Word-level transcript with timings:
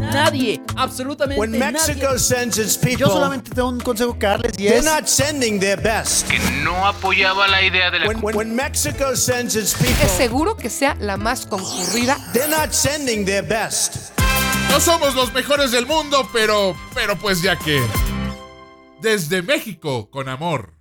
Nadie, 0.00 0.60
absolutamente 0.76 1.40
When 1.40 1.52
Mexico 1.52 2.06
nadie. 2.08 2.18
sends 2.18 2.58
its 2.58 2.76
people, 2.76 2.98
Yo 2.98 3.06
solamente 3.08 3.50
tengo 3.50 3.68
un 3.68 3.80
consejo 3.80 4.18
que 4.18 4.26
darles 4.26 4.52
y 4.58 4.64
they're 4.64 4.78
es 4.78 4.84
not 4.84 5.06
sending 5.06 5.58
their 5.58 5.80
best. 5.80 6.28
que 6.28 6.38
no 6.62 6.86
apoyaba 6.86 7.48
la 7.48 7.62
idea 7.62 7.90
de 7.90 8.00
la 8.00 8.06
When, 8.08 8.18
when, 8.22 8.36
when 8.36 8.54
Mexico 8.56 9.16
sends 9.16 9.56
its 9.56 9.72
Es 9.74 9.78
people, 9.86 10.08
seguro 10.16 10.56
que 10.56 10.68
sea 10.70 10.96
la 11.00 11.16
más 11.16 11.46
concurrida. 11.46 12.16
they're 12.32 12.48
not 12.48 12.72
sending 12.72 13.24
their 13.24 13.42
best. 13.46 14.12
No 14.70 14.80
somos 14.80 15.14
los 15.14 15.32
mejores 15.32 15.70
del 15.70 15.86
mundo, 15.86 16.28
pero, 16.32 16.76
pero 16.94 17.16
pues 17.16 17.40
ya 17.42 17.56
que. 17.56 17.80
Desde 19.00 19.42
México 19.42 20.10
con 20.10 20.28
amor. 20.28 20.74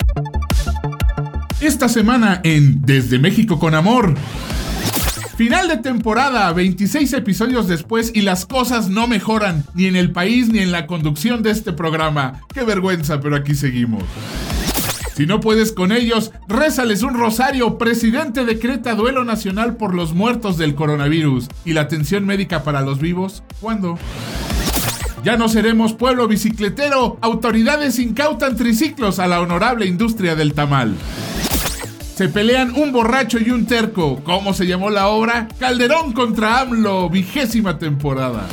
Esta 1.62 1.88
semana 1.90 2.42
en 2.44 2.82
Desde 2.86 3.20
México 3.20 3.60
con 3.60 3.76
amor. 3.76 4.14
Final 5.38 5.68
de 5.68 5.76
temporada, 5.76 6.54
26 6.54 7.12
episodios 7.12 7.68
después 7.68 8.12
y 8.16 8.22
las 8.22 8.46
cosas 8.46 8.88
no 8.88 9.06
mejoran, 9.06 9.66
ni 9.74 9.86
en 9.86 9.98
el 9.98 10.14
país 10.14 10.48
ni 10.48 10.60
en 10.60 10.72
la 10.72 10.88
conducción 10.88 11.44
de 11.44 11.52
este 11.52 11.74
programa. 11.74 12.40
Qué 12.54 12.64
vergüenza, 12.64 13.20
pero 13.20 13.36
aquí 13.36 13.54
seguimos. 13.54 14.04
Si 15.14 15.26
no 15.26 15.42
puedes 15.42 15.74
con 15.74 15.92
ellos, 15.92 16.32
rézales 16.48 17.04
un 17.04 17.16
rosario. 17.16 17.78
Presidente 17.78 18.46
decreta 18.46 18.96
duelo 18.96 19.26
nacional 19.26 19.76
por 19.76 19.94
los 19.94 20.14
muertos 20.14 20.58
del 20.58 20.74
coronavirus. 20.74 21.50
¿Y 21.66 21.74
la 21.74 21.82
atención 21.82 22.26
médica 22.26 22.64
para 22.64 22.80
los 22.80 23.00
vivos? 23.00 23.44
¿Cuándo? 23.60 24.00
Ya 25.26 25.36
no 25.36 25.50
seremos 25.50 25.94
pueblo 25.94 26.30
bicicletero. 26.30 27.18
Autoridades 27.20 28.00
incautan 28.00 28.56
triciclos 28.56 29.20
a 29.20 29.28
la 29.28 29.42
honorable 29.42 29.86
industria 29.86 30.36
del 30.36 30.54
tamal. 30.54 30.96
Se 32.16 32.30
pelean 32.30 32.74
un 32.78 32.94
borracho 32.94 33.40
y 33.40 33.50
un 33.50 33.66
terco. 33.66 34.22
¿Cómo 34.24 34.54
se 34.54 34.66
llamó 34.66 34.90
la 34.90 35.10
obra? 35.10 35.50
Calderón 35.60 36.14
contra 36.14 36.62
AMLO, 36.62 37.10
vigésima 37.10 37.78
temporada. 37.78 38.48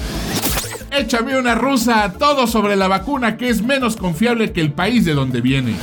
Échame 0.91 1.39
una 1.39 1.55
rusa, 1.55 2.13
todo 2.19 2.49
sobre 2.49 2.75
la 2.75 2.89
vacuna 2.89 3.37
que 3.37 3.49
es 3.49 3.63
menos 3.63 3.95
confiable 3.95 4.51
que 4.51 4.61
el 4.61 4.73
país 4.73 5.05
de 5.05 5.15
donde 5.15 5.41
viene. 5.41 5.77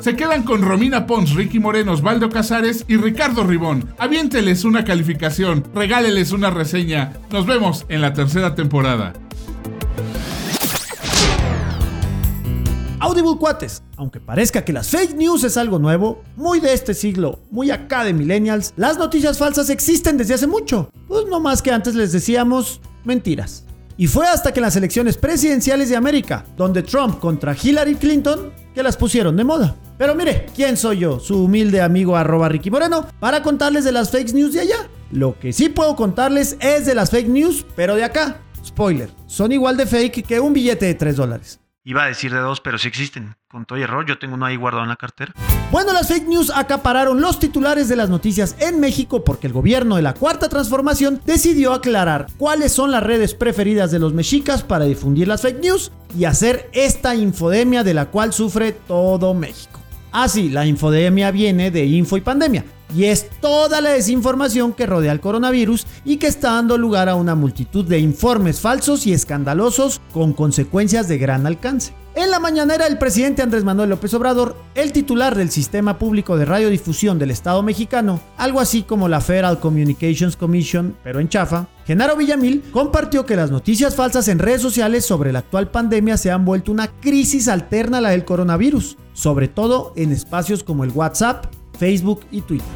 Se 0.00 0.16
quedan 0.16 0.42
con 0.42 0.62
Romina 0.62 1.06
Pons, 1.06 1.34
Ricky 1.34 1.58
Moreno, 1.58 1.92
Osvaldo 1.92 2.30
Casares 2.30 2.86
y 2.88 2.96
Ricardo 2.96 3.44
Ribón. 3.44 3.92
Aviénteles 3.98 4.64
una 4.64 4.84
calificación, 4.84 5.64
regáleles 5.74 6.32
una 6.32 6.48
reseña. 6.48 7.12
Nos 7.30 7.44
vemos 7.44 7.84
en 7.90 8.00
la 8.00 8.14
tercera 8.14 8.54
temporada. 8.54 9.12
Audible 13.00 13.36
Cuates. 13.38 13.82
Aunque 13.96 14.20
parezca 14.20 14.64
que 14.64 14.72
las 14.72 14.88
fake 14.88 15.16
news 15.16 15.44
es 15.44 15.56
algo 15.56 15.78
nuevo, 15.78 16.22
muy 16.36 16.60
de 16.60 16.72
este 16.72 16.94
siglo, 16.94 17.40
muy 17.50 17.70
acá 17.70 18.04
de 18.04 18.14
millennials, 18.14 18.72
las 18.76 18.98
noticias 18.98 19.38
falsas 19.38 19.70
existen 19.70 20.16
desde 20.16 20.34
hace 20.34 20.46
mucho. 20.46 20.90
Pues 21.06 21.26
no 21.26 21.40
más 21.40 21.62
que 21.62 21.70
antes 21.70 21.94
les 21.94 22.12
decíamos 22.12 22.80
mentiras. 23.04 23.64
Y 23.98 24.06
fue 24.06 24.26
hasta 24.26 24.52
que 24.52 24.60
en 24.60 24.64
las 24.64 24.76
elecciones 24.76 25.16
presidenciales 25.16 25.88
de 25.88 25.96
América, 25.96 26.44
donde 26.56 26.82
Trump 26.82 27.18
contra 27.18 27.56
Hillary 27.60 27.94
Clinton, 27.94 28.52
que 28.74 28.82
las 28.82 28.96
pusieron 28.96 29.36
de 29.36 29.44
moda. 29.44 29.76
Pero 29.96 30.14
mire, 30.14 30.46
¿quién 30.54 30.76
soy 30.76 30.98
yo? 30.98 31.18
Su 31.18 31.44
humilde 31.44 31.80
amigo 31.80 32.16
arroba 32.16 32.48
Ricky 32.48 32.70
Moreno, 32.70 33.06
para 33.20 33.42
contarles 33.42 33.84
de 33.84 33.92
las 33.92 34.10
fake 34.10 34.34
news 34.34 34.52
de 34.52 34.60
allá. 34.60 34.88
Lo 35.10 35.38
que 35.38 35.52
sí 35.52 35.70
puedo 35.70 35.96
contarles 35.96 36.56
es 36.60 36.84
de 36.84 36.94
las 36.94 37.10
fake 37.10 37.28
news, 37.28 37.64
pero 37.74 37.94
de 37.94 38.04
acá. 38.04 38.42
Spoiler, 38.64 39.10
son 39.26 39.52
igual 39.52 39.76
de 39.76 39.86
fake 39.86 40.26
que 40.26 40.40
un 40.40 40.52
billete 40.52 40.86
de 40.86 40.94
3 40.94 41.16
dólares. 41.16 41.60
Iba 41.88 42.02
a 42.02 42.08
decir 42.08 42.32
de 42.32 42.40
dos, 42.40 42.60
pero 42.60 42.78
sí 42.78 42.88
existen. 42.88 43.36
Con 43.48 43.64
todo 43.64 43.78
error, 43.78 44.04
yo 44.04 44.18
tengo 44.18 44.34
uno 44.34 44.44
ahí 44.44 44.56
guardado 44.56 44.82
en 44.82 44.88
la 44.88 44.96
cartera. 44.96 45.32
Bueno, 45.70 45.92
las 45.92 46.08
fake 46.08 46.26
news 46.26 46.50
acapararon 46.52 47.20
los 47.20 47.38
titulares 47.38 47.88
de 47.88 47.94
las 47.94 48.10
noticias 48.10 48.56
en 48.58 48.80
México 48.80 49.22
porque 49.22 49.46
el 49.46 49.52
gobierno 49.52 49.94
de 49.94 50.02
la 50.02 50.12
Cuarta 50.12 50.48
Transformación 50.48 51.20
decidió 51.24 51.72
aclarar 51.72 52.26
cuáles 52.38 52.72
son 52.72 52.90
las 52.90 53.04
redes 53.04 53.34
preferidas 53.34 53.92
de 53.92 54.00
los 54.00 54.12
mexicas 54.12 54.64
para 54.64 54.84
difundir 54.84 55.28
las 55.28 55.42
fake 55.42 55.60
news 55.60 55.92
y 56.18 56.24
hacer 56.24 56.68
esta 56.72 57.14
infodemia 57.14 57.84
de 57.84 57.94
la 57.94 58.06
cual 58.06 58.32
sufre 58.32 58.72
todo 58.72 59.32
México. 59.32 59.78
Ah, 60.10 60.28
sí, 60.28 60.48
la 60.48 60.66
infodemia 60.66 61.30
viene 61.30 61.70
de 61.70 61.84
info 61.84 62.16
y 62.16 62.20
pandemia. 62.20 62.64
Y 62.94 63.04
es 63.04 63.28
toda 63.40 63.80
la 63.80 63.90
desinformación 63.90 64.72
que 64.72 64.86
rodea 64.86 65.12
al 65.12 65.20
coronavirus 65.20 65.86
y 66.04 66.16
que 66.18 66.26
está 66.26 66.52
dando 66.52 66.78
lugar 66.78 67.08
a 67.08 67.16
una 67.16 67.34
multitud 67.34 67.84
de 67.84 67.98
informes 67.98 68.60
falsos 68.60 69.06
y 69.06 69.12
escandalosos 69.12 70.00
con 70.12 70.32
consecuencias 70.32 71.08
de 71.08 71.18
gran 71.18 71.46
alcance. 71.46 71.92
En 72.16 72.30
la 72.30 72.40
mañanera, 72.40 72.86
el 72.86 72.96
presidente 72.96 73.42
Andrés 73.42 73.62
Manuel 73.62 73.90
López 73.90 74.14
Obrador, 74.14 74.56
el 74.74 74.90
titular 74.92 75.36
del 75.36 75.50
Sistema 75.50 75.98
Público 75.98 76.38
de 76.38 76.46
Radiodifusión 76.46 77.18
del 77.18 77.30
Estado 77.30 77.62
mexicano, 77.62 78.22
algo 78.38 78.58
así 78.60 78.84
como 78.84 79.06
la 79.06 79.20
Federal 79.20 79.60
Communications 79.60 80.34
Commission, 80.34 80.96
pero 81.04 81.20
en 81.20 81.28
chafa, 81.28 81.66
Genaro 81.86 82.16
Villamil 82.16 82.62
compartió 82.72 83.26
que 83.26 83.36
las 83.36 83.50
noticias 83.50 83.94
falsas 83.94 84.28
en 84.28 84.38
redes 84.38 84.62
sociales 84.62 85.04
sobre 85.04 85.30
la 85.30 85.40
actual 85.40 85.70
pandemia 85.70 86.16
se 86.16 86.30
han 86.30 86.46
vuelto 86.46 86.72
una 86.72 86.88
crisis 86.88 87.48
alterna 87.48 87.98
a 87.98 88.00
la 88.00 88.10
del 88.10 88.24
coronavirus, 88.24 88.96
sobre 89.12 89.48
todo 89.48 89.92
en 89.94 90.10
espacios 90.10 90.64
como 90.64 90.84
el 90.84 90.92
WhatsApp, 90.92 91.54
Facebook 91.78 92.20
y 92.30 92.40
Twitter. 92.42 92.66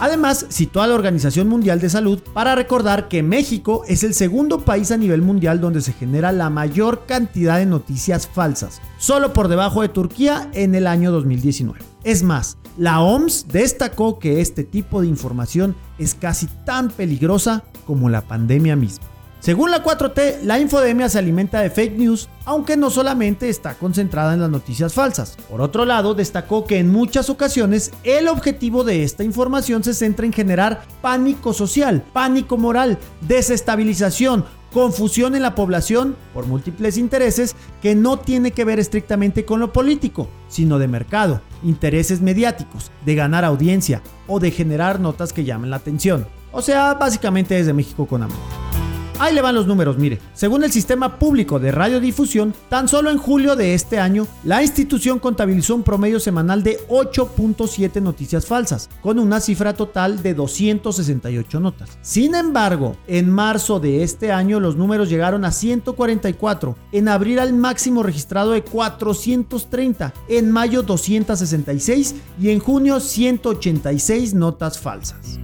Además, 0.00 0.46
citó 0.50 0.82
a 0.82 0.86
la 0.86 0.94
Organización 0.94 1.48
Mundial 1.48 1.80
de 1.80 1.88
Salud 1.88 2.20
para 2.32 2.54
recordar 2.54 3.08
que 3.08 3.22
México 3.22 3.84
es 3.86 4.02
el 4.02 4.12
segundo 4.12 4.60
país 4.60 4.90
a 4.90 4.96
nivel 4.96 5.22
mundial 5.22 5.60
donde 5.60 5.80
se 5.80 5.92
genera 5.92 6.32
la 6.32 6.50
mayor 6.50 7.06
cantidad 7.06 7.58
de 7.58 7.66
noticias 7.66 8.26
falsas, 8.26 8.80
solo 8.98 9.32
por 9.32 9.48
debajo 9.48 9.82
de 9.82 9.88
Turquía 9.88 10.50
en 10.52 10.74
el 10.74 10.86
año 10.86 11.12
2019. 11.12 11.80
Es 12.02 12.22
más, 12.22 12.58
la 12.76 13.00
OMS 13.00 13.46
destacó 13.48 14.18
que 14.18 14.40
este 14.40 14.64
tipo 14.64 15.00
de 15.00 15.06
información 15.06 15.76
es 15.98 16.14
casi 16.14 16.48
tan 16.66 16.90
peligrosa 16.90 17.62
como 17.86 18.10
la 18.10 18.22
pandemia 18.22 18.74
misma. 18.74 19.13
Según 19.44 19.70
la 19.70 19.84
4T, 19.84 20.40
la 20.44 20.58
infodemia 20.58 21.10
se 21.10 21.18
alimenta 21.18 21.60
de 21.60 21.68
fake 21.68 21.98
news, 21.98 22.30
aunque 22.46 22.78
no 22.78 22.88
solamente 22.88 23.50
está 23.50 23.74
concentrada 23.74 24.32
en 24.32 24.40
las 24.40 24.48
noticias 24.48 24.94
falsas. 24.94 25.36
Por 25.50 25.60
otro 25.60 25.84
lado, 25.84 26.14
destacó 26.14 26.64
que 26.64 26.78
en 26.78 26.90
muchas 26.90 27.28
ocasiones 27.28 27.92
el 28.04 28.28
objetivo 28.28 28.84
de 28.84 29.02
esta 29.02 29.22
información 29.22 29.84
se 29.84 29.92
centra 29.92 30.24
en 30.24 30.32
generar 30.32 30.86
pánico 31.02 31.52
social, 31.52 32.02
pánico 32.14 32.56
moral, 32.56 32.98
desestabilización, 33.20 34.46
confusión 34.72 35.34
en 35.34 35.42
la 35.42 35.54
población 35.54 36.16
por 36.32 36.46
múltiples 36.46 36.96
intereses 36.96 37.54
que 37.82 37.94
no 37.94 38.18
tiene 38.18 38.52
que 38.52 38.64
ver 38.64 38.78
estrictamente 38.78 39.44
con 39.44 39.60
lo 39.60 39.74
político, 39.74 40.30
sino 40.48 40.78
de 40.78 40.88
mercado, 40.88 41.42
intereses 41.62 42.22
mediáticos, 42.22 42.90
de 43.04 43.14
ganar 43.14 43.44
audiencia 43.44 44.00
o 44.26 44.40
de 44.40 44.50
generar 44.50 45.00
notas 45.00 45.34
que 45.34 45.44
llamen 45.44 45.68
la 45.68 45.76
atención. 45.76 46.26
O 46.50 46.62
sea, 46.62 46.94
básicamente 46.94 47.56
desde 47.56 47.74
México 47.74 48.06
con 48.06 48.22
amor. 48.22 48.73
Ahí 49.20 49.32
le 49.32 49.42
van 49.42 49.54
los 49.54 49.66
números, 49.66 49.96
mire. 49.96 50.18
Según 50.34 50.64
el 50.64 50.72
Sistema 50.72 51.18
Público 51.18 51.60
de 51.60 51.70
Radiodifusión, 51.70 52.52
tan 52.68 52.88
solo 52.88 53.10
en 53.10 53.18
julio 53.18 53.54
de 53.54 53.74
este 53.74 54.00
año, 54.00 54.26
la 54.42 54.60
institución 54.62 55.20
contabilizó 55.20 55.76
un 55.76 55.84
promedio 55.84 56.18
semanal 56.18 56.64
de 56.64 56.78
8.7 56.88 58.02
noticias 58.02 58.46
falsas, 58.46 58.90
con 59.00 59.20
una 59.20 59.40
cifra 59.40 59.74
total 59.74 60.20
de 60.20 60.34
268 60.34 61.60
notas. 61.60 61.96
Sin 62.02 62.34
embargo, 62.34 62.96
en 63.06 63.30
marzo 63.30 63.78
de 63.78 64.02
este 64.02 64.32
año 64.32 64.58
los 64.58 64.76
números 64.76 65.08
llegaron 65.08 65.44
a 65.44 65.52
144, 65.52 66.76
en 66.90 67.08
abril 67.08 67.38
al 67.38 67.52
máximo 67.52 68.02
registrado 68.02 68.50
de 68.50 68.64
430, 68.64 70.12
en 70.28 70.50
mayo 70.50 70.82
266 70.82 72.14
y 72.40 72.50
en 72.50 72.58
junio 72.58 72.98
186 72.98 74.34
notas 74.34 74.80
falsas. 74.80 75.38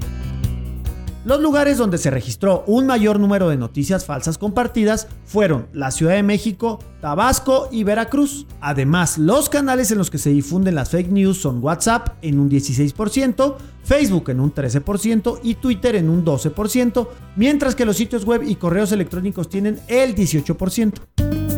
Los 1.22 1.40
lugares 1.40 1.76
donde 1.76 1.98
se 1.98 2.10
registró 2.10 2.64
un 2.66 2.86
mayor 2.86 3.20
número 3.20 3.50
de 3.50 3.58
noticias 3.58 4.06
falsas 4.06 4.38
compartidas 4.38 5.06
fueron 5.26 5.66
la 5.74 5.90
Ciudad 5.90 6.14
de 6.14 6.22
México, 6.22 6.78
Tabasco 7.02 7.68
y 7.70 7.84
Veracruz. 7.84 8.46
Además, 8.62 9.18
los 9.18 9.50
canales 9.50 9.90
en 9.90 9.98
los 9.98 10.10
que 10.10 10.16
se 10.16 10.30
difunden 10.30 10.74
las 10.74 10.88
fake 10.88 11.10
news 11.10 11.36
son 11.36 11.62
WhatsApp 11.62 12.16
en 12.22 12.40
un 12.40 12.48
16%, 12.48 13.54
Facebook 13.84 14.30
en 14.30 14.40
un 14.40 14.54
13% 14.54 15.40
y 15.42 15.56
Twitter 15.56 15.96
en 15.96 16.08
un 16.08 16.24
12%, 16.24 17.08
mientras 17.36 17.74
que 17.74 17.84
los 17.84 17.98
sitios 17.98 18.24
web 18.24 18.42
y 18.46 18.54
correos 18.54 18.90
electrónicos 18.92 19.50
tienen 19.50 19.78
el 19.88 20.14
18%. 20.14 21.49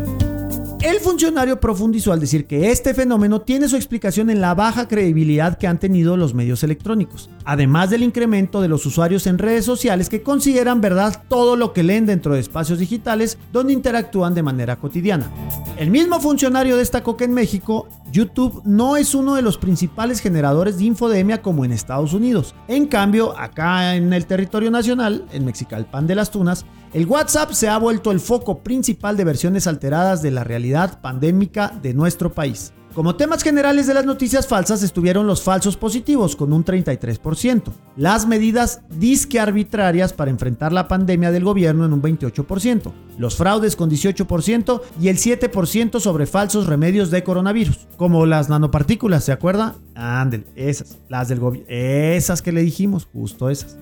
El 0.82 0.98
funcionario 0.98 1.60
profundizó 1.60 2.12
al 2.12 2.18
decir 2.18 2.44
que 2.46 2.72
este 2.72 2.92
fenómeno 2.92 3.42
tiene 3.42 3.68
su 3.68 3.76
explicación 3.76 4.30
en 4.30 4.40
la 4.40 4.52
baja 4.54 4.88
credibilidad 4.88 5.56
que 5.56 5.68
han 5.68 5.78
tenido 5.78 6.16
los 6.16 6.34
medios 6.34 6.64
electrónicos, 6.64 7.30
además 7.44 7.90
del 7.90 8.02
incremento 8.02 8.60
de 8.60 8.66
los 8.66 8.84
usuarios 8.84 9.28
en 9.28 9.38
redes 9.38 9.64
sociales 9.64 10.08
que 10.08 10.24
consideran 10.24 10.80
verdad 10.80 11.22
todo 11.28 11.54
lo 11.54 11.72
que 11.72 11.84
leen 11.84 12.04
dentro 12.04 12.34
de 12.34 12.40
espacios 12.40 12.80
digitales 12.80 13.38
donde 13.52 13.72
interactúan 13.72 14.34
de 14.34 14.42
manera 14.42 14.74
cotidiana. 14.74 15.30
El 15.78 15.92
mismo 15.92 16.18
funcionario 16.18 16.76
destacó 16.76 17.16
que 17.16 17.26
en 17.26 17.32
México 17.32 17.86
YouTube 18.10 18.60
no 18.64 18.96
es 18.96 19.14
uno 19.14 19.36
de 19.36 19.42
los 19.42 19.58
principales 19.58 20.18
generadores 20.18 20.78
de 20.78 20.84
infodemia 20.84 21.42
como 21.42 21.64
en 21.64 21.70
Estados 21.70 22.12
Unidos. 22.12 22.56
En 22.66 22.86
cambio, 22.86 23.38
acá 23.38 23.94
en 23.94 24.12
el 24.12 24.26
territorio 24.26 24.72
nacional, 24.72 25.26
en 25.32 25.44
Mexicalpan 25.44 26.08
de 26.08 26.16
las 26.16 26.32
Tunas, 26.32 26.66
El 26.92 27.06
WhatsApp 27.06 27.52
se 27.52 27.70
ha 27.70 27.78
vuelto 27.78 28.10
el 28.10 28.20
foco 28.20 28.58
principal 28.58 29.16
de 29.16 29.24
versiones 29.24 29.66
alteradas 29.66 30.20
de 30.20 30.30
la 30.30 30.44
realidad 30.44 31.00
pandémica 31.00 31.72
de 31.82 31.94
nuestro 31.94 32.34
país. 32.34 32.74
Como 32.94 33.16
temas 33.16 33.42
generales 33.42 33.86
de 33.86 33.94
las 33.94 34.04
noticias 34.04 34.46
falsas 34.46 34.82
estuvieron 34.82 35.26
los 35.26 35.40
falsos 35.40 35.78
positivos 35.78 36.36
con 36.36 36.52
un 36.52 36.62
33%, 36.66 37.72
las 37.96 38.26
medidas 38.26 38.82
disque 38.90 39.40
arbitrarias 39.40 40.12
para 40.12 40.30
enfrentar 40.30 40.74
la 40.74 40.86
pandemia 40.86 41.30
del 41.30 41.44
gobierno 41.44 41.86
en 41.86 41.94
un 41.94 42.02
28%, 42.02 42.92
los 43.16 43.36
fraudes 43.36 43.74
con 43.74 43.90
18% 43.90 44.82
y 45.00 45.08
el 45.08 45.16
7% 45.16 45.98
sobre 45.98 46.26
falsos 46.26 46.66
remedios 46.66 47.10
de 47.10 47.24
coronavirus, 47.24 47.88
como 47.96 48.26
las 48.26 48.50
nanopartículas, 48.50 49.24
¿se 49.24 49.32
acuerda? 49.32 49.76
Ándale, 49.94 50.44
esas, 50.54 50.98
las 51.08 51.28
del 51.28 51.40
gobierno, 51.40 51.70
esas 51.70 52.42
que 52.42 52.52
le 52.52 52.60
dijimos, 52.60 53.08
justo 53.10 53.48
esas. 53.48 53.78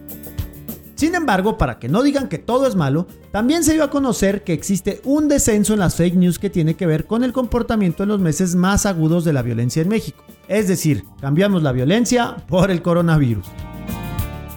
Sin 1.01 1.15
embargo, 1.15 1.57
para 1.57 1.79
que 1.79 1.89
no 1.89 2.03
digan 2.03 2.29
que 2.29 2.37
todo 2.37 2.67
es 2.67 2.77
malo, 2.77 3.07
también 3.33 3.65
se 3.65 3.73
dio 3.73 3.85
a 3.85 3.89
conocer 3.89 4.45
que 4.45 4.53
existe 4.53 5.01
un 5.05 5.29
descenso 5.29 5.73
en 5.73 5.79
las 5.79 5.95
fake 5.95 6.17
news 6.17 6.39
que 6.39 6.51
tiene 6.51 6.75
que 6.75 6.85
ver 6.85 7.07
con 7.07 7.25
el 7.25 7.33
comportamiento 7.33 8.03
en 8.03 8.11
los 8.11 8.21
meses 8.21 8.55
más 8.55 8.85
agudos 8.85 9.25
de 9.25 9.33
la 9.33 9.41
violencia 9.41 9.81
en 9.81 9.89
México. 9.89 10.23
Es 10.47 10.69
decir, 10.69 11.07
cambiamos 11.19 11.63
la 11.63 11.73
violencia 11.73 12.37
por 12.49 12.71
el 12.71 12.83
coronavirus. 12.83 13.47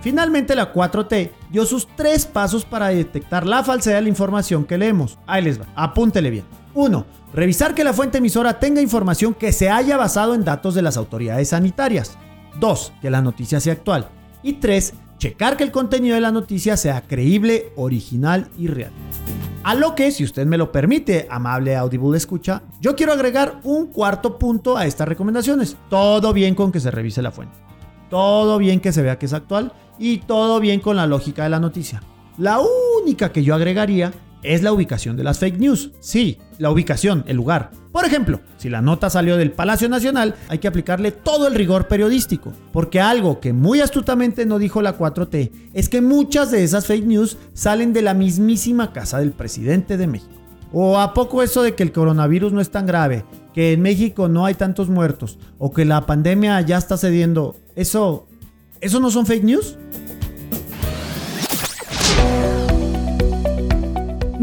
Finalmente 0.01 0.53
la 0.53 0.73
4T 0.73 1.31
dio 1.49 1.65
sus 1.65 1.87
tres 1.95 2.25
pasos 2.25 2.65
para 2.65 2.89
detectar 2.89 3.47
la 3.47 3.63
falsedad 3.63 3.95
de 3.95 4.01
la 4.01 4.09
información 4.09 4.65
que 4.65 4.77
leemos. 4.77 5.17
Ahí 5.25 5.43
les 5.43 5.61
va, 5.61 5.67
apúntele 5.77 6.29
bien. 6.29 6.43
1. 6.73 7.05
Revisar 7.33 7.73
que 7.73 7.85
la 7.85 7.93
fuente 7.93 8.17
emisora 8.17 8.59
tenga 8.59 8.81
información 8.81 9.33
que 9.33 9.53
se 9.53 9.69
haya 9.69 9.95
basado 9.95 10.35
en 10.35 10.43
datos 10.43 10.75
de 10.75 10.81
las 10.81 10.97
autoridades 10.97 11.47
sanitarias. 11.47 12.17
2. 12.59 12.95
Que 13.01 13.09
la 13.09 13.21
noticia 13.21 13.61
sea 13.61 13.71
actual. 13.71 14.09
Y 14.45 14.55
3 14.55 14.93
checar 15.23 15.55
que 15.55 15.63
el 15.63 15.71
contenido 15.71 16.15
de 16.15 16.21
la 16.21 16.33
noticia 16.33 16.75
sea 16.75 17.01
creíble, 17.03 17.71
original 17.77 18.49
y 18.59 18.67
real. 18.67 18.91
A 19.63 19.73
lo 19.73 19.95
que, 19.95 20.11
si 20.11 20.25
usted 20.25 20.45
me 20.45 20.57
lo 20.57 20.69
permite, 20.69 21.27
amable 21.29 21.77
Audible 21.77 22.17
escucha, 22.17 22.63
yo 22.81 22.93
quiero 22.97 23.13
agregar 23.13 23.61
un 23.63 23.87
cuarto 23.87 24.37
punto 24.37 24.75
a 24.75 24.85
estas 24.85 25.07
recomendaciones. 25.07 25.77
Todo 25.89 26.33
bien 26.33 26.55
con 26.55 26.73
que 26.73 26.81
se 26.81 26.91
revise 26.91 27.21
la 27.21 27.31
fuente. 27.31 27.55
Todo 28.09 28.57
bien 28.57 28.81
que 28.81 28.91
se 28.91 29.01
vea 29.01 29.17
que 29.17 29.27
es 29.27 29.31
actual 29.31 29.71
y 29.97 30.17
todo 30.17 30.59
bien 30.59 30.81
con 30.81 30.97
la 30.97 31.07
lógica 31.07 31.43
de 31.43 31.51
la 31.51 31.61
noticia. 31.61 32.03
La 32.37 32.59
única 32.99 33.31
que 33.31 33.45
yo 33.45 33.55
agregaría 33.55 34.11
es 34.43 34.61
la 34.61 34.71
ubicación 34.71 35.17
de 35.17 35.23
las 35.23 35.39
fake 35.39 35.59
news. 35.59 35.91
Sí, 35.99 36.37
la 36.59 36.69
ubicación, 36.69 37.23
el 37.27 37.37
lugar. 37.37 37.71
Por 37.91 38.05
ejemplo, 38.05 38.41
si 38.57 38.69
la 38.69 38.81
nota 38.81 39.09
salió 39.09 39.37
del 39.37 39.51
Palacio 39.51 39.87
Nacional, 39.87 40.35
hay 40.47 40.57
que 40.57 40.67
aplicarle 40.67 41.11
todo 41.11 41.47
el 41.47 41.55
rigor 41.55 41.87
periodístico, 41.87 42.51
porque 42.71 42.99
algo 42.99 43.39
que 43.39 43.53
muy 43.53 43.81
astutamente 43.81 44.45
no 44.45 44.59
dijo 44.59 44.81
la 44.81 44.97
4T 44.97 45.51
es 45.73 45.89
que 45.89 46.01
muchas 46.01 46.49
de 46.51 46.63
esas 46.63 46.87
fake 46.87 47.05
news 47.05 47.37
salen 47.53 47.93
de 47.93 48.01
la 48.01 48.13
mismísima 48.13 48.93
casa 48.93 49.19
del 49.19 49.31
presidente 49.31 49.97
de 49.97 50.07
México. 50.07 50.33
¿O 50.71 50.99
a 50.99 51.13
poco 51.13 51.43
eso 51.43 51.61
de 51.61 51.75
que 51.75 51.83
el 51.83 51.91
coronavirus 51.91 52.51
no 52.51 52.59
es 52.59 52.71
tan 52.71 52.87
grave, 52.87 53.25
que 53.53 53.73
en 53.73 53.81
México 53.83 54.27
no 54.27 54.45
hay 54.45 54.55
tantos 54.55 54.89
muertos, 54.89 55.37
o 55.59 55.71
que 55.71 55.85
la 55.85 56.07
pandemia 56.07 56.59
ya 56.61 56.79
está 56.79 56.97
cediendo, 56.97 57.55
eso, 57.75 58.25
eso 58.81 58.99
no 58.99 59.11
son 59.11 59.27
fake 59.27 59.43
news? 59.43 59.77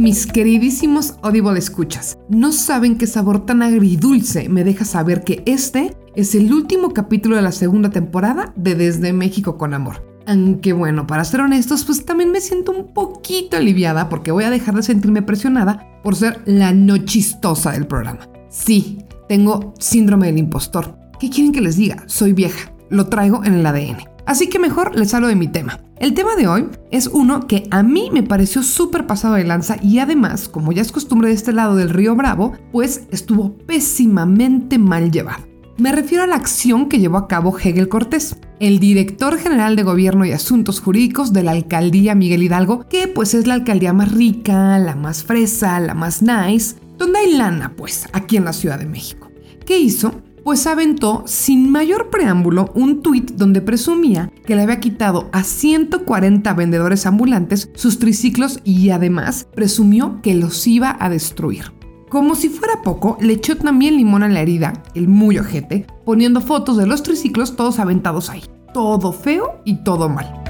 Mis 0.01 0.27
queridísimos 0.27 1.17
Audible 1.21 1.59
escuchas, 1.59 2.17
no 2.31 2.53
saben 2.53 2.97
qué 2.97 3.07
sabor 3.07 3.45
tan 3.45 3.61
agridulce 3.61 4.49
me 4.49 4.65
deja 4.65 4.87
saber 4.87 5.25
que 5.25 5.43
este 5.45 5.95
es 6.17 6.35
el 6.35 6.51
último 6.55 6.95
capítulo 6.95 7.37
de 7.37 7.43
la 7.43 7.53
segunda 7.53 7.91
temporada 7.91 8.55
de 8.57 8.75
Desde 8.75 9.13
México 9.13 9.59
con 9.59 9.75
Amor. 9.75 10.03
Aunque 10.27 10.73
bueno, 10.73 11.07
para 11.07 11.27
ser 11.27 11.43
honestos, 11.43 11.85
pues 11.85 12.07
también 12.07 12.33
me 12.33 12.41
siento 12.41 12.73
un 12.73 12.95
poquito 12.95 13.59
aliviada 13.59 14.09
porque 14.09 14.31
voy 14.31 14.45
a 14.45 14.51
dejar 14.51 14.75
de 14.75 14.85
sentirme 14.85 15.21
presionada 15.21 15.87
por 16.03 16.17
ser 16.17 16.41
la 16.47 16.73
no 16.73 16.97
chistosa 16.97 17.73
del 17.73 17.87
programa. 17.87 18.27
Sí, 18.49 19.05
tengo 19.29 19.75
síndrome 19.79 20.29
del 20.29 20.39
impostor. 20.39 20.97
¿Qué 21.21 21.29
quieren 21.29 21.53
que 21.53 21.61
les 21.61 21.77
diga? 21.77 22.05
Soy 22.07 22.33
vieja. 22.33 22.73
Lo 22.89 23.09
traigo 23.09 23.45
en 23.45 23.53
el 23.53 23.67
ADN. 23.67 23.99
Así 24.27 24.49
que 24.49 24.59
mejor 24.59 24.97
les 24.97 25.13
hablo 25.15 25.29
de 25.29 25.37
mi 25.37 25.49
tema. 25.49 25.81
El 25.99 26.15
tema 26.15 26.35
de 26.37 26.49
hoy 26.49 26.67
es 26.91 27.07
uno 27.07 27.47
que 27.47 27.67
a 27.71 27.83
mí 27.83 28.11
me 28.13 28.23
pareció 28.23 28.63
súper 28.63 29.07
pasado 29.07 29.35
de 29.35 29.45
lanza 29.45 29.77
y 29.83 29.99
además, 29.99 30.49
como 30.49 30.73
ya 30.73 30.83
es 30.83 30.93
costumbre 30.93 31.29
de 31.29 31.35
este 31.35 31.53
lado 31.53 31.77
del 31.77 31.91
río 31.91 32.17
Bravo, 32.17 32.53
pues 32.73 33.03
estuvo 33.11 33.57
pésimamente 33.67 34.79
mal 34.79 35.11
llevado. 35.11 35.51
Me 35.81 35.93
refiero 35.93 36.25
a 36.25 36.27
la 36.27 36.37
acción 36.37 36.91
que 36.91 36.99
llevó 36.99 37.17
a 37.17 37.27
cabo 37.27 37.57
Hegel 37.59 37.89
Cortés, 37.89 38.37
el 38.59 38.81
director 38.81 39.39
general 39.39 39.77
de 39.77 39.83
Gobierno 39.83 40.27
y 40.27 40.33
Asuntos 40.33 40.79
Jurídicos 40.79 41.33
de 41.33 41.43
la 41.43 41.53
alcaldía 41.53 42.15
Miguel 42.15 42.43
Hidalgo, 42.43 42.87
que 42.89 43.09
pues 43.09 43.33
es 43.33 43.47
la 43.47 43.55
alcaldía 43.55 43.95
más 43.95 44.13
rica, 44.13 44.79
la 44.79 44.95
más 44.95 45.25
fresa, 45.25 45.81
la 45.81 45.95
más 45.95 46.21
nice, 46.21 46.77
donde 46.99 47.21
hay 47.21 47.33
lana 47.35 47.73
pues 47.77 48.07
aquí 48.13 48.37
en 48.37 48.45
la 48.45 48.53
Ciudad 48.53 48.79
de 48.79 48.85
México. 48.85 49.31
¿Qué 49.65 49.79
hizo? 49.79 50.21
Pues 50.45 50.67
aventó 50.67 51.23
sin 51.27 51.71
mayor 51.71 52.11
preámbulo 52.11 52.71
un 52.75 53.03
tuit 53.03 53.33
donde 53.33 53.61
presumía 53.61 54.31
que 54.45 54.57
le 54.57 54.63
había 54.63 54.81
quitado 54.81 55.29
a 55.33 55.43
140 55.43 56.53
vendedores 56.55 57.07
ambulantes 57.07 57.71
sus 57.75 57.99
triciclos 57.99 58.61
y 58.65 58.91
además 58.91 59.47
presumió 59.55 60.21
que 60.23 60.35
los 60.35 60.67
iba 60.67 60.97
a 60.99 61.09
destruir. 61.09 61.73
Como 62.09 62.35
si 62.35 62.49
fuera 62.49 62.83
poco, 62.83 63.17
le 63.21 63.35
echó 63.35 63.57
también 63.57 63.97
limón 63.97 64.25
a 64.25 64.29
la 64.29 64.41
herida, 64.41 64.73
el 64.95 65.07
muy 65.07 65.39
ojete, 65.39 65.87
poniendo 66.05 66.41
fotos 66.41 66.77
de 66.77 66.87
los 66.87 67.05
triciclos 67.05 67.55
todos 67.55 67.79
aventados 67.79 68.31
ahí. 68.31 68.43
Todo 68.75 69.13
feo 69.13 69.61
y 69.65 69.85
todo 69.85 70.09
mal. 70.09 70.43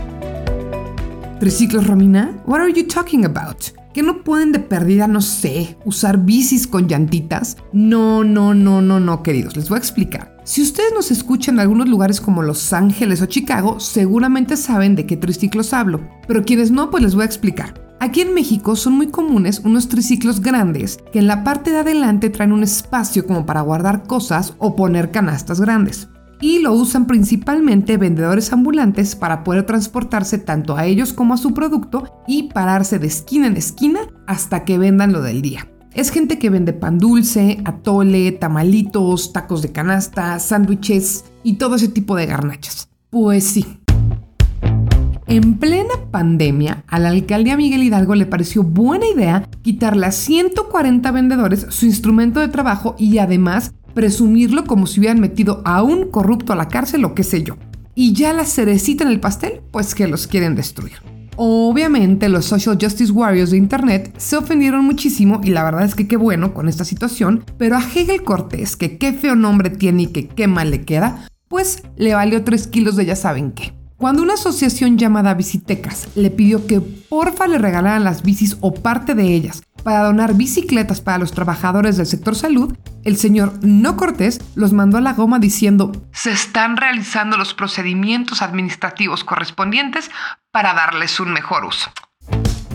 ¿Triciclos, 1.38 1.86
Romina? 1.86 2.42
What 2.46 2.60
are 2.60 2.72
you 2.72 2.86
talking 2.86 3.24
about? 3.24 3.79
Que 3.92 4.02
no 4.02 4.22
pueden 4.22 4.52
de 4.52 4.60
perdida, 4.60 5.06
no 5.06 5.20
sé, 5.20 5.76
usar 5.84 6.24
bicis 6.24 6.66
con 6.66 6.88
llantitas. 6.88 7.56
No, 7.72 8.24
no, 8.24 8.54
no, 8.54 8.80
no, 8.80 9.00
no, 9.00 9.22
queridos, 9.22 9.56
les 9.56 9.68
voy 9.68 9.76
a 9.76 9.80
explicar. 9.80 10.36
Si 10.44 10.62
ustedes 10.62 10.92
nos 10.94 11.10
escuchan 11.10 11.56
en 11.56 11.60
algunos 11.60 11.88
lugares 11.88 12.20
como 12.20 12.42
Los 12.42 12.72
Ángeles 12.72 13.22
o 13.22 13.26
Chicago, 13.26 13.78
seguramente 13.80 14.56
saben 14.56 14.96
de 14.96 15.06
qué 15.06 15.16
triciclos 15.16 15.72
hablo, 15.72 16.00
pero 16.26 16.44
quienes 16.44 16.70
no, 16.70 16.90
pues 16.90 17.02
les 17.02 17.14
voy 17.14 17.22
a 17.22 17.26
explicar. 17.26 17.74
Aquí 18.00 18.22
en 18.22 18.32
México 18.32 18.76
son 18.76 18.94
muy 18.94 19.08
comunes 19.08 19.60
unos 19.62 19.88
triciclos 19.88 20.40
grandes 20.40 20.98
que 21.12 21.18
en 21.18 21.26
la 21.26 21.44
parte 21.44 21.70
de 21.70 21.80
adelante 21.80 22.30
traen 22.30 22.52
un 22.52 22.62
espacio 22.62 23.26
como 23.26 23.44
para 23.44 23.60
guardar 23.60 24.04
cosas 24.04 24.54
o 24.58 24.74
poner 24.74 25.10
canastas 25.10 25.60
grandes 25.60 26.08
y 26.40 26.60
lo 26.60 26.72
usan 26.72 27.06
principalmente 27.06 27.96
vendedores 27.96 28.52
ambulantes 28.52 29.14
para 29.14 29.44
poder 29.44 29.64
transportarse 29.64 30.38
tanto 30.38 30.76
a 30.76 30.86
ellos 30.86 31.12
como 31.12 31.34
a 31.34 31.36
su 31.36 31.54
producto 31.54 32.22
y 32.26 32.44
pararse 32.44 32.98
de 32.98 33.06
esquina 33.06 33.46
en 33.46 33.56
esquina 33.56 34.00
hasta 34.26 34.64
que 34.64 34.78
vendan 34.78 35.12
lo 35.12 35.22
del 35.22 35.42
día. 35.42 35.68
Es 35.92 36.10
gente 36.10 36.38
que 36.38 36.50
vende 36.50 36.72
pan 36.72 36.98
dulce, 36.98 37.60
atole, 37.64 38.32
tamalitos, 38.32 39.32
tacos 39.32 39.60
de 39.60 39.72
canasta, 39.72 40.38
sándwiches 40.38 41.24
y 41.42 41.54
todo 41.54 41.76
ese 41.76 41.88
tipo 41.88 42.14
de 42.14 42.26
garnachas. 42.26 42.88
Pues 43.10 43.44
sí. 43.44 43.80
En 45.26 45.58
plena 45.58 45.94
pandemia, 46.10 46.84
a 46.88 46.98
la 46.98 47.10
alcaldía 47.10 47.56
Miguel 47.56 47.84
Hidalgo 47.84 48.16
le 48.16 48.26
pareció 48.26 48.64
buena 48.64 49.06
idea 49.06 49.48
quitarle 49.62 50.06
a 50.06 50.12
140 50.12 51.08
vendedores 51.12 51.66
su 51.70 51.86
instrumento 51.86 52.40
de 52.40 52.48
trabajo 52.48 52.96
y 52.98 53.18
además 53.18 53.74
presumirlo 53.94 54.64
como 54.64 54.86
si 54.86 55.00
hubieran 55.00 55.20
metido 55.20 55.62
a 55.64 55.82
un 55.82 56.10
corrupto 56.10 56.52
a 56.52 56.56
la 56.56 56.68
cárcel 56.68 57.04
o 57.04 57.14
qué 57.14 57.22
sé 57.22 57.42
yo. 57.42 57.56
Y 57.94 58.12
ya 58.12 58.32
la 58.32 58.44
cerecita 58.44 59.04
en 59.04 59.10
el 59.10 59.20
pastel, 59.20 59.60
pues 59.70 59.94
que 59.94 60.08
los 60.08 60.26
quieren 60.26 60.54
destruir. 60.54 60.92
Obviamente 61.36 62.28
los 62.28 62.44
social 62.44 62.78
justice 62.80 63.12
warriors 63.12 63.50
de 63.50 63.56
internet 63.56 64.12
se 64.18 64.36
ofendieron 64.36 64.84
muchísimo 64.84 65.40
y 65.42 65.50
la 65.50 65.64
verdad 65.64 65.84
es 65.84 65.94
que 65.94 66.06
qué 66.06 66.16
bueno 66.16 66.52
con 66.52 66.68
esta 66.68 66.84
situación, 66.84 67.44
pero 67.56 67.76
a 67.76 67.82
Hegel 67.82 68.22
Cortés, 68.22 68.76
que 68.76 68.98
qué 68.98 69.12
feo 69.12 69.34
nombre 69.36 69.70
tiene 69.70 70.02
y 70.02 70.06
que 70.08 70.28
qué 70.28 70.46
mal 70.46 70.70
le 70.70 70.82
queda, 70.82 71.26
pues 71.48 71.82
le 71.96 72.14
valió 72.14 72.44
3 72.44 72.66
kilos 72.68 72.96
de 72.96 73.06
ya 73.06 73.16
saben 73.16 73.52
qué. 73.52 73.72
Cuando 73.96 74.22
una 74.22 74.34
asociación 74.34 74.96
llamada 74.96 75.34
Bicitecas 75.34 76.08
le 76.14 76.30
pidió 76.30 76.66
que 76.66 76.80
porfa 76.80 77.46
le 77.46 77.58
regalaran 77.58 78.04
las 78.04 78.22
bicis 78.22 78.56
o 78.60 78.72
parte 78.72 79.14
de 79.14 79.34
ellas 79.34 79.62
para 79.82 80.04
donar 80.04 80.34
bicicletas 80.34 81.00
para 81.00 81.18
los 81.18 81.32
trabajadores 81.32 81.96
del 81.96 82.06
sector 82.06 82.34
salud, 82.34 82.76
el 83.04 83.16
señor 83.16 83.52
No 83.62 83.96
Cortés 83.96 84.40
los 84.54 84.72
mandó 84.72 84.98
a 84.98 85.00
la 85.00 85.14
goma 85.14 85.38
diciendo, 85.38 85.92
se 86.12 86.32
están 86.32 86.76
realizando 86.76 87.36
los 87.36 87.54
procedimientos 87.54 88.42
administrativos 88.42 89.24
correspondientes 89.24 90.10
para 90.50 90.74
darles 90.74 91.20
un 91.20 91.32
mejor 91.32 91.64
uso. 91.64 91.90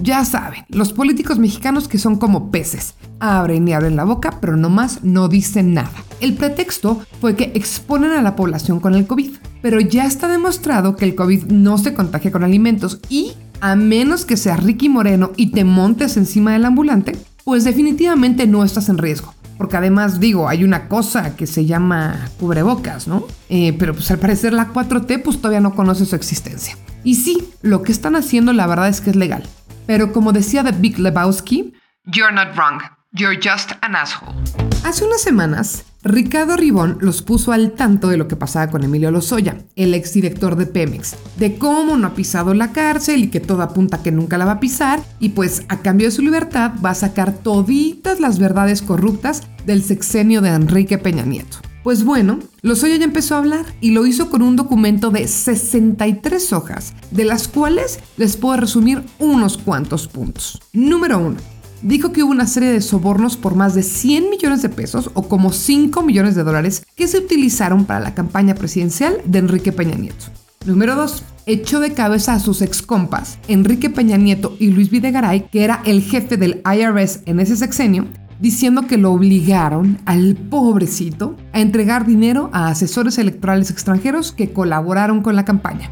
Ya 0.01 0.23
saben, 0.25 0.65
los 0.69 0.93
políticos 0.93 1.39
mexicanos 1.39 1.87
que 1.87 1.97
son 1.97 2.17
como 2.17 2.51
peces, 2.51 2.95
abren 3.19 3.67
y 3.67 3.73
abren 3.73 3.95
la 3.95 4.03
boca, 4.03 4.39
pero 4.39 4.55
nomás 4.55 5.03
no 5.03 5.29
dicen 5.29 5.73
nada. 5.73 5.89
El 6.19 6.35
pretexto 6.35 7.03
fue 7.21 7.35
que 7.35 7.51
exponen 7.55 8.11
a 8.11 8.21
la 8.21 8.35
población 8.35 8.79
con 8.79 8.93
el 8.93 9.07
COVID, 9.07 9.37
pero 9.61 9.79
ya 9.79 10.05
está 10.05 10.27
demostrado 10.27 10.95
que 10.95 11.05
el 11.05 11.15
COVID 11.15 11.45
no 11.45 11.77
se 11.77 11.93
contagia 11.93 12.31
con 12.31 12.43
alimentos 12.43 12.99
y 13.09 13.33
a 13.61 13.75
menos 13.75 14.25
que 14.25 14.37
seas 14.37 14.63
Ricky 14.63 14.89
Moreno 14.89 15.31
y 15.35 15.51
te 15.51 15.63
montes 15.63 16.17
encima 16.17 16.53
del 16.53 16.65
ambulante, 16.65 17.17
pues 17.43 17.63
definitivamente 17.63 18.47
no 18.47 18.63
estás 18.63 18.89
en 18.89 18.97
riesgo. 18.97 19.33
Porque 19.57 19.77
además, 19.77 20.19
digo, 20.19 20.49
hay 20.49 20.63
una 20.63 20.87
cosa 20.89 21.35
que 21.35 21.47
se 21.47 21.65
llama 21.65 22.29
cubrebocas, 22.39 23.07
¿no? 23.07 23.25
Eh, 23.49 23.73
pero 23.79 23.93
pues 23.93 24.11
al 24.11 24.19
parecer 24.19 24.51
la 24.53 24.73
4T 24.73 25.21
pues 25.23 25.37
todavía 25.37 25.61
no 25.61 25.75
conoce 25.75 26.05
su 26.05 26.15
existencia. 26.15 26.77
Y 27.03 27.15
sí, 27.15 27.49
lo 27.61 27.83
que 27.83 27.91
están 27.91 28.15
haciendo 28.15 28.51
la 28.51 28.67
verdad 28.67 28.89
es 28.89 28.99
que 28.99 29.11
es 29.11 29.15
legal. 29.15 29.43
Pero 29.85 30.11
como 30.11 30.33
decía 30.33 30.63
The 30.63 30.71
Big 30.71 30.99
Lebowski, 30.99 31.73
You're 32.05 32.33
not 32.33 32.55
wrong, 32.55 32.81
you're 33.13 33.35
just 33.35 33.71
an 33.81 33.95
asshole. 33.95 34.35
Hace 34.83 35.05
unas 35.05 35.21
semanas, 35.21 35.85
Ricardo 36.05 36.55
Ribón 36.55 36.99
los 37.01 37.23
puso 37.23 37.51
al 37.51 37.71
tanto 37.71 38.09
de 38.09 38.17
lo 38.17 38.27
que 38.27 38.35
pasaba 38.35 38.69
con 38.69 38.83
Emilio 38.83 39.09
Lozoya, 39.09 39.57
el 39.75 39.95
exdirector 39.95 40.55
de 40.55 40.67
Pemex, 40.67 41.15
de 41.37 41.57
cómo 41.57 41.97
no 41.97 42.05
ha 42.05 42.13
pisado 42.13 42.53
la 42.53 42.73
cárcel 42.73 43.23
y 43.23 43.29
que 43.29 43.39
todo 43.39 43.63
apunta 43.63 44.03
que 44.03 44.11
nunca 44.11 44.37
la 44.37 44.45
va 44.45 44.51
a 44.51 44.59
pisar, 44.59 45.01
y 45.19 45.29
pues 45.29 45.63
a 45.67 45.79
cambio 45.79 46.05
de 46.05 46.11
su 46.11 46.21
libertad 46.21 46.73
va 46.85 46.91
a 46.91 46.95
sacar 46.95 47.33
toditas 47.33 48.19
las 48.19 48.37
verdades 48.37 48.83
corruptas 48.83 49.41
del 49.65 49.81
sexenio 49.81 50.41
de 50.41 50.49
Enrique 50.49 50.99
Peña 50.99 51.25
Nieto. 51.25 51.57
Pues 51.83 52.03
bueno, 52.03 52.37
Lozoya 52.61 52.97
ya 52.97 53.05
empezó 53.05 53.33
a 53.33 53.39
hablar 53.39 53.65
y 53.81 53.89
lo 53.89 54.05
hizo 54.05 54.29
con 54.29 54.43
un 54.43 54.55
documento 54.55 55.09
de 55.09 55.27
63 55.27 56.53
hojas, 56.53 56.93
de 57.09 57.25
las 57.25 57.47
cuales 57.47 57.99
les 58.17 58.37
puedo 58.37 58.57
resumir 58.57 59.01
unos 59.17 59.57
cuantos 59.57 60.07
puntos. 60.07 60.61
Número 60.71 61.17
1 61.17 61.54
dijo 61.85 62.11
que 62.11 62.23
hubo 62.23 62.31
una 62.31 62.47
serie 62.47 62.71
de 62.71 62.81
sobornos 62.81 63.37
por 63.37 63.55
más 63.55 63.75
de 63.75 63.83
100 63.83 64.31
millones 64.31 64.61
de 64.63 64.69
pesos 64.69 65.11
o 65.13 65.29
como 65.29 65.51
5 65.51 66.01
millones 66.01 66.35
de 66.35 66.43
dólares 66.43 66.83
que 66.95 67.07
se 67.07 67.19
utilizaron 67.19 67.85
para 67.85 67.99
la 67.99 68.15
campaña 68.15 68.55
presidencial 68.55 69.17
de 69.25 69.39
Enrique 69.39 69.71
Peña 69.71 69.95
Nieto. 69.95 70.25
Número 70.65 70.95
2. 70.95 71.23
Echó 71.45 71.79
de 71.79 71.93
cabeza 71.93 72.33
a 72.33 72.39
sus 72.39 72.63
ex 72.63 72.81
compas, 72.81 73.37
Enrique 73.47 73.91
Peña 73.91 74.17
Nieto 74.17 74.57
y 74.59 74.71
Luis 74.71 74.89
Videgaray, 74.89 75.47
que 75.49 75.63
era 75.63 75.83
el 75.85 76.01
jefe 76.01 76.37
del 76.37 76.63
IRS 76.65 77.21
en 77.27 77.39
ese 77.39 77.55
sexenio, 77.55 78.07
diciendo 78.39 78.87
que 78.87 78.97
lo 78.97 79.11
obligaron 79.11 79.99
al 80.05 80.35
pobrecito 80.35 81.35
a 81.53 81.61
entregar 81.61 82.07
dinero 82.07 82.49
a 82.51 82.69
asesores 82.69 83.19
electorales 83.19 83.69
extranjeros 83.69 84.31
que 84.31 84.51
colaboraron 84.51 85.21
con 85.21 85.35
la 85.35 85.45
campaña. 85.45 85.91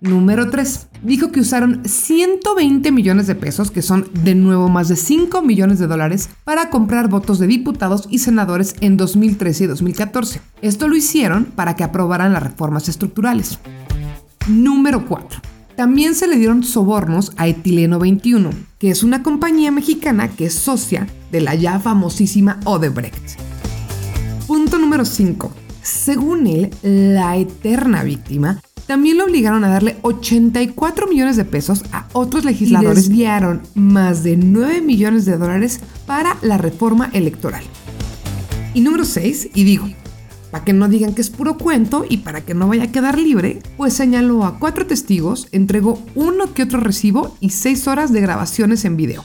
Número 0.00 0.48
3. 0.50 0.88
Dijo 1.02 1.32
que 1.32 1.40
usaron 1.40 1.82
120 1.84 2.92
millones 2.92 3.26
de 3.26 3.34
pesos, 3.34 3.70
que 3.70 3.82
son 3.82 4.08
de 4.22 4.34
nuevo 4.34 4.68
más 4.68 4.88
de 4.88 4.96
5 4.96 5.42
millones 5.42 5.78
de 5.78 5.86
dólares, 5.86 6.30
para 6.44 6.70
comprar 6.70 7.08
votos 7.08 7.38
de 7.38 7.46
diputados 7.46 8.06
y 8.10 8.18
senadores 8.18 8.74
en 8.80 8.96
2013 8.96 9.64
y 9.64 9.66
2014. 9.66 10.40
Esto 10.62 10.88
lo 10.88 10.96
hicieron 10.96 11.44
para 11.46 11.74
que 11.74 11.84
aprobaran 11.84 12.32
las 12.32 12.42
reformas 12.42 12.88
estructurales. 12.88 13.58
Número 14.46 15.06
4. 15.06 15.40
También 15.76 16.14
se 16.14 16.26
le 16.26 16.36
dieron 16.36 16.64
sobornos 16.64 17.32
a 17.36 17.46
Etileno 17.46 17.98
21, 17.98 18.50
que 18.78 18.90
es 18.90 19.02
una 19.02 19.22
compañía 19.22 19.70
mexicana 19.70 20.28
que 20.28 20.46
es 20.46 20.54
socia 20.54 21.06
de 21.30 21.40
la 21.40 21.54
ya 21.54 21.78
famosísima 21.78 22.58
Odebrecht. 22.64 23.38
Punto 24.46 24.78
número 24.78 25.04
5. 25.04 25.52
Según 25.82 26.46
él, 26.46 26.70
la 26.82 27.36
eterna 27.36 28.02
víctima 28.02 28.60
también 28.88 29.18
lo 29.18 29.24
obligaron 29.24 29.64
a 29.64 29.68
darle 29.68 29.98
84 30.00 31.06
millones 31.08 31.36
de 31.36 31.44
pesos 31.44 31.84
a 31.92 32.08
otros 32.14 32.46
legisladores 32.46 33.04
y 33.04 33.08
desviaron 33.08 33.60
más 33.74 34.24
de 34.24 34.38
9 34.38 34.80
millones 34.80 35.26
de 35.26 35.36
dólares 35.36 35.80
para 36.06 36.38
la 36.40 36.56
reforma 36.56 37.10
electoral. 37.12 37.62
Y 38.72 38.80
número 38.80 39.04
6, 39.04 39.50
y 39.54 39.64
digo, 39.64 39.86
para 40.50 40.64
que 40.64 40.72
no 40.72 40.88
digan 40.88 41.14
que 41.14 41.20
es 41.20 41.28
puro 41.28 41.58
cuento 41.58 42.06
y 42.08 42.18
para 42.18 42.40
que 42.40 42.54
no 42.54 42.66
vaya 42.66 42.84
a 42.84 42.90
quedar 42.92 43.18
libre, 43.18 43.58
pues 43.76 43.92
señaló 43.92 44.44
a 44.44 44.58
cuatro 44.58 44.86
testigos, 44.86 45.48
entregó 45.52 46.02
uno 46.14 46.54
que 46.54 46.62
otro 46.62 46.80
recibo 46.80 47.36
y 47.40 47.50
seis 47.50 47.86
horas 47.88 48.10
de 48.10 48.22
grabaciones 48.22 48.86
en 48.86 48.96
video. 48.96 49.22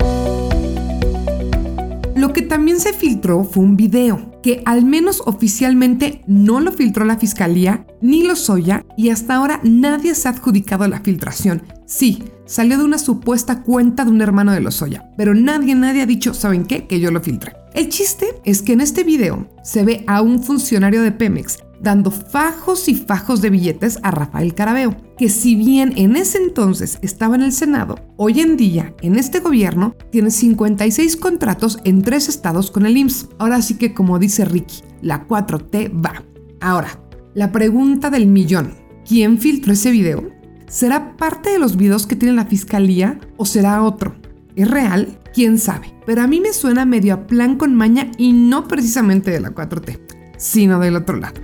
Lo 2.24 2.32
que 2.32 2.42
también 2.42 2.80
se 2.80 2.94
filtró 2.94 3.44
fue 3.44 3.66
un 3.66 3.76
video 3.76 4.40
que 4.42 4.64
al 4.66 4.86
menos 4.86 5.22
oficialmente 5.26 6.24
no 6.26 6.62
lo 6.62 6.72
filtró 6.72 7.04
la 7.04 7.18
fiscalía 7.18 7.86
ni 8.00 8.24
lo 8.24 8.38
Soya 8.38 8.86
y 8.96 9.10
hasta 9.10 9.36
ahora 9.36 9.60
nadie 9.66 10.16
se 10.16 10.30
ha 10.30 10.32
adjudicado 10.32 10.88
la 10.88 11.02
filtración. 11.02 11.64
Sí, 11.86 12.24
salió 12.46 12.78
de 12.78 12.86
una 12.86 12.98
supuesta 12.98 13.62
cuenta 13.62 14.06
de 14.06 14.12
un 14.12 14.22
hermano 14.22 14.54
de 14.54 14.62
Lozoya, 14.62 15.12
pero 15.18 15.34
nadie, 15.34 15.76
nadie 15.76 16.04
ha 16.04 16.06
dicho, 16.06 16.34
¿saben 16.34 16.64
qué? 16.64 16.88
Que 16.88 17.02
yo 17.02 17.12
lo 17.12 17.20
filtré. 17.20 17.58
El 17.74 17.90
chiste 17.90 18.28
es 18.46 18.62
que 18.62 18.72
en 18.72 18.80
este 18.80 19.04
video 19.04 19.50
se 19.62 19.84
ve 19.84 20.06
a 20.08 20.22
un 20.22 20.42
funcionario 20.42 21.02
de 21.02 21.12
Pemex 21.12 21.58
dando 21.82 22.10
fajos 22.10 22.88
y 22.88 22.96
fajos 22.96 23.42
de 23.42 23.50
billetes 23.50 24.00
a 24.02 24.12
Rafael 24.12 24.56
Carabeo, 24.56 24.96
que 25.24 25.30
si 25.30 25.56
bien 25.56 25.94
en 25.96 26.18
ese 26.18 26.38
entonces 26.38 27.00
estaba 27.02 27.36
en 27.36 27.44
el 27.44 27.54
Senado, 27.54 27.98
hoy 28.18 28.42
en 28.42 28.58
día 28.58 28.94
en 29.02 29.16
este 29.16 29.40
gobierno 29.40 29.96
tiene 30.12 30.30
56 30.30 31.16
contratos 31.16 31.80
en 31.86 32.02
tres 32.02 32.28
estados 32.28 32.70
con 32.70 32.86
el 32.86 32.98
IMSS. 32.98 33.30
Ahora 33.40 33.62
sí 33.62 33.76
que 33.78 33.94
como 33.94 34.20
dice 34.20 34.44
Ricky, 34.44 34.82
la 35.02 35.26
4T 35.26 36.06
va. 36.06 36.26
Ahora, 36.60 37.00
la 37.36 37.54
pregunta 37.54 38.10
del 38.10 38.28
millón, 38.28 38.74
¿quién 39.08 39.38
filtró 39.38 39.72
ese 39.72 39.92
video? 39.92 40.30
¿Será 40.68 41.16
parte 41.16 41.52
de 41.52 41.60
los 41.60 41.78
videos 41.78 42.06
que 42.06 42.18
tiene 42.18 42.36
la 42.36 42.48
fiscalía 42.48 43.18
o 43.38 43.46
será 43.46 43.82
otro? 43.82 44.16
¿Es 44.58 44.70
real? 44.70 45.22
¿Quién 45.34 45.58
sabe? 45.58 45.96
Pero 46.06 46.22
a 46.22 46.28
mí 46.28 46.42
me 46.42 46.52
suena 46.52 46.84
medio 46.84 47.14
a 47.14 47.28
plan 47.28 47.56
con 47.56 47.76
maña 47.76 48.12
y 48.18 48.34
no 48.34 48.68
precisamente 48.68 49.32
de 49.32 49.40
la 49.40 49.56
4T, 49.56 50.02
sino 50.36 50.82
del 50.82 50.98
otro 50.98 51.16
lado. 51.16 51.40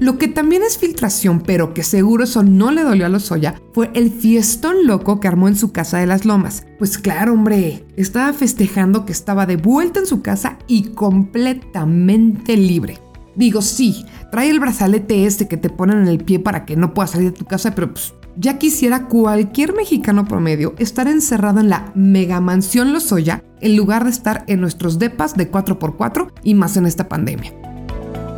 Lo 0.00 0.16
que 0.16 0.28
también 0.28 0.62
es 0.62 0.78
filtración, 0.78 1.40
pero 1.40 1.74
que 1.74 1.82
seguro 1.82 2.22
eso 2.22 2.44
no 2.44 2.70
le 2.70 2.82
dolió 2.82 3.06
a 3.06 3.08
Lozoya, 3.08 3.60
fue 3.72 3.90
el 3.94 4.12
fiestón 4.12 4.86
loco 4.86 5.18
que 5.18 5.26
armó 5.26 5.48
en 5.48 5.56
su 5.56 5.72
casa 5.72 5.98
de 5.98 6.06
las 6.06 6.24
lomas. 6.24 6.64
Pues 6.78 6.98
claro, 6.98 7.32
hombre, 7.32 7.84
estaba 7.96 8.32
festejando 8.32 9.04
que 9.04 9.12
estaba 9.12 9.44
de 9.44 9.56
vuelta 9.56 9.98
en 9.98 10.06
su 10.06 10.22
casa 10.22 10.58
y 10.68 10.90
completamente 10.90 12.56
libre. 12.56 12.98
Digo, 13.34 13.60
sí, 13.60 14.04
trae 14.30 14.50
el 14.50 14.60
brazalete 14.60 15.26
este 15.26 15.48
que 15.48 15.56
te 15.56 15.70
ponen 15.70 15.98
en 15.98 16.08
el 16.08 16.22
pie 16.22 16.38
para 16.38 16.64
que 16.64 16.76
no 16.76 16.94
puedas 16.94 17.10
salir 17.10 17.32
de 17.32 17.38
tu 17.38 17.44
casa, 17.44 17.74
pero 17.74 17.92
pues 17.92 18.14
ya 18.36 18.56
quisiera 18.56 19.06
cualquier 19.06 19.74
mexicano 19.74 20.26
promedio 20.26 20.74
estar 20.78 21.08
encerrado 21.08 21.58
en 21.58 21.70
la 21.70 21.90
mega 21.96 22.40
mansión 22.40 22.92
Lozoya 22.92 23.42
en 23.60 23.76
lugar 23.76 24.04
de 24.04 24.10
estar 24.10 24.44
en 24.46 24.60
nuestros 24.60 25.00
depas 25.00 25.36
de 25.36 25.50
4x4 25.50 26.32
y 26.44 26.54
más 26.54 26.76
en 26.76 26.86
esta 26.86 27.08
pandemia. 27.08 27.52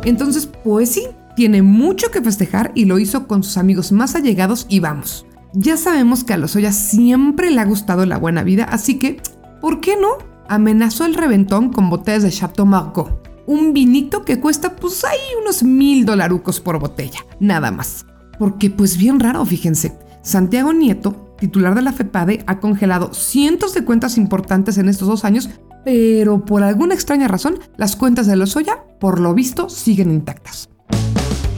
Entonces, 0.03 0.47
pues 0.47 0.89
sí, 0.89 1.07
tiene 1.35 1.61
mucho 1.61 2.11
que 2.11 2.21
festejar 2.21 2.71
y 2.75 2.85
lo 2.85 2.99
hizo 2.99 3.27
con 3.27 3.43
sus 3.43 3.57
amigos 3.57 3.91
más 3.91 4.15
allegados 4.15 4.65
y 4.69 4.79
vamos. 4.79 5.25
Ya 5.53 5.75
sabemos 5.75 6.23
que 6.23 6.33
a 6.33 6.37
Lozoya 6.37 6.71
siempre 6.71 7.51
le 7.51 7.59
ha 7.59 7.65
gustado 7.65 8.05
la 8.05 8.17
buena 8.17 8.43
vida, 8.43 8.63
así 8.65 8.97
que, 8.99 9.21
¿por 9.59 9.81
qué 9.81 9.95
no? 9.99 10.09
Amenazó 10.47 11.05
el 11.05 11.13
reventón 11.13 11.71
con 11.71 11.89
botellas 11.89 12.23
de 12.23 12.31
Chateau 12.31 12.65
Margaux, 12.65 13.11
un 13.47 13.73
vinito 13.73 14.23
que 14.23 14.39
cuesta 14.39 14.75
pues 14.75 15.03
ahí 15.03 15.19
unos 15.41 15.63
mil 15.63 16.05
dolarucos 16.05 16.61
por 16.61 16.79
botella, 16.79 17.19
nada 17.39 17.71
más. 17.71 18.05
Porque 18.39 18.69
pues 18.69 18.97
bien 18.97 19.19
raro, 19.19 19.45
fíjense, 19.45 19.97
Santiago 20.23 20.71
Nieto, 20.71 21.35
titular 21.37 21.75
de 21.75 21.81
la 21.81 21.93
FEPADE, 21.93 22.43
ha 22.47 22.59
congelado 22.59 23.13
cientos 23.13 23.73
de 23.73 23.83
cuentas 23.83 24.17
importantes 24.17 24.77
en 24.77 24.87
estos 24.87 25.07
dos 25.07 25.25
años, 25.25 25.49
pero 25.83 26.45
por 26.45 26.63
alguna 26.63 26.93
extraña 26.93 27.27
razón, 27.27 27.59
las 27.77 27.95
cuentas 27.95 28.27
de 28.27 28.35
Lozoya, 28.35 28.85
por 28.99 29.19
lo 29.19 29.33
visto, 29.33 29.67
siguen 29.67 30.11
intactas. 30.11 30.69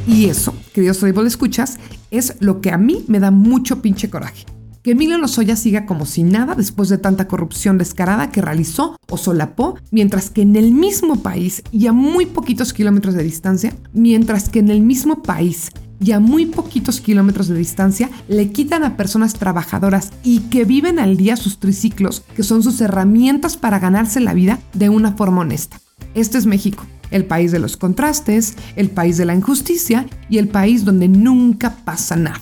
Y 0.08 0.26
eso, 0.26 0.54
queridos 0.74 1.02
Audible 1.02 1.28
escuchas, 1.28 1.78
es 2.12 2.36
lo 2.40 2.62
que 2.62 2.72
a 2.72 2.78
mí 2.78 3.06
me 3.08 3.20
da 3.20 3.32
mucho 3.32 3.82
pinche 3.82 4.10
coraje. 4.10 4.46
Que 4.82 4.92
Emilio 4.92 5.18
Lozoya 5.18 5.56
siga 5.56 5.86
como 5.86 6.06
si 6.06 6.24
nada 6.24 6.56
después 6.56 6.90
de 6.90 6.98
tanta 6.98 7.30
corrupción 7.30 7.78
descarada 7.78 8.32
que 8.32 8.42
realizó 8.42 8.98
o 9.10 9.16
solapó, 9.18 9.78
mientras 9.92 10.30
que 10.30 10.42
en 10.42 10.58
el 10.58 10.74
mismo 10.74 11.24
país 11.24 11.64
y 11.72 11.88
a 11.88 11.94
muy 11.94 12.26
poquitos 12.26 12.74
kilómetros 12.74 13.16
de 13.16 13.24
distancia, 13.24 13.74
mientras 13.94 14.50
que 14.50 14.60
en 14.60 14.70
el 14.70 14.82
mismo 14.82 15.24
país 15.24 15.70
y 16.02 16.12
a 16.12 16.20
muy 16.20 16.48
poquitos 16.48 17.00
kilómetros 17.00 17.48
de 17.48 17.56
distancia 17.56 18.10
le 18.28 18.52
quitan 18.52 18.84
a 18.84 18.98
personas 18.98 19.36
trabajadoras 19.36 20.12
y 20.22 20.40
que 20.40 20.66
viven 20.66 21.00
al 21.00 21.16
día 21.16 21.38
sus 21.38 21.60
triciclos, 21.60 22.24
que 22.36 22.44
son 22.44 22.62
sus 22.62 22.82
herramientas 22.82 23.56
para 23.56 23.80
ganarse 23.80 24.20
la 24.20 24.34
vida 24.34 24.60
de 24.74 24.90
una 24.90 25.14
forma 25.14 25.42
honesta. 25.42 25.80
Este 26.14 26.38
es 26.38 26.46
México 26.46 26.86
el 27.13 27.25
país 27.25 27.53
de 27.53 27.60
los 27.60 27.77
contrastes, 27.77 28.55
el 28.75 28.89
país 28.89 29.17
de 29.17 29.25
la 29.25 29.36
injusticia 29.36 30.05
y 30.29 30.39
el 30.39 30.50
país 30.50 30.84
donde 30.84 31.08
nunca 31.08 31.77
pasa 31.86 32.17
nada. 32.17 32.41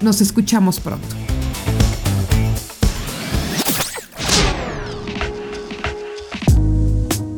Nos 0.00 0.20
escuchamos 0.20 0.78
pronto. 0.78 1.08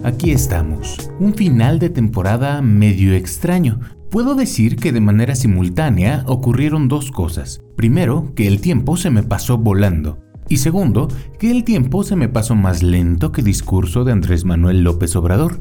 Aquí 0.05 0.33
estamos, 0.33 1.11
un 1.21 1.35
final 1.35 1.79
de 1.79 1.89
temporada 1.89 2.61
medio 2.61 3.15
extraño. 3.15 3.79
Puedo 4.11 4.35
decir 4.35 4.77
que 4.77 4.93
de 4.93 5.01
manera 5.01 5.37
simultánea 5.37 6.25
ocurrieron 6.27 6.89
dos 6.89 7.13
cosas. 7.13 7.61
Primero, 7.77 8.33
que 8.35 8.49
el 8.49 8.61
tiempo 8.61 8.97
se 8.97 9.11
me 9.11 9.23
pasó 9.23 9.59
volando. 9.59 10.19
Y 10.49 10.59
segundo, 10.59 11.09
que 11.39 11.51
el 11.51 11.65
tiempo 11.65 12.03
se 12.03 12.17
me 12.17 12.29
pasó 12.29 12.55
más 12.57 12.83
lento 12.83 13.33
que 13.33 13.43
discurso 13.43 14.05
de 14.05 14.13
Andrés 14.13 14.45
Manuel 14.45 14.83
López 14.83 15.15
Obrador. 15.17 15.61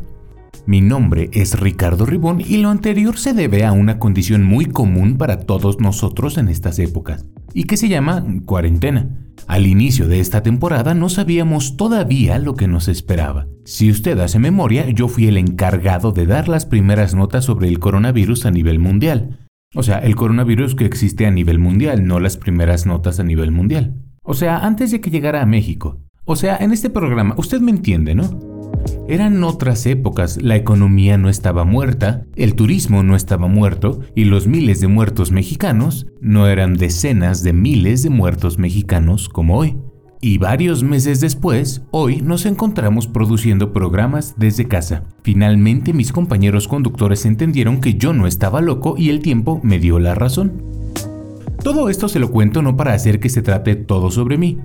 Mi 0.65 0.81
nombre 0.81 1.29
es 1.33 1.59
Ricardo 1.59 2.05
Ribón 2.05 2.41
y 2.41 2.57
lo 2.57 2.69
anterior 2.69 3.17
se 3.17 3.33
debe 3.33 3.65
a 3.65 3.71
una 3.71 3.99
condición 3.99 4.43
muy 4.43 4.65
común 4.65 5.17
para 5.17 5.39
todos 5.39 5.79
nosotros 5.79 6.37
en 6.37 6.49
estas 6.49 6.79
épocas, 6.79 7.25
y 7.53 7.63
que 7.63 7.77
se 7.77 7.89
llama 7.89 8.25
cuarentena. 8.45 9.09
Al 9.47 9.65
inicio 9.65 10.07
de 10.07 10.19
esta 10.19 10.43
temporada 10.43 10.93
no 10.93 11.09
sabíamos 11.09 11.77
todavía 11.77 12.37
lo 12.37 12.55
que 12.55 12.67
nos 12.67 12.87
esperaba. 12.87 13.47
Si 13.65 13.89
usted 13.89 14.19
hace 14.19 14.39
memoria, 14.39 14.89
yo 14.89 15.07
fui 15.07 15.27
el 15.27 15.37
encargado 15.37 16.11
de 16.11 16.25
dar 16.25 16.47
las 16.47 16.65
primeras 16.65 17.15
notas 17.15 17.45
sobre 17.45 17.67
el 17.67 17.79
coronavirus 17.79 18.45
a 18.45 18.51
nivel 18.51 18.79
mundial. 18.79 19.39
O 19.73 19.83
sea, 19.83 19.99
el 19.99 20.15
coronavirus 20.15 20.75
que 20.75 20.85
existe 20.85 21.25
a 21.25 21.31
nivel 21.31 21.57
mundial, 21.57 22.05
no 22.05 22.19
las 22.19 22.37
primeras 22.37 22.85
notas 22.85 23.19
a 23.19 23.23
nivel 23.23 23.51
mundial. 23.51 23.95
O 24.23 24.33
sea, 24.33 24.57
antes 24.59 24.91
de 24.91 25.01
que 25.01 25.09
llegara 25.09 25.41
a 25.41 25.45
México. 25.45 26.01
O 26.25 26.35
sea, 26.35 26.57
en 26.57 26.71
este 26.71 26.89
programa, 26.89 27.33
usted 27.37 27.61
me 27.61 27.71
entiende, 27.71 28.13
¿no? 28.13 28.50
Eran 29.07 29.43
otras 29.43 29.85
épocas, 29.87 30.41
la 30.41 30.55
economía 30.55 31.17
no 31.17 31.27
estaba 31.27 31.65
muerta, 31.65 32.25
el 32.35 32.55
turismo 32.55 33.03
no 33.03 33.15
estaba 33.15 33.47
muerto 33.47 33.99
y 34.15 34.23
los 34.23 34.47
miles 34.47 34.79
de 34.79 34.87
muertos 34.87 35.31
mexicanos 35.31 36.07
no 36.21 36.47
eran 36.47 36.75
decenas 36.75 37.43
de 37.43 37.51
miles 37.51 38.03
de 38.03 38.09
muertos 38.09 38.57
mexicanos 38.57 39.27
como 39.27 39.57
hoy. 39.57 39.77
Y 40.23 40.37
varios 40.37 40.83
meses 40.83 41.19
después, 41.19 41.81
hoy 41.89 42.21
nos 42.21 42.45
encontramos 42.45 43.07
produciendo 43.07 43.73
programas 43.73 44.35
desde 44.37 44.67
casa. 44.67 45.03
Finalmente 45.23 45.93
mis 45.93 46.11
compañeros 46.11 46.67
conductores 46.67 47.25
entendieron 47.25 47.81
que 47.81 47.95
yo 47.95 48.13
no 48.13 48.27
estaba 48.27 48.61
loco 48.61 48.95
y 48.97 49.09
el 49.09 49.19
tiempo 49.19 49.59
me 49.63 49.79
dio 49.79 49.99
la 49.99 50.13
razón. 50.13 50.63
Todo 51.63 51.89
esto 51.89 52.07
se 52.07 52.19
lo 52.19 52.31
cuento 52.31 52.61
no 52.61 52.77
para 52.77 52.93
hacer 52.93 53.19
que 53.19 53.29
se 53.29 53.41
trate 53.41 53.75
todo 53.75 54.09
sobre 54.09 54.37
mí, 54.37 54.59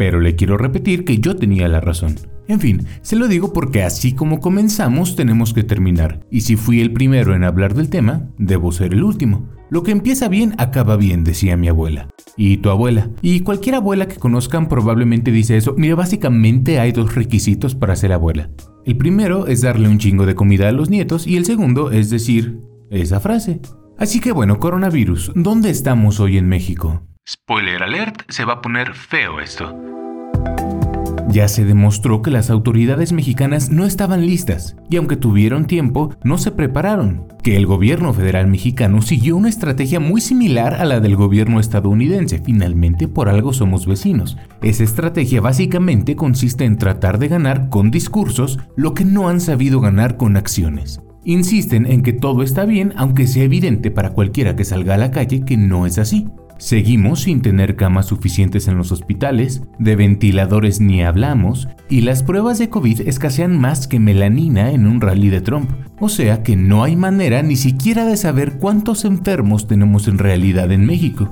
pero 0.00 0.18
le 0.18 0.34
quiero 0.34 0.56
repetir 0.56 1.04
que 1.04 1.18
yo 1.18 1.36
tenía 1.36 1.68
la 1.68 1.78
razón. 1.78 2.14
En 2.48 2.58
fin, 2.58 2.86
se 3.02 3.16
lo 3.16 3.28
digo 3.28 3.52
porque 3.52 3.82
así 3.82 4.14
como 4.14 4.40
comenzamos 4.40 5.14
tenemos 5.14 5.52
que 5.52 5.62
terminar, 5.62 6.24
y 6.30 6.40
si 6.40 6.56
fui 6.56 6.80
el 6.80 6.90
primero 6.90 7.34
en 7.34 7.44
hablar 7.44 7.74
del 7.74 7.90
tema, 7.90 8.30
debo 8.38 8.72
ser 8.72 8.94
el 8.94 9.04
último. 9.04 9.50
Lo 9.68 9.82
que 9.82 9.90
empieza 9.90 10.28
bien 10.28 10.54
acaba 10.56 10.96
bien, 10.96 11.22
decía 11.22 11.58
mi 11.58 11.68
abuela. 11.68 12.08
Y 12.34 12.56
tu 12.56 12.70
abuela. 12.70 13.10
Y 13.20 13.40
cualquier 13.40 13.74
abuela 13.74 14.08
que 14.08 14.16
conozcan 14.16 14.70
probablemente 14.70 15.32
dice 15.32 15.58
eso. 15.58 15.74
Mira, 15.76 15.96
básicamente 15.96 16.80
hay 16.80 16.92
dos 16.92 17.14
requisitos 17.14 17.74
para 17.74 17.94
ser 17.94 18.14
abuela. 18.14 18.48
El 18.86 18.96
primero 18.96 19.48
es 19.48 19.60
darle 19.60 19.86
un 19.86 19.98
chingo 19.98 20.24
de 20.24 20.34
comida 20.34 20.70
a 20.70 20.72
los 20.72 20.88
nietos 20.88 21.26
y 21.26 21.36
el 21.36 21.44
segundo 21.44 21.90
es 21.90 22.08
decir 22.08 22.58
esa 22.90 23.20
frase. 23.20 23.60
Así 23.98 24.18
que 24.18 24.32
bueno, 24.32 24.60
coronavirus, 24.60 25.32
¿dónde 25.34 25.68
estamos 25.68 26.20
hoy 26.20 26.38
en 26.38 26.48
México? 26.48 27.02
Spoiler 27.32 27.80
alert, 27.84 28.22
se 28.28 28.44
va 28.44 28.54
a 28.54 28.60
poner 28.60 28.92
feo 28.92 29.38
esto. 29.38 29.72
Ya 31.28 31.46
se 31.46 31.64
demostró 31.64 32.22
que 32.22 32.30
las 32.32 32.50
autoridades 32.50 33.12
mexicanas 33.12 33.70
no 33.70 33.86
estaban 33.86 34.26
listas 34.26 34.74
y 34.88 34.96
aunque 34.96 35.14
tuvieron 35.14 35.66
tiempo, 35.66 36.12
no 36.24 36.38
se 36.38 36.50
prepararon, 36.50 37.28
que 37.44 37.56
el 37.56 37.66
gobierno 37.66 38.12
federal 38.12 38.48
mexicano 38.48 39.00
siguió 39.00 39.36
una 39.36 39.48
estrategia 39.48 40.00
muy 40.00 40.20
similar 40.20 40.74
a 40.74 40.84
la 40.84 40.98
del 40.98 41.14
gobierno 41.14 41.60
estadounidense, 41.60 42.42
finalmente 42.44 43.06
por 43.06 43.28
algo 43.28 43.52
somos 43.52 43.86
vecinos. 43.86 44.36
Esa 44.60 44.82
estrategia 44.82 45.40
básicamente 45.40 46.16
consiste 46.16 46.64
en 46.64 46.78
tratar 46.78 47.20
de 47.20 47.28
ganar 47.28 47.68
con 47.68 47.92
discursos 47.92 48.58
lo 48.74 48.92
que 48.92 49.04
no 49.04 49.28
han 49.28 49.40
sabido 49.40 49.80
ganar 49.80 50.16
con 50.16 50.36
acciones. 50.36 51.00
Insisten 51.24 51.86
en 51.86 52.02
que 52.02 52.12
todo 52.12 52.42
está 52.42 52.64
bien 52.64 52.92
aunque 52.96 53.28
sea 53.28 53.44
evidente 53.44 53.92
para 53.92 54.14
cualquiera 54.14 54.56
que 54.56 54.64
salga 54.64 54.96
a 54.96 54.98
la 54.98 55.12
calle 55.12 55.44
que 55.44 55.56
no 55.56 55.86
es 55.86 55.98
así. 55.98 56.26
Seguimos 56.60 57.22
sin 57.22 57.40
tener 57.40 57.74
camas 57.74 58.04
suficientes 58.04 58.68
en 58.68 58.76
los 58.76 58.92
hospitales, 58.92 59.62
de 59.78 59.96
ventiladores 59.96 60.78
ni 60.78 61.02
hablamos, 61.02 61.68
y 61.88 62.02
las 62.02 62.22
pruebas 62.22 62.58
de 62.58 62.68
COVID 62.68 63.08
escasean 63.08 63.58
más 63.58 63.88
que 63.88 63.98
melanina 63.98 64.70
en 64.70 64.86
un 64.86 65.00
rally 65.00 65.30
de 65.30 65.40
Trump. 65.40 65.70
O 66.00 66.10
sea 66.10 66.42
que 66.42 66.56
no 66.56 66.84
hay 66.84 66.96
manera 66.96 67.42
ni 67.42 67.56
siquiera 67.56 68.04
de 68.04 68.18
saber 68.18 68.58
cuántos 68.58 69.06
enfermos 69.06 69.68
tenemos 69.68 70.06
en 70.06 70.18
realidad 70.18 70.70
en 70.70 70.84
México. 70.84 71.30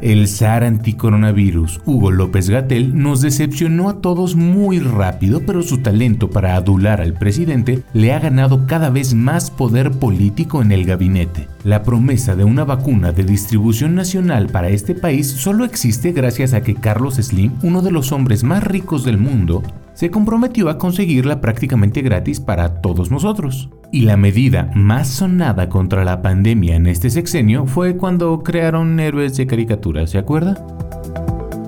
El 0.00 0.28
zar 0.28 0.62
anticoronavirus, 0.62 1.80
Hugo 1.84 2.12
López 2.12 2.48
Gatel, 2.48 2.96
nos 2.96 3.20
decepcionó 3.20 3.88
a 3.88 4.00
todos 4.00 4.36
muy 4.36 4.78
rápido, 4.78 5.42
pero 5.44 5.62
su 5.62 5.78
talento 5.78 6.30
para 6.30 6.54
adular 6.54 7.00
al 7.00 7.14
presidente 7.14 7.82
le 7.92 8.12
ha 8.12 8.20
ganado 8.20 8.66
cada 8.66 8.90
vez 8.90 9.14
más 9.14 9.50
poder 9.50 9.90
político 9.90 10.62
en 10.62 10.70
el 10.70 10.84
gabinete. 10.84 11.48
La 11.64 11.82
promesa 11.82 12.36
de 12.36 12.44
una 12.44 12.64
vacuna 12.64 13.10
de 13.10 13.24
distribución 13.24 13.96
nacional 13.96 14.46
para 14.46 14.68
este 14.68 14.94
país 14.94 15.26
solo 15.26 15.64
existe 15.64 16.12
gracias 16.12 16.54
a 16.54 16.62
que 16.62 16.76
Carlos 16.76 17.16
Slim, 17.16 17.54
uno 17.62 17.82
de 17.82 17.90
los 17.90 18.12
hombres 18.12 18.44
más 18.44 18.62
ricos 18.62 19.04
del 19.04 19.18
mundo, 19.18 19.64
se 19.94 20.12
comprometió 20.12 20.68
a 20.68 20.78
conseguirla 20.78 21.40
prácticamente 21.40 22.02
gratis 22.02 22.38
para 22.38 22.80
todos 22.80 23.10
nosotros. 23.10 23.68
Y 23.90 24.02
la 24.02 24.18
medida 24.18 24.70
más 24.74 25.08
sonada 25.08 25.70
contra 25.70 26.04
la 26.04 26.20
pandemia 26.20 26.76
en 26.76 26.86
este 26.86 27.08
sexenio 27.08 27.66
fue 27.66 27.96
cuando 27.96 28.42
crearon 28.42 29.00
héroes 29.00 29.36
de 29.36 29.46
caricatura, 29.46 30.06
¿se 30.06 30.18
acuerda? 30.18 30.62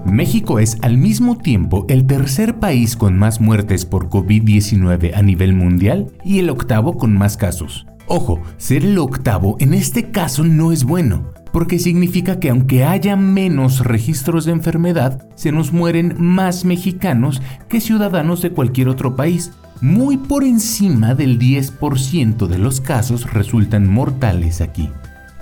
México 0.05 0.59
es 0.59 0.77
al 0.83 0.99
mismo 0.99 1.39
tiempo 1.39 1.87
el 1.89 2.07
tercer 2.07 2.59
país 2.59 2.95
con 2.97 3.17
más 3.17 3.41
muertes 3.41 3.87
por 3.87 4.11
COVID-19 4.11 5.13
a 5.15 5.23
nivel 5.23 5.55
mundial 5.55 6.09
y 6.23 6.41
el 6.41 6.51
octavo 6.51 6.99
con 6.99 7.17
más 7.17 7.39
casos. 7.39 7.87
Ojo, 8.07 8.43
ser 8.59 8.85
el 8.85 8.99
octavo 8.99 9.57
en 9.61 9.73
este 9.73 10.11
caso 10.11 10.45
no 10.45 10.73
es 10.73 10.85
bueno, 10.85 11.33
porque 11.53 11.79
significa 11.79 12.39
que 12.39 12.51
aunque 12.51 12.85
haya 12.85 13.17
menos 13.17 13.85
registros 13.85 14.45
de 14.45 14.53
enfermedad, 14.53 15.27
se 15.37 15.53
nos 15.53 15.73
mueren 15.73 16.17
más 16.19 16.65
mexicanos 16.65 17.41
que 17.69 17.81
ciudadanos 17.81 18.43
de 18.43 18.51
cualquier 18.51 18.89
otro 18.89 19.17
país. 19.17 19.53
Muy 19.81 20.19
por 20.19 20.45
encima 20.45 21.15
del 21.15 21.39
10% 21.39 22.47
de 22.47 22.59
los 22.59 22.83
casos 22.83 23.33
resultan 23.33 23.89
mortales 23.89 24.61
aquí. 24.61 24.91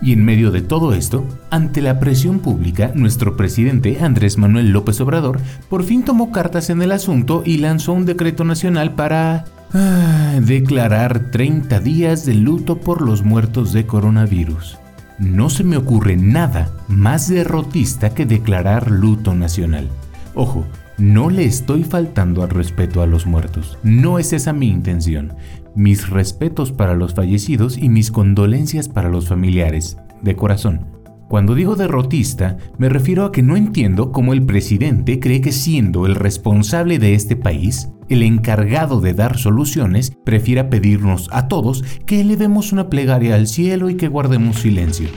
Y 0.01 0.13
en 0.13 0.25
medio 0.25 0.53
de 0.53 0.63
todo 0.63 0.95
esto, 0.95 1.27
ante 1.51 1.83
la 1.83 1.99
presión 1.99 2.39
pública, 2.39 2.93
nuestro 2.95 3.37
presidente 3.37 3.99
Andrés 4.01 4.39
Manuel 4.39 4.71
López 4.71 5.01
Obrador 5.01 5.41
por 5.69 5.83
fin 5.83 6.05
tomó 6.05 6.31
cartas 6.31 6.71
en 6.71 6.83
el 6.83 6.93
asunto 6.93 7.43
y 7.45 7.59
lanzó 7.59 7.95
un 7.95 8.07
decreto 8.07 8.45
nacional 8.45 8.95
para 8.95 9.45
ah, 9.75 10.39
declarar 10.41 11.33
30 11.33 11.81
días 11.81 12.25
de 12.25 12.35
luto 12.35 12.79
por 12.79 13.03
los 13.03 13.25
muertos 13.25 13.73
de 13.73 13.87
coronavirus. 13.87 14.79
No 15.19 15.51
se 15.51 15.65
me 15.65 15.77
ocurre 15.77 16.17
nada 16.17 16.71
más 16.87 17.29
derrotista 17.29 18.11
que 18.11 18.25
declarar 18.25 18.93
luto 18.93 19.35
nacional. 19.35 19.89
Ojo, 20.37 20.65
no 20.99 21.31
le 21.31 21.45
estoy 21.45 21.85
faltando 21.85 22.43
al 22.43 22.51
respeto 22.51 23.03
a 23.03 23.07
los 23.07 23.25
muertos. 23.25 23.79
No 23.85 24.19
es 24.19 24.33
esa 24.33 24.53
mi 24.53 24.69
intención. 24.69 25.35
Mis 25.77 26.11
respetos 26.11 26.73
para 26.73 26.95
los 26.95 27.15
fallecidos 27.15 27.79
y 27.79 27.89
mis 27.89 28.11
condolencias 28.11 28.89
para 28.89 29.09
los 29.09 29.29
familiares, 29.29 29.97
de 30.23 30.35
corazón. 30.35 30.87
Cuando 31.29 31.55
digo 31.55 31.77
derrotista, 31.77 32.57
me 32.79 32.89
refiero 32.89 33.25
a 33.25 33.33
que 33.33 33.43
no 33.43 33.57
entiendo 33.57 34.13
cómo 34.13 34.33
el 34.33 34.45
presidente 34.45 35.21
cree 35.21 35.41
que 35.41 35.53
siendo 35.53 36.07
el 36.07 36.17
responsable 36.17 36.99
de 36.99 37.15
este 37.15 37.37
país, 37.37 37.91
el 38.09 38.23
encargado 38.23 39.01
de 39.01 39.15
dar 39.15 39.37
soluciones, 39.37 40.13
prefiera 40.25 40.71
pedirnos 40.71 41.29
a 41.31 41.47
todos 41.47 41.85
que 42.07 42.23
elevemos 42.23 42.73
una 42.73 42.89
plegaria 42.89 43.35
al 43.35 43.47
cielo 43.47 43.91
y 43.91 43.97
que 43.97 44.09
guardemos 44.09 44.61
silencio. 44.61 45.11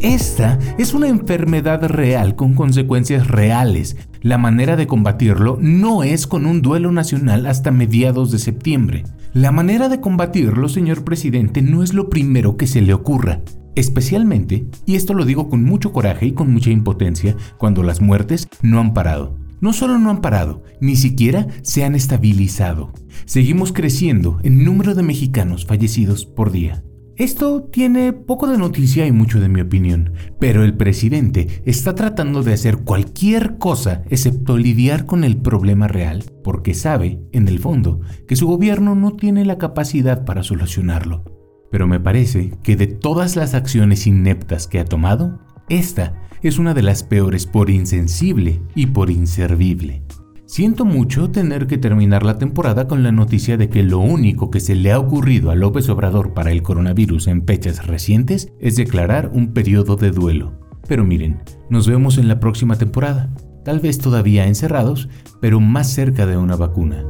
Esta 0.00 0.58
es 0.78 0.94
una 0.94 1.08
enfermedad 1.08 1.84
real 1.84 2.34
con 2.34 2.54
consecuencias 2.54 3.28
reales. 3.28 3.98
La 4.22 4.38
manera 4.38 4.76
de 4.76 4.86
combatirlo 4.86 5.58
no 5.60 6.04
es 6.04 6.26
con 6.26 6.46
un 6.46 6.62
duelo 6.62 6.90
nacional 6.90 7.44
hasta 7.44 7.70
mediados 7.70 8.30
de 8.30 8.38
septiembre. 8.38 9.04
La 9.34 9.52
manera 9.52 9.90
de 9.90 10.00
combatirlo, 10.00 10.70
señor 10.70 11.04
presidente, 11.04 11.60
no 11.60 11.82
es 11.82 11.92
lo 11.92 12.08
primero 12.08 12.56
que 12.56 12.66
se 12.66 12.80
le 12.80 12.94
ocurra. 12.94 13.42
Especialmente, 13.74 14.66
y 14.86 14.94
esto 14.94 15.12
lo 15.12 15.26
digo 15.26 15.50
con 15.50 15.64
mucho 15.64 15.92
coraje 15.92 16.26
y 16.26 16.32
con 16.32 16.50
mucha 16.50 16.70
impotencia, 16.70 17.36
cuando 17.58 17.82
las 17.82 18.00
muertes 18.00 18.48
no 18.62 18.80
han 18.80 18.94
parado. 18.94 19.36
No 19.60 19.74
solo 19.74 19.98
no 19.98 20.08
han 20.08 20.22
parado, 20.22 20.62
ni 20.80 20.96
siquiera 20.96 21.46
se 21.60 21.84
han 21.84 21.94
estabilizado. 21.94 22.90
Seguimos 23.26 23.74
creciendo 23.74 24.38
en 24.44 24.64
número 24.64 24.94
de 24.94 25.02
mexicanos 25.02 25.66
fallecidos 25.66 26.24
por 26.24 26.50
día. 26.50 26.82
Esto 27.20 27.64
tiene 27.64 28.14
poco 28.14 28.46
de 28.46 28.56
noticia 28.56 29.06
y 29.06 29.12
mucho 29.12 29.40
de 29.40 29.50
mi 29.50 29.60
opinión, 29.60 30.14
pero 30.38 30.64
el 30.64 30.74
presidente 30.74 31.60
está 31.66 31.94
tratando 31.94 32.42
de 32.42 32.54
hacer 32.54 32.78
cualquier 32.78 33.58
cosa 33.58 34.04
excepto 34.08 34.56
lidiar 34.56 35.04
con 35.04 35.22
el 35.22 35.36
problema 35.36 35.86
real, 35.86 36.24
porque 36.42 36.72
sabe, 36.72 37.20
en 37.32 37.46
el 37.48 37.58
fondo, 37.58 38.00
que 38.26 38.36
su 38.36 38.46
gobierno 38.46 38.94
no 38.94 39.16
tiene 39.16 39.44
la 39.44 39.58
capacidad 39.58 40.24
para 40.24 40.42
solucionarlo. 40.42 41.22
Pero 41.70 41.86
me 41.86 42.00
parece 42.00 42.54
que 42.62 42.74
de 42.74 42.86
todas 42.86 43.36
las 43.36 43.52
acciones 43.52 44.06
ineptas 44.06 44.66
que 44.66 44.80
ha 44.80 44.86
tomado, 44.86 45.40
esta 45.68 46.14
es 46.40 46.58
una 46.58 46.72
de 46.72 46.82
las 46.82 47.02
peores 47.02 47.44
por 47.44 47.68
insensible 47.68 48.62
y 48.74 48.86
por 48.86 49.10
inservible. 49.10 50.04
Siento 50.50 50.84
mucho 50.84 51.30
tener 51.30 51.68
que 51.68 51.78
terminar 51.78 52.24
la 52.24 52.36
temporada 52.36 52.88
con 52.88 53.04
la 53.04 53.12
noticia 53.12 53.56
de 53.56 53.68
que 53.68 53.84
lo 53.84 54.00
único 54.00 54.50
que 54.50 54.58
se 54.58 54.74
le 54.74 54.90
ha 54.90 54.98
ocurrido 54.98 55.52
a 55.52 55.54
López 55.54 55.88
Obrador 55.88 56.34
para 56.34 56.50
el 56.50 56.64
coronavirus 56.64 57.28
en 57.28 57.46
fechas 57.46 57.86
recientes 57.86 58.52
es 58.58 58.74
declarar 58.74 59.30
un 59.32 59.52
periodo 59.52 59.94
de 59.94 60.10
duelo. 60.10 60.58
Pero 60.88 61.04
miren, 61.04 61.40
nos 61.68 61.86
vemos 61.86 62.18
en 62.18 62.26
la 62.26 62.40
próxima 62.40 62.74
temporada, 62.74 63.32
tal 63.64 63.78
vez 63.78 63.98
todavía 63.98 64.48
encerrados, 64.48 65.08
pero 65.40 65.60
más 65.60 65.92
cerca 65.92 66.26
de 66.26 66.36
una 66.36 66.56
vacuna. 66.56 67.04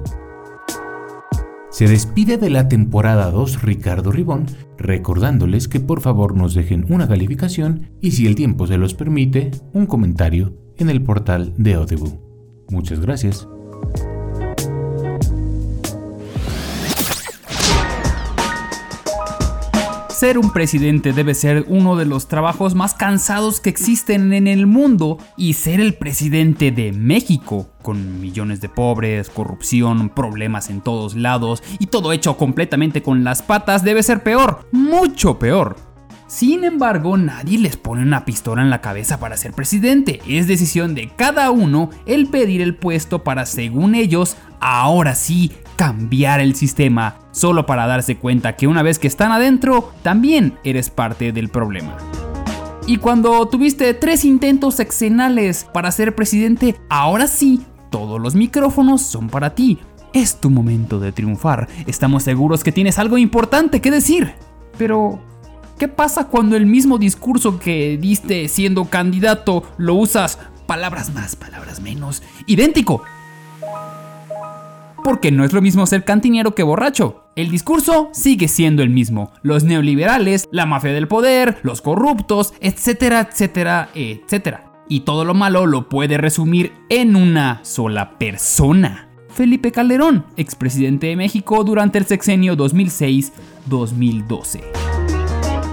Se 1.71 1.89
despide 1.89 2.37
de 2.37 2.51
la 2.51 2.69
temporada 2.69 3.31
2 3.31 3.63
Ricardo 3.63 4.13
Ribón, 4.13 4.49
recordándoles 4.77 5.67
que 5.67 5.81
por 5.81 6.03
favor 6.03 6.37
nos 6.37 6.53
dejen 6.53 6.85
una 6.91 7.09
calificación 7.09 7.89
y 8.03 8.11
si 8.11 8.27
el 8.27 8.35
tiempo 8.35 8.67
se 8.67 8.77
los 8.77 8.93
permite, 8.93 9.51
un 9.73 9.87
comentario 9.87 10.59
en 10.77 10.91
el 10.91 11.03
portal 11.03 11.55
de 11.57 11.73
Audible. 11.73 12.30
Muchas 12.71 13.01
gracias. 13.01 13.47
Ser 20.21 20.37
un 20.37 20.53
presidente 20.53 21.15
debe 21.15 21.33
ser 21.33 21.65
uno 21.69 21.97
de 21.97 22.05
los 22.05 22.29
trabajos 22.29 22.75
más 22.75 22.93
cansados 22.93 23.59
que 23.59 23.71
existen 23.71 24.35
en 24.35 24.49
el 24.49 24.67
mundo 24.67 25.17
y 25.39 25.55
ser 25.55 25.81
el 25.81 25.95
presidente 25.95 26.71
de 26.71 26.93
México, 26.93 27.69
con 27.81 28.21
millones 28.21 28.61
de 28.61 28.69
pobres, 28.69 29.31
corrupción, 29.31 30.11
problemas 30.11 30.69
en 30.69 30.83
todos 30.83 31.17
lados 31.17 31.63
y 31.79 31.87
todo 31.87 32.13
hecho 32.13 32.37
completamente 32.37 33.03
con 33.03 33.25
las 33.25 33.41
patas, 33.41 33.83
debe 33.83 34.03
ser 34.03 34.23
peor, 34.23 34.69
mucho 34.73 35.39
peor. 35.39 35.90
Sin 36.31 36.63
embargo, 36.63 37.17
nadie 37.17 37.59
les 37.59 37.77
pone 37.77 38.03
una 38.03 38.25
pistola 38.25 38.63
en 38.63 38.71
la 38.71 38.81
cabeza 38.81 39.19
para 39.19 39.37
ser 39.37 39.53
presidente. 39.53 40.21
Es 40.29 40.47
decisión 40.47 40.95
de 40.95 41.09
cada 41.09 41.51
uno 41.51 41.91
el 42.07 42.29
pedir 42.29 42.63
el 42.63 42.77
puesto 42.77 43.25
para, 43.25 43.47
según 43.47 43.97
ellos, 43.97 44.37
ahora 44.61 45.17
sí 45.17 45.51
cambiar 45.75 46.39
el 46.39 46.55
sistema, 46.55 47.17
solo 47.33 47.67
para 47.67 47.89
darse 47.89 48.17
cuenta 48.17 48.55
que 48.55 48.69
una 48.69 48.85
vez 48.85 49.01
que 49.01 49.09
están 49.09 49.33
adentro, 49.33 49.93
también 50.05 50.55
eres 50.63 50.89
parte 50.89 51.33
del 51.33 51.49
problema. 51.49 51.97
Y 52.87 52.99
cuando 52.99 53.49
tuviste 53.49 53.93
tres 53.95 54.25
intentos 54.25 54.77
sexenales 54.77 55.67
para 55.75 55.91
ser 55.91 56.15
presidente, 56.15 56.77
ahora 56.89 57.27
sí, 57.27 57.63
todos 57.91 58.21
los 58.21 58.37
micrófonos 58.37 59.03
son 59.03 59.31
para 59.31 59.57
ti. 59.57 59.81
Es 60.13 60.41
tu 60.41 60.49
momento 60.49 61.01
de 61.01 61.11
triunfar. 61.11 61.67
Estamos 61.89 62.23
seguros 62.23 62.63
que 62.63 62.71
tienes 62.71 63.01
algo 63.01 63.19
importante 63.19 63.81
que 63.81 63.91
decir. 63.91 64.35
Pero, 64.79 65.21
¿Qué 65.81 65.89
pasa 65.89 66.29
cuando 66.29 66.57
el 66.57 66.67
mismo 66.67 66.99
discurso 66.99 67.59
que 67.59 67.97
diste 67.97 68.49
siendo 68.49 68.85
candidato 68.85 69.63
lo 69.79 69.95
usas 69.95 70.39
palabras 70.67 71.15
más, 71.15 71.37
palabras 71.37 71.81
menos, 71.81 72.23
idéntico? 72.45 73.03
Porque 75.03 75.33
no 75.33 75.43
es 75.43 75.55
lo 75.55 75.63
mismo 75.63 75.87
ser 75.87 76.05
cantinero 76.05 76.55
que 76.55 76.65
borracho. 76.65 77.25
El 77.35 77.51
discurso 77.51 78.11
sigue 78.13 78.47
siendo 78.47 78.83
el 78.83 78.91
mismo. 78.91 79.33
Los 79.41 79.65
neoliberales, 79.65 80.47
la 80.53 80.67
mafia 80.67 80.93
del 80.93 81.09
poder, 81.09 81.61
los 81.63 81.81
corruptos, 81.81 82.53
etcétera, 82.61 83.27
etcétera, 83.31 83.89
etcétera. 83.95 84.85
Y 84.87 85.01
todo 85.01 85.25
lo 85.25 85.33
malo 85.33 85.65
lo 85.65 85.89
puede 85.89 86.19
resumir 86.19 86.75
en 86.91 87.17
una 87.17 87.65
sola 87.65 88.19
persona. 88.19 89.09
Felipe 89.31 89.73
Calderón, 89.73 90.27
expresidente 90.37 91.07
de 91.07 91.17
México 91.17 91.65
durante 91.65 91.97
el 91.97 92.05
sexenio 92.05 92.55
2006-2012. 92.55 94.90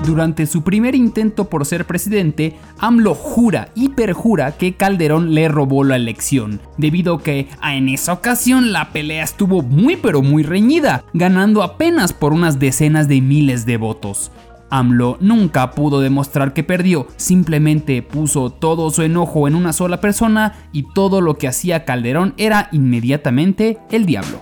Durante 0.06 0.46
su 0.46 0.64
primer 0.64 0.96
intento 0.96 1.50
por 1.50 1.66
ser 1.66 1.86
presidente, 1.86 2.56
AMLO 2.80 3.14
jura 3.14 3.70
y 3.76 3.90
perjura 3.90 4.54
que 4.54 4.76
Calderón 4.76 5.34
le 5.34 5.50
robó 5.50 5.84
la 5.84 5.96
elección, 5.96 6.62
debido 6.78 7.16
a 7.16 7.24
que 7.24 7.48
en 7.64 7.90
esa 7.90 8.14
ocasión 8.14 8.72
la 8.72 8.92
pelea 8.92 9.24
estuvo 9.24 9.62
muy 9.62 9.98
pero 9.98 10.22
muy 10.22 10.44
reñida, 10.44 11.04
ganando 11.14 11.62
apenas 11.62 12.14
por 12.14 12.32
unas 12.32 12.60
decenas 12.60 13.08
de 13.08 13.22
miles 13.22 13.66
de 13.66 13.78
votos. 13.78 14.32
AMLO 14.70 15.18
nunca 15.20 15.72
pudo 15.72 16.02
demostrar 16.02 16.54
que 16.54 16.64
perdió, 16.64 17.08
simplemente 17.16 18.02
puso 18.02 18.50
todo 18.50 18.90
su 18.92 19.02
enojo 19.02 19.48
en 19.48 19.56
una 19.56 19.74
sola 19.74 20.02
persona 20.02 20.56
y 20.72 20.84
todo 20.94 21.22
lo 21.22 21.38
que 21.38 21.48
hacía 21.48 21.86
Calderón 21.86 22.34
era 22.38 22.70
inmediatamente 22.72 23.78
el 23.92 24.06
diablo. 24.06 24.42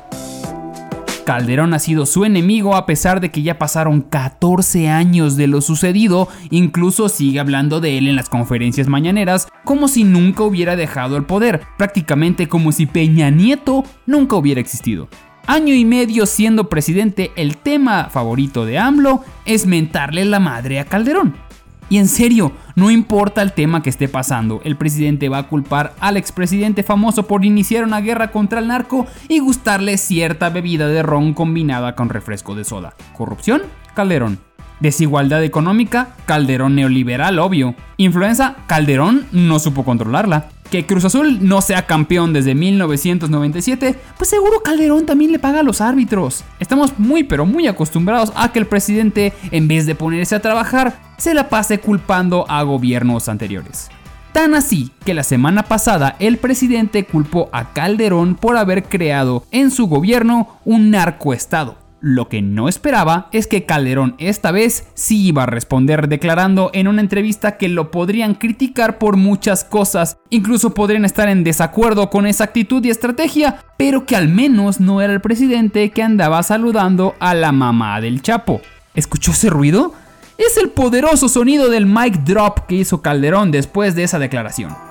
Calderón 1.26 1.74
ha 1.74 1.80
sido 1.80 2.06
su 2.06 2.24
enemigo 2.24 2.76
a 2.76 2.86
pesar 2.86 3.20
de 3.20 3.32
que 3.32 3.42
ya 3.42 3.58
pasaron 3.58 4.02
14 4.02 4.90
años 4.90 5.36
de 5.36 5.48
lo 5.48 5.60
sucedido, 5.60 6.30
incluso 6.52 7.10
sigue 7.10 7.40
hablando 7.40 7.82
de 7.82 7.98
él 7.98 8.08
en 8.08 8.16
las 8.16 8.30
conferencias 8.30 8.88
mañaneras 8.88 9.48
como 9.64 9.88
si 9.88 10.04
nunca 10.04 10.44
hubiera 10.44 10.76
dejado 10.76 11.18
el 11.18 11.26
poder, 11.26 11.62
prácticamente 11.78 12.48
como 12.48 12.72
si 12.72 12.86
Peña 12.86 13.32
Nieto 13.32 13.84
nunca 14.06 14.36
hubiera 14.36 14.62
existido. 14.62 15.10
Año 15.48 15.74
y 15.74 15.84
medio 15.84 16.28
siendo 16.28 16.70
presidente, 16.70 17.32
el 17.36 17.58
tema 17.58 18.10
favorito 18.12 18.66
de 18.66 18.78
AMLO 18.78 19.24
es 19.46 19.66
mentarle 19.66 20.26
la 20.26 20.40
madre 20.40 20.80
a 20.80 20.86
Calderón. 20.86 21.45
Y 21.90 21.98
en 21.98 22.08
serio, 22.08 22.52
no 22.76 22.90
importa 22.90 23.42
el 23.42 23.54
tema 23.54 23.84
que 23.84 23.90
esté 23.90 24.08
pasando, 24.08 24.60
el 24.64 24.76
presidente 24.76 25.30
va 25.30 25.40
a 25.40 25.48
culpar 25.48 25.94
al 26.00 26.18
expresidente 26.18 26.84
famoso 26.84 27.28
por 27.28 27.46
iniciar 27.46 27.84
una 27.84 28.02
guerra 28.02 28.32
contra 28.32 28.60
el 28.60 28.68
narco 28.68 29.06
y 29.28 29.40
gustarle 29.40 29.98
cierta 29.98 30.50
bebida 30.50 30.88
de 30.88 31.04
ron 31.04 31.34
combinada 31.34 31.96
con 31.96 32.10
refresco 32.10 32.56
de 32.56 32.64
soda. 32.64 32.96
¿Corrupción? 33.14 33.62
Calderón. 33.94 34.40
Desigualdad 34.80 35.44
económica, 35.44 36.10
Calderón 36.26 36.76
neoliberal, 36.76 37.40
obvio. 37.40 37.76
Influenza, 37.98 38.56
Calderón 38.68 39.26
no 39.32 39.60
supo 39.60 39.86
controlarla. 39.86 40.50
Que 40.70 40.86
Cruz 40.86 41.06
Azul 41.06 41.48
no 41.48 41.62
sea 41.62 41.86
campeón 41.86 42.34
desde 42.34 42.56
1997, 42.56 43.96
pues 44.18 44.30
seguro 44.30 44.64
Calderón 44.64 45.06
también 45.06 45.32
le 45.32 45.40
paga 45.40 45.60
a 45.60 45.64
los 45.64 45.80
árbitros. 45.80 46.44
Estamos 46.60 46.98
muy 46.98 47.24
pero 47.24 47.46
muy 47.46 47.68
acostumbrados 47.68 48.34
a 48.36 48.52
que 48.52 48.60
el 48.60 48.66
presidente, 48.66 49.32
en 49.52 49.68
vez 49.68 49.86
de 49.86 49.96
ponerse 49.96 50.36
a 50.36 50.42
trabajar, 50.42 51.00
se 51.18 51.34
la 51.34 51.50
pase 51.50 51.80
culpando 51.80 52.46
a 52.50 52.64
gobiernos 52.64 53.30
anteriores. 53.30 53.90
Tan 54.34 54.54
así 54.54 54.92
que 55.06 55.14
la 55.14 55.24
semana 55.24 55.64
pasada 55.64 56.18
el 56.20 56.38
presidente 56.38 57.06
culpó 57.06 57.48
a 57.54 57.72
Calderón 57.72 58.36
por 58.36 58.58
haber 58.58 58.84
creado 58.84 59.46
en 59.52 59.72
su 59.72 59.88
gobierno 59.88 60.60
un 60.66 60.90
narcoestado 60.90 61.85
lo 62.06 62.30
que 62.30 62.44
no 62.44 62.70
esperaba 62.70 63.30
es 63.32 63.48
que 63.48 63.66
Calderón 63.66 64.14
esta 64.20 64.52
vez 64.52 64.86
sí 64.94 65.26
iba 65.26 65.42
a 65.42 65.48
responder 65.48 66.08
declarando 66.08 66.70
en 66.74 66.88
una 66.88 67.02
entrevista 67.02 67.58
que 67.58 67.68
lo 67.68 67.90
podrían 67.90 68.36
criticar 68.36 69.00
por 69.00 69.18
muchas 69.18 69.64
cosas, 69.64 70.20
incluso 70.30 70.76
podrían 70.76 71.04
estar 71.04 71.30
en 71.30 71.44
desacuerdo 71.44 72.12
con 72.12 72.28
esa 72.28 72.44
actitud 72.44 72.86
y 72.86 72.92
estrategia, 72.92 73.66
pero 73.76 74.06
que 74.06 74.16
al 74.16 74.28
menos 74.28 74.80
no 74.80 75.02
era 75.02 75.14
el 75.14 75.20
presidente 75.20 75.90
que 75.90 76.04
andaba 76.04 76.44
saludando 76.44 77.16
a 77.20 77.34
la 77.34 77.52
mamá 77.52 78.00
del 78.02 78.22
Chapo. 78.22 78.62
¿Escuchó 78.94 79.32
ese 79.32 79.50
ruido? 79.50 79.96
Es 80.38 80.58
el 80.58 80.70
poderoso 80.70 81.28
sonido 81.28 81.72
del 81.72 81.88
mic 81.88 82.20
drop 82.20 82.68
que 82.68 82.76
hizo 82.76 83.02
Calderón 83.02 83.50
después 83.50 83.96
de 83.96 84.04
esa 84.04 84.20
declaración. 84.20 84.85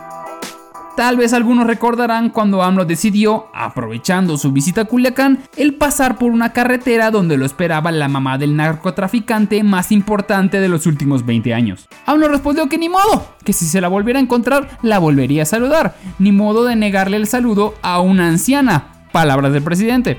Tal 0.96 1.16
vez 1.16 1.32
algunos 1.32 1.66
recordarán 1.66 2.30
cuando 2.30 2.62
AMLO 2.62 2.84
decidió, 2.84 3.46
aprovechando 3.52 4.36
su 4.36 4.52
visita 4.52 4.82
a 4.82 4.84
Culiacán, 4.84 5.40
el 5.56 5.74
pasar 5.74 6.18
por 6.18 6.30
una 6.30 6.52
carretera 6.52 7.10
donde 7.10 7.36
lo 7.36 7.44
esperaba 7.44 7.90
la 7.90 8.06
mamá 8.06 8.38
del 8.38 8.54
narcotraficante 8.54 9.64
más 9.64 9.90
importante 9.90 10.60
de 10.60 10.68
los 10.68 10.86
últimos 10.86 11.26
20 11.26 11.52
años. 11.52 11.88
AMLO 12.06 12.28
respondió 12.28 12.68
que 12.68 12.78
ni 12.78 12.88
modo, 12.88 13.34
que 13.44 13.52
si 13.52 13.66
se 13.66 13.80
la 13.80 13.88
volviera 13.88 14.20
a 14.20 14.22
encontrar, 14.22 14.78
la 14.82 15.00
volvería 15.00 15.42
a 15.42 15.46
saludar, 15.46 15.96
ni 16.20 16.30
modo 16.30 16.64
de 16.64 16.76
negarle 16.76 17.16
el 17.16 17.26
saludo 17.26 17.74
a 17.82 17.98
una 17.98 18.28
anciana. 18.28 19.08
Palabras 19.10 19.52
del 19.52 19.64
presidente. 19.64 20.16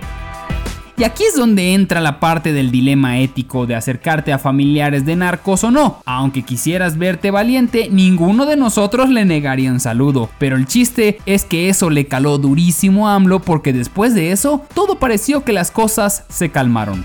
Y 0.97 1.03
aquí 1.03 1.23
es 1.25 1.35
donde 1.35 1.73
entra 1.73 1.99
la 1.99 2.21
parte 2.21 2.53
del 2.53 2.71
dilema 2.71 3.19
ético 3.19 3.65
de 3.65 3.75
acercarte 3.75 4.31
a 4.31 4.39
familiares 4.39 5.05
de 5.05 5.17
narcos 5.17 5.65
o 5.65 5.71
no. 5.71 6.01
Aunque 6.05 6.43
quisieras 6.43 6.97
verte 6.97 7.31
valiente, 7.31 7.89
ninguno 7.91 8.45
de 8.45 8.55
nosotros 8.55 9.09
le 9.09 9.25
negaría 9.25 9.73
un 9.73 9.81
saludo. 9.81 10.29
Pero 10.39 10.55
el 10.55 10.67
chiste 10.67 11.19
es 11.25 11.43
que 11.43 11.67
eso 11.67 11.89
le 11.89 12.07
caló 12.07 12.37
durísimo 12.37 13.09
a 13.09 13.15
AMLO 13.15 13.41
porque 13.41 13.73
después 13.73 14.13
de 14.13 14.31
eso, 14.31 14.63
todo 14.73 14.97
pareció 14.97 15.43
que 15.43 15.51
las 15.51 15.69
cosas 15.69 16.23
se 16.29 16.49
calmaron. 16.49 17.03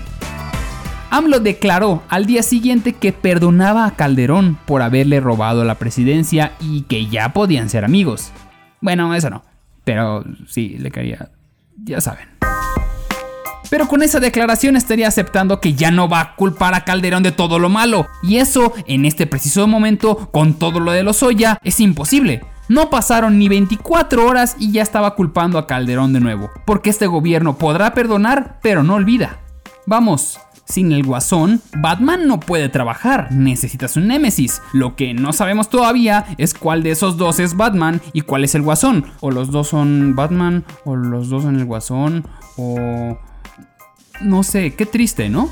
AMLO 1.09 1.41
declaró 1.41 2.01
al 2.07 2.25
día 2.25 2.43
siguiente 2.43 2.93
que 2.93 3.11
perdonaba 3.11 3.85
a 3.85 3.91
Calderón 3.91 4.57
por 4.65 4.81
haberle 4.81 5.19
robado 5.19 5.65
la 5.65 5.75
presidencia 5.75 6.53
y 6.61 6.83
que 6.83 7.07
ya 7.07 7.33
podían 7.33 7.69
ser 7.69 7.83
amigos. 7.83 8.31
Bueno, 8.79 9.13
eso 9.13 9.29
no. 9.29 9.43
Pero 9.83 10.23
sí, 10.47 10.77
le 10.79 10.91
quería... 10.91 11.29
Ya 11.83 11.99
saben. 11.99 12.29
Pero 13.71 13.87
con 13.87 14.03
esa 14.03 14.19
declaración 14.19 14.75
estaría 14.75 15.07
aceptando 15.07 15.61
que 15.61 15.75
ya 15.75 15.91
no 15.91 16.09
va 16.09 16.19
a 16.19 16.35
culpar 16.35 16.73
a 16.73 16.83
Calderón 16.83 17.23
de 17.23 17.31
todo 17.31 17.57
lo 17.57 17.69
malo. 17.69 18.05
Y 18.21 18.35
eso, 18.35 18.73
en 18.85 19.05
este 19.05 19.27
preciso 19.27 19.65
momento, 19.65 20.29
con 20.33 20.55
todo 20.55 20.81
lo 20.81 20.91
de 20.91 21.03
los 21.03 21.23
Oya, 21.23 21.57
es 21.63 21.79
imposible. 21.79 22.43
No 22.67 22.89
pasaron 22.89 23.39
ni 23.39 23.47
24 23.47 24.27
horas 24.27 24.57
y 24.59 24.73
ya 24.73 24.81
estaba 24.81 25.15
culpando 25.15 25.57
a 25.57 25.67
Calderón 25.67 26.11
de 26.11 26.19
nuevo. 26.19 26.51
Porque 26.65 26.89
este 26.89 27.07
gobierno 27.07 27.57
podrá 27.57 27.93
perdonar, 27.93 28.59
pero 28.61 28.83
no 28.83 28.95
olvida. 28.95 29.39
Vamos, 29.85 30.37
sin 30.65 30.91
el 30.91 31.03
guasón, 31.05 31.61
Batman 31.77 32.27
no 32.27 32.41
puede 32.41 32.67
trabajar, 32.67 33.31
necesitas 33.31 33.95
un 33.95 34.07
némesis. 34.07 34.61
Lo 34.73 34.97
que 34.97 35.13
no 35.13 35.31
sabemos 35.31 35.69
todavía 35.69 36.25
es 36.37 36.53
cuál 36.53 36.83
de 36.83 36.91
esos 36.91 37.15
dos 37.15 37.39
es 37.39 37.55
Batman 37.55 38.01
y 38.11 38.21
cuál 38.21 38.43
es 38.43 38.53
el 38.53 38.63
guasón. 38.63 39.05
O 39.21 39.31
los 39.31 39.49
dos 39.49 39.69
son 39.69 40.13
Batman, 40.13 40.65
o 40.83 40.97
los 40.97 41.29
dos 41.29 41.43
son 41.43 41.57
el 41.57 41.65
guasón, 41.65 42.25
o 42.57 43.17
no 44.23 44.43
sé, 44.43 44.73
qué 44.75 44.85
triste, 44.85 45.29
¿no? 45.29 45.49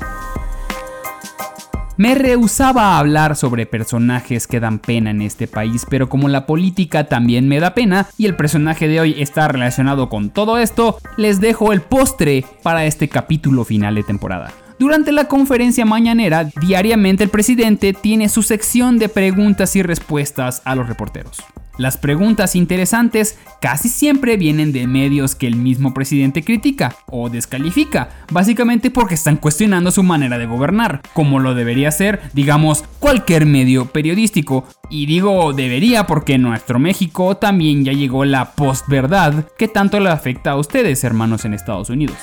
Me 1.96 2.14
rehusaba 2.14 2.94
a 2.94 2.98
hablar 2.98 3.36
sobre 3.36 3.66
personajes 3.66 4.46
que 4.46 4.58
dan 4.58 4.78
pena 4.78 5.10
en 5.10 5.20
este 5.20 5.46
país, 5.46 5.84
pero 5.88 6.08
como 6.08 6.30
la 6.30 6.46
política 6.46 7.04
también 7.04 7.46
me 7.46 7.60
da 7.60 7.74
pena 7.74 8.06
y 8.16 8.24
el 8.24 8.36
personaje 8.36 8.88
de 8.88 9.00
hoy 9.00 9.20
está 9.20 9.48
relacionado 9.48 10.08
con 10.08 10.30
todo 10.30 10.56
esto, 10.56 10.96
les 11.18 11.42
dejo 11.42 11.74
el 11.74 11.82
postre 11.82 12.46
para 12.62 12.86
este 12.86 13.08
capítulo 13.08 13.66
final 13.66 13.96
de 13.96 14.02
temporada. 14.02 14.50
Durante 14.78 15.12
la 15.12 15.28
conferencia 15.28 15.84
mañanera, 15.84 16.44
diariamente 16.62 17.22
el 17.22 17.28
presidente 17.28 17.92
tiene 17.92 18.30
su 18.30 18.42
sección 18.42 18.98
de 18.98 19.10
preguntas 19.10 19.76
y 19.76 19.82
respuestas 19.82 20.62
a 20.64 20.74
los 20.74 20.88
reporteros. 20.88 21.44
Las 21.80 21.96
preguntas 21.96 22.56
interesantes 22.56 23.38
casi 23.58 23.88
siempre 23.88 24.36
vienen 24.36 24.70
de 24.70 24.86
medios 24.86 25.34
que 25.34 25.46
el 25.46 25.56
mismo 25.56 25.94
presidente 25.94 26.44
critica 26.44 26.94
o 27.06 27.30
descalifica, 27.30 28.10
básicamente 28.30 28.90
porque 28.90 29.14
están 29.14 29.38
cuestionando 29.38 29.90
su 29.90 30.02
manera 30.02 30.36
de 30.36 30.44
gobernar, 30.44 31.00
como 31.14 31.38
lo 31.38 31.54
debería 31.54 31.90
ser, 31.90 32.20
digamos, 32.34 32.84
cualquier 32.98 33.46
medio 33.46 33.86
periodístico. 33.86 34.66
Y 34.90 35.06
digo 35.06 35.54
debería 35.54 36.06
porque 36.06 36.34
en 36.34 36.42
nuestro 36.42 36.78
México 36.78 37.38
también 37.38 37.82
ya 37.82 37.94
llegó 37.94 38.26
la 38.26 38.52
postverdad 38.52 39.46
que 39.56 39.66
tanto 39.66 40.00
le 40.00 40.10
afecta 40.10 40.50
a 40.50 40.56
ustedes, 40.56 41.02
hermanos 41.02 41.46
en 41.46 41.54
Estados 41.54 41.88
Unidos. 41.88 42.18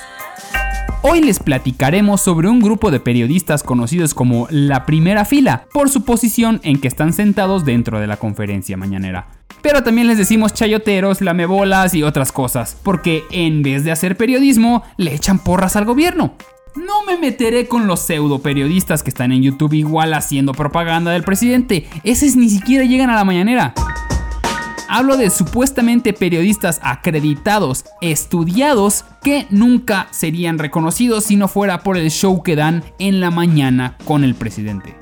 Hoy 1.02 1.22
les 1.22 1.40
platicaremos 1.40 2.22
sobre 2.22 2.50
un 2.50 2.60
grupo 2.60 2.92
de 2.92 3.00
periodistas 3.00 3.64
conocidos 3.64 4.14
como 4.14 4.48
la 4.50 4.86
primera 4.86 5.26
fila, 5.26 5.68
por 5.74 5.90
su 5.90 6.04
posición 6.04 6.60
en 6.64 6.82
que 6.82 6.88
están 6.88 7.14
sentados 7.14 7.66
dentro 7.66 8.00
de 8.00 8.08
la 8.08 8.18
conferencia 8.18 8.78
mañanera. 8.78 9.28
Pero 9.62 9.84
también 9.84 10.08
les 10.08 10.18
decimos 10.18 10.54
chayoteros, 10.54 11.22
lamebolas 11.22 11.94
y 11.94 12.04
otras 12.04 12.32
cosas, 12.32 12.78
porque 12.84 13.24
en 13.32 13.64
vez 13.64 13.84
de 13.84 13.92
hacer 13.92 14.18
periodismo, 14.18 14.84
le 14.98 15.14
echan 15.14 15.40
porras 15.40 15.76
al 15.76 15.86
gobierno. 15.86 16.36
No 16.76 17.04
me 17.08 17.18
meteré 17.18 17.68
con 17.68 17.88
los 17.88 18.02
pseudo 18.02 18.40
periodistas 18.40 19.02
que 19.02 19.10
están 19.10 19.32
en 19.32 19.42
YouTube 19.42 19.74
igual 19.74 20.14
haciendo 20.14 20.54
propaganda 20.54 21.12
del 21.12 21.24
presidente. 21.24 21.88
Esos 22.04 22.36
ni 22.36 22.50
siquiera 22.50 22.86
llegan 22.86 23.10
a 23.10 23.16
la 23.16 23.24
mañanera. 23.24 23.74
Hablo 24.90 25.18
de 25.18 25.30
supuestamente 25.30 26.14
periodistas 26.14 26.80
acreditados, 26.82 27.84
estudiados, 28.02 29.04
que 29.22 29.46
nunca 29.50 30.08
serían 30.12 30.58
reconocidos 30.58 31.26
si 31.26 31.36
no 31.36 31.50
fuera 31.50 31.84
por 31.84 31.98
el 31.98 32.10
show 32.10 32.42
que 32.42 32.56
dan 32.56 32.84
en 32.98 33.20
la 33.20 33.30
mañana 33.30 33.98
con 34.06 34.24
el 34.24 34.34
presidente. 34.34 34.96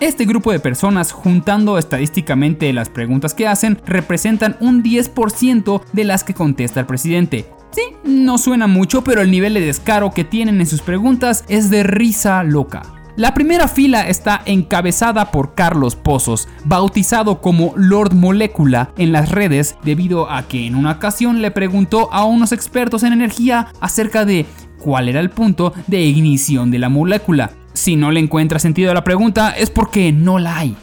Este 0.00 0.26
grupo 0.26 0.52
de 0.52 0.60
personas, 0.60 1.12
juntando 1.12 1.78
estadísticamente 1.78 2.72
las 2.72 2.90
preguntas 2.90 3.32
que 3.32 3.46
hacen, 3.46 3.80
representan 3.86 4.56
un 4.60 4.82
10% 4.82 5.82
de 5.92 6.04
las 6.04 6.22
que 6.22 6.34
contesta 6.34 6.80
el 6.80 6.86
presidente. 6.86 7.46
Sí, 7.70 7.82
no 8.04 8.36
suena 8.36 8.66
mucho, 8.66 9.04
pero 9.04 9.22
el 9.22 9.30
nivel 9.30 9.54
de 9.54 9.60
descaro 9.60 10.10
que 10.10 10.24
tienen 10.24 10.60
en 10.60 10.66
sus 10.66 10.82
preguntas 10.82 11.44
es 11.48 11.70
de 11.70 11.82
risa 11.82 12.42
loca. 12.42 12.99
La 13.20 13.34
primera 13.34 13.68
fila 13.68 14.08
está 14.08 14.40
encabezada 14.46 15.30
por 15.30 15.54
Carlos 15.54 15.94
Pozos, 15.94 16.48
bautizado 16.64 17.42
como 17.42 17.74
Lord 17.76 18.14
Molecula 18.14 18.94
en 18.96 19.12
las 19.12 19.28
redes 19.28 19.76
debido 19.84 20.30
a 20.30 20.48
que 20.48 20.66
en 20.66 20.74
una 20.74 20.92
ocasión 20.92 21.42
le 21.42 21.50
preguntó 21.50 22.10
a 22.14 22.24
unos 22.24 22.52
expertos 22.52 23.02
en 23.02 23.12
energía 23.12 23.74
acerca 23.78 24.24
de 24.24 24.46
cuál 24.78 25.10
era 25.10 25.20
el 25.20 25.28
punto 25.28 25.74
de 25.86 26.00
ignición 26.00 26.70
de 26.70 26.78
la 26.78 26.88
molécula. 26.88 27.50
Si 27.74 27.94
no 27.94 28.10
le 28.10 28.20
encuentra 28.20 28.58
sentido 28.58 28.90
a 28.90 28.94
la 28.94 29.04
pregunta 29.04 29.50
es 29.50 29.68
porque 29.68 30.12
no 30.12 30.38
la 30.38 30.56
hay. 30.56 30.74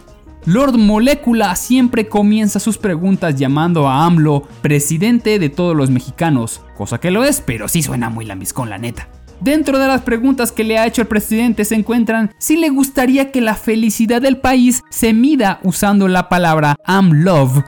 Lord 0.45 0.77
Molecula 0.77 1.55
siempre 1.55 2.07
comienza 2.07 2.59
sus 2.59 2.77
preguntas 2.77 3.35
llamando 3.35 3.89
a 3.89 4.05
AMLO 4.05 4.47
presidente 4.61 5.39
de 5.39 5.49
todos 5.49 5.75
los 5.75 5.89
mexicanos, 5.89 6.61
cosa 6.77 6.99
que 6.99 7.09
lo 7.09 7.23
es, 7.23 7.41
pero 7.41 7.67
sí 7.67 7.81
suena 7.81 8.11
muy 8.11 8.25
lambiscón 8.25 8.69
la 8.69 8.77
neta. 8.77 9.09
Dentro 9.41 9.79
de 9.79 9.87
las 9.87 10.01
preguntas 10.01 10.51
que 10.51 10.63
le 10.63 10.77
ha 10.77 10.87
hecho 10.87 11.01
el 11.01 11.07
presidente 11.07 11.65
se 11.65 11.75
encuentran 11.75 12.31
si 12.37 12.57
le 12.57 12.69
gustaría 12.69 13.31
que 13.31 13.41
la 13.41 13.55
felicidad 13.55 14.21
del 14.21 14.37
país 14.37 14.83
se 14.89 15.13
mida 15.13 15.59
usando 15.63 16.07
la 16.07 16.29
palabra 16.29 16.75
I'm 16.87 17.23
love 17.23 17.63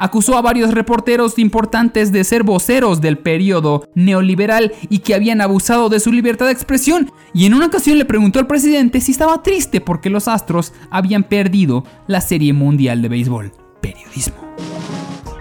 acusó 0.00 0.36
a 0.36 0.42
varios 0.42 0.72
reporteros 0.72 1.38
importantes 1.38 2.10
de 2.10 2.24
ser 2.24 2.42
voceros 2.42 3.00
del 3.00 3.18
periodo 3.18 3.86
neoliberal 3.94 4.72
y 4.88 5.00
que 5.00 5.14
habían 5.14 5.42
abusado 5.42 5.90
de 5.90 6.00
su 6.00 6.10
libertad 6.10 6.46
de 6.46 6.52
expresión. 6.52 7.12
Y 7.34 7.44
en 7.44 7.54
una 7.54 7.66
ocasión 7.66 7.98
le 7.98 8.06
preguntó 8.06 8.38
al 8.38 8.46
presidente 8.46 9.00
si 9.00 9.12
estaba 9.12 9.42
triste 9.42 9.80
porque 9.80 10.10
los 10.10 10.26
Astros 10.26 10.72
habían 10.90 11.22
perdido 11.22 11.84
la 12.06 12.22
Serie 12.22 12.54
Mundial 12.54 13.02
de 13.02 13.08
Béisbol. 13.08 13.52
Periodismo. 13.82 14.36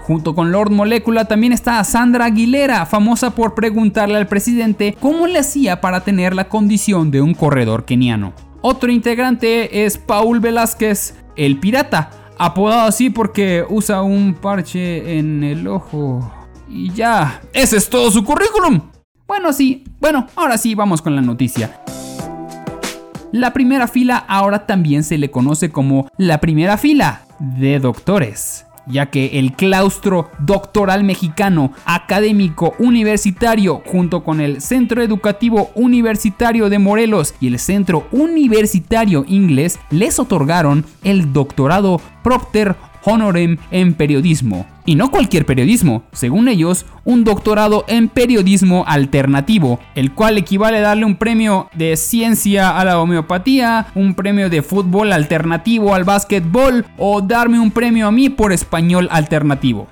Junto 0.10 0.34
con 0.34 0.52
Lord 0.52 0.72
Molecula 0.72 1.26
también 1.26 1.54
está 1.54 1.84
Sandra 1.84 2.26
Aguilera, 2.26 2.88
famosa 2.88 3.36
por 3.36 3.54
preguntarle 3.54 4.18
al 4.18 4.26
presidente 4.26 4.98
cómo 5.00 5.28
le 5.28 5.38
hacía 5.38 5.82
para 5.82 6.00
tener 6.04 6.34
la 6.34 6.50
condición 6.50 7.12
de 7.12 7.22
un 7.22 7.36
corredor 7.36 7.86
keniano. 7.86 8.34
Otro 8.62 8.92
integrante 8.92 9.86
es 9.86 10.00
Paul 10.00 10.40
Velázquez, 10.40 11.14
el 11.36 11.60
pirata, 11.60 12.10
apodado 12.40 12.88
así 12.88 13.12
porque 13.12 13.64
usa 13.70 14.02
un 14.02 14.34
parche 14.34 15.20
en 15.20 15.44
el 15.44 15.68
ojo. 15.68 16.34
Y 16.68 16.92
ya, 16.92 17.42
ese 17.54 17.78
es 17.78 17.88
todo 17.88 18.10
su 18.10 18.24
currículum. 18.24 18.82
Bueno, 19.28 19.54
sí, 19.54 19.84
bueno, 20.02 20.26
ahora 20.36 20.58
sí 20.58 20.74
vamos 20.74 21.04
con 21.04 21.16
la 21.16 21.22
noticia. 21.22 21.82
La 23.32 23.54
primera 23.54 23.88
fila 23.88 24.18
ahora 24.28 24.66
también 24.66 25.04
se 25.04 25.20
le 25.20 25.30
conoce 25.30 25.70
como 25.70 26.10
la 26.18 26.40
primera 26.40 26.80
fila 26.80 27.28
de 27.38 27.80
doctores 27.80 28.66
ya 28.90 29.06
que 29.08 29.40
el 29.40 29.54
claustro 29.54 30.30
doctoral 30.40 31.04
mexicano 31.04 31.72
académico 31.86 32.74
universitario 32.80 33.82
junto 33.86 34.24
con 34.24 34.42
el 34.42 34.62
Centro 34.62 35.02
Educativo 35.02 35.72
Universitario 35.76 36.70
de 36.70 36.80
Morelos 36.80 37.36
y 37.40 37.48
el 37.48 37.60
Centro 37.60 38.08
Universitario 38.12 39.24
Inglés 39.28 39.80
les 39.92 40.20
otorgaron 40.20 40.86
el 41.04 41.32
doctorado 41.32 42.02
Procter 42.24 42.76
Honorem 43.04 43.58
en 43.72 43.94
periodismo. 43.94 44.66
Y 44.90 44.96
no 44.96 45.12
cualquier 45.12 45.46
periodismo, 45.46 46.02
según 46.14 46.48
ellos, 46.48 46.88
un 47.06 47.24
doctorado 47.24 47.86
en 47.88 48.10
periodismo 48.10 48.86
alternativo, 48.88 49.80
el 49.94 50.14
cual 50.14 50.40
equivale 50.40 50.80
a 50.80 50.82
darle 50.82 51.06
un 51.06 51.16
premio 51.16 51.70
de 51.76 51.96
ciencia 51.96 52.76
a 52.76 52.84
la 52.84 53.00
homeopatía, 53.00 53.86
un 53.94 54.16
premio 54.16 54.50
de 54.50 54.64
fútbol 54.64 55.14
alternativo 55.14 55.94
al 55.94 56.06
básquetbol 56.06 56.88
o 56.98 57.22
darme 57.22 57.60
un 57.60 57.70
premio 57.70 58.08
a 58.08 58.12
mí 58.12 58.30
por 58.30 58.52
español 58.52 59.08
alternativo. 59.12 59.88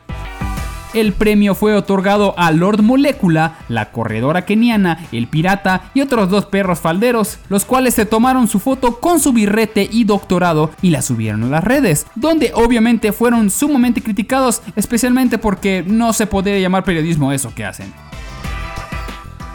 El 0.93 1.13
premio 1.13 1.53
fue 1.53 1.75
otorgado 1.75 2.33
a 2.37 2.51
Lord 2.51 2.81
Molecula, 2.81 3.59
la 3.67 3.91
corredora 3.91 4.45
keniana, 4.45 5.05
el 5.11 5.27
pirata 5.27 5.91
y 5.93 6.01
otros 6.01 6.29
dos 6.29 6.45
perros 6.45 6.79
falderos, 6.79 7.39
los 7.49 7.65
cuales 7.65 7.93
se 7.93 8.05
tomaron 8.05 8.47
su 8.47 8.59
foto 8.59 8.99
con 8.99 9.19
su 9.19 9.33
birrete 9.33 9.87
y 9.91 10.05
doctorado 10.05 10.71
y 10.81 10.91
la 10.91 11.01
subieron 11.01 11.43
a 11.43 11.47
las 11.47 11.63
redes, 11.63 12.07
donde 12.15 12.51
obviamente 12.55 13.11
fueron 13.11 13.49
sumamente 13.49 14.01
criticados, 14.01 14.61
especialmente 14.75 15.37
porque 15.37 15.83
no 15.85 16.13
se 16.13 16.25
podría 16.25 16.59
llamar 16.59 16.83
periodismo 16.83 17.31
eso 17.31 17.53
que 17.53 17.65
hacen. 17.65 17.93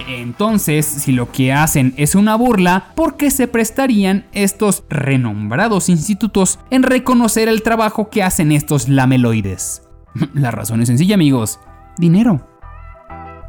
Entonces, 0.09 0.85
si 0.85 1.13
lo 1.13 1.31
que 1.33 1.53
hacen 1.53 1.95
es 1.97 2.15
una 2.15 2.35
burla, 2.35 2.93
¿por 2.95 3.17
qué 3.17 3.31
se 3.31 3.49
prestarían 3.49 4.27
estos 4.33 4.85
renombrados 4.91 5.89
institutos 5.89 6.59
en 6.71 6.83
reconocer 6.83 7.49
el 7.49 7.63
trabajo 7.63 8.11
que 8.11 8.23
hacen 8.23 8.53
estos 8.53 8.89
lameloides? 8.89 9.83
La 10.35 10.51
razón 10.51 10.81
es 10.81 10.89
sencilla, 10.89 11.15
amigos. 11.15 11.61
Dinero. 11.99 12.47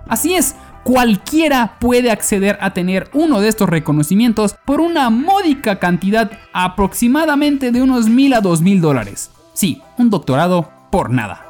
Así 0.08 0.34
es, 0.34 0.56
cualquiera 0.84 1.78
puede 1.80 2.12
acceder 2.12 2.58
a 2.62 2.72
tener 2.72 3.10
uno 3.14 3.40
de 3.40 3.48
estos 3.48 3.70
reconocimientos 3.70 4.56
por 4.66 4.82
una 4.82 5.10
módica 5.10 5.80
cantidad 5.80 6.32
aproximadamente 6.52 7.72
de 7.72 7.82
unos 7.82 8.10
mil 8.10 8.34
a 8.34 8.42
dos 8.42 8.62
mil 8.62 8.82
dólares. 8.82 9.32
Sí, 9.54 9.82
un 9.98 10.10
doctorado 10.10 10.70
por 10.92 11.10
nada. 11.10 11.46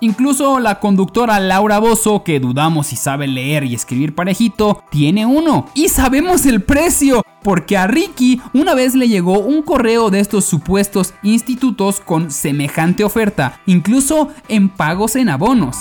Incluso 0.00 0.60
la 0.60 0.78
conductora 0.78 1.40
Laura 1.40 1.78
Bozo, 1.78 2.22
que 2.22 2.38
dudamos 2.38 2.88
si 2.88 2.96
sabe 2.96 3.26
leer 3.26 3.64
y 3.64 3.74
escribir 3.74 4.14
parejito, 4.14 4.82
tiene 4.90 5.24
uno. 5.24 5.66
Y 5.74 5.88
sabemos 5.88 6.44
el 6.44 6.62
precio, 6.62 7.22
porque 7.42 7.78
a 7.78 7.86
Ricky 7.86 8.40
una 8.52 8.74
vez 8.74 8.94
le 8.94 9.08
llegó 9.08 9.38
un 9.38 9.62
correo 9.62 10.10
de 10.10 10.20
estos 10.20 10.44
supuestos 10.44 11.14
institutos 11.22 12.00
con 12.00 12.30
semejante 12.30 13.04
oferta, 13.04 13.60
incluso 13.64 14.28
en 14.48 14.68
pagos 14.68 15.16
en 15.16 15.30
abonos. 15.30 15.78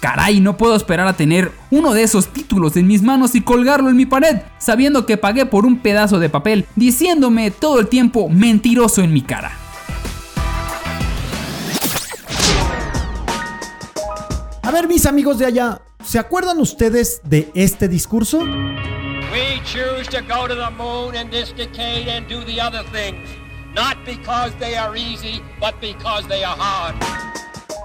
Caray, 0.00 0.40
no 0.40 0.56
puedo 0.56 0.74
esperar 0.74 1.06
a 1.06 1.16
tener 1.16 1.52
uno 1.70 1.92
de 1.92 2.02
esos 2.02 2.28
títulos 2.28 2.76
en 2.76 2.88
mis 2.88 3.02
manos 3.02 3.34
y 3.34 3.42
colgarlo 3.42 3.90
en 3.90 3.96
mi 3.96 4.06
pared, 4.06 4.38
sabiendo 4.58 5.06
que 5.06 5.16
pagué 5.16 5.46
por 5.46 5.64
un 5.64 5.78
pedazo 5.78 6.18
de 6.18 6.28
papel, 6.28 6.66
diciéndome 6.74 7.50
todo 7.50 7.78
el 7.78 7.88
tiempo 7.88 8.28
mentiroso 8.28 9.02
en 9.02 9.12
mi 9.12 9.20
cara. 9.20 9.61
Ver, 14.72 14.88
mis 14.88 15.04
amigos 15.04 15.38
de 15.38 15.44
allá, 15.44 15.82
¿se 16.02 16.18
acuerdan 16.18 16.58
ustedes 16.58 17.20
de 17.24 17.50
este 17.54 17.88
discurso? 17.88 18.38
We 18.40 19.60
choose 19.64 20.08
to 20.10 20.22
go 20.22 20.48
to 20.48 20.54
the 20.54 20.70
moon 20.76 21.14
in 21.14 21.30
this 21.30 21.54
decade 21.54 22.08
and 22.10 22.26
do 22.26 22.42
the 22.44 22.60
other 22.60 22.82
things, 22.90 23.28
not 23.74 23.98
because 24.06 24.52
they 24.58 24.74
are 24.74 24.96
easy, 24.98 25.42
but 25.60 25.74
because 25.80 26.26
they 26.26 26.42
are 26.42 26.56
hard. 26.58 26.96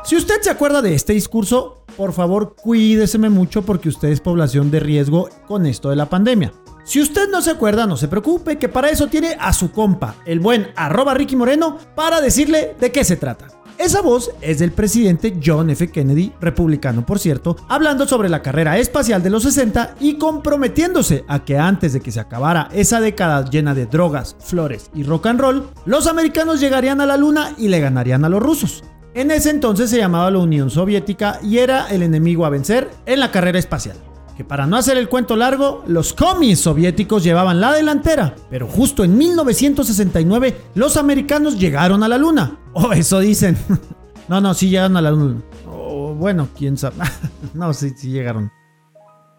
Si 0.06 0.15
usted 0.15 0.41
se 0.41 0.50
acuerda 0.50 0.82
de 0.82 0.95
este 0.95 1.12
discurso, 1.12 1.84
por 1.97 2.13
favor 2.13 2.56
cuídeseme 2.56 3.30
mucho 3.30 3.63
porque 3.63 3.89
usted 3.89 4.08
es 4.08 4.21
población 4.21 4.71
de 4.71 4.80
riesgo 4.80 5.30
con 5.45 5.65
esto 5.65 5.89
de 5.89 5.97
la 5.97 6.06
pandemia. 6.06 6.54
Si 6.86 7.02
usted 7.02 7.28
no 7.30 7.41
se 7.41 7.52
acuerda, 7.52 7.86
no 7.86 7.97
se 7.97 8.08
preocupe, 8.08 8.58
que 8.58 8.69
para 8.69 8.89
eso 8.89 9.08
tiene 9.08 9.36
a 9.38 9.52
su 9.52 9.73
compa, 9.73 10.15
el 10.26 10.39
buen 10.39 10.71
arroba 10.78 11.13
Ricky 11.13 11.36
Moreno, 11.36 11.78
para 11.95 12.21
decirle 12.21 12.78
de 12.80 12.93
qué 12.93 13.04
se 13.04 13.17
trata. 13.17 13.47
Esa 13.77 14.01
voz 14.01 14.31
es 14.41 14.57
del 14.57 14.71
presidente 14.71 15.39
John 15.43 15.69
F. 15.69 15.91
Kennedy, 15.91 16.33
republicano 16.41 17.05
por 17.05 17.19
cierto, 17.19 17.55
hablando 17.69 18.07
sobre 18.07 18.27
la 18.27 18.41
carrera 18.41 18.77
espacial 18.79 19.21
de 19.21 19.29
los 19.29 19.43
60 19.43 19.97
y 19.99 20.17
comprometiéndose 20.17 21.23
a 21.27 21.45
que 21.45 21.59
antes 21.59 21.93
de 21.93 21.99
que 21.99 22.11
se 22.11 22.19
acabara 22.19 22.69
esa 22.73 22.99
década 22.99 23.47
llena 23.47 23.75
de 23.75 23.85
drogas, 23.85 24.35
flores 24.39 24.89
y 24.95 25.03
rock 25.03 25.27
and 25.27 25.39
roll, 25.39 25.69
los 25.85 26.07
americanos 26.07 26.59
llegarían 26.59 27.01
a 27.01 27.05
la 27.05 27.17
luna 27.17 27.53
y 27.55 27.67
le 27.67 27.79
ganarían 27.79 28.25
a 28.25 28.29
los 28.29 28.41
rusos. 28.41 28.83
En 29.13 29.29
ese 29.29 29.51
entonces 29.51 29.91
se 29.91 29.97
llamaba 29.97 30.31
la 30.31 30.39
Unión 30.39 30.71
Soviética 30.71 31.39
y 31.43 31.59
era 31.59 31.87
el 31.89 32.01
enemigo 32.01 32.47
a 32.47 32.49
vencer 32.49 32.89
en 33.05 33.19
la 33.19 33.31
carrera 33.31 33.59
espacial 33.59 34.06
que 34.38 34.45
para 34.45 34.67
no 34.67 34.78
hacer 34.78 34.97
el 34.97 35.10
cuento 35.10 35.36
largo, 35.36 35.84
los 35.88 36.13
comis 36.13 36.60
soviéticos 36.60 37.23
llevaban 37.23 37.60
la 37.60 37.73
delantera, 37.73 38.36
pero 38.52 38.67
justo 38.67 39.04
en 39.04 39.17
1969 39.17 40.62
los 40.76 40.95
americanos 40.95 41.58
llegaron 41.58 42.04
a 42.04 42.08
la 42.08 42.19
luna. 42.19 42.60
O 42.73 42.84
oh, 42.89 42.93
eso 42.93 43.19
dicen. 43.19 43.58
no, 44.30 44.39
no, 44.39 44.54
sí 44.54 44.69
llegaron 44.69 44.95
a 44.95 45.02
la 45.02 45.10
luna. 45.10 45.41
O 45.65 46.12
oh, 46.12 46.13
bueno, 46.13 46.50
quién 46.56 46.78
sabe. 46.78 46.97
no, 47.56 47.73
sí, 47.73 47.89
sí 47.97 48.12
llegaron. 48.12 48.52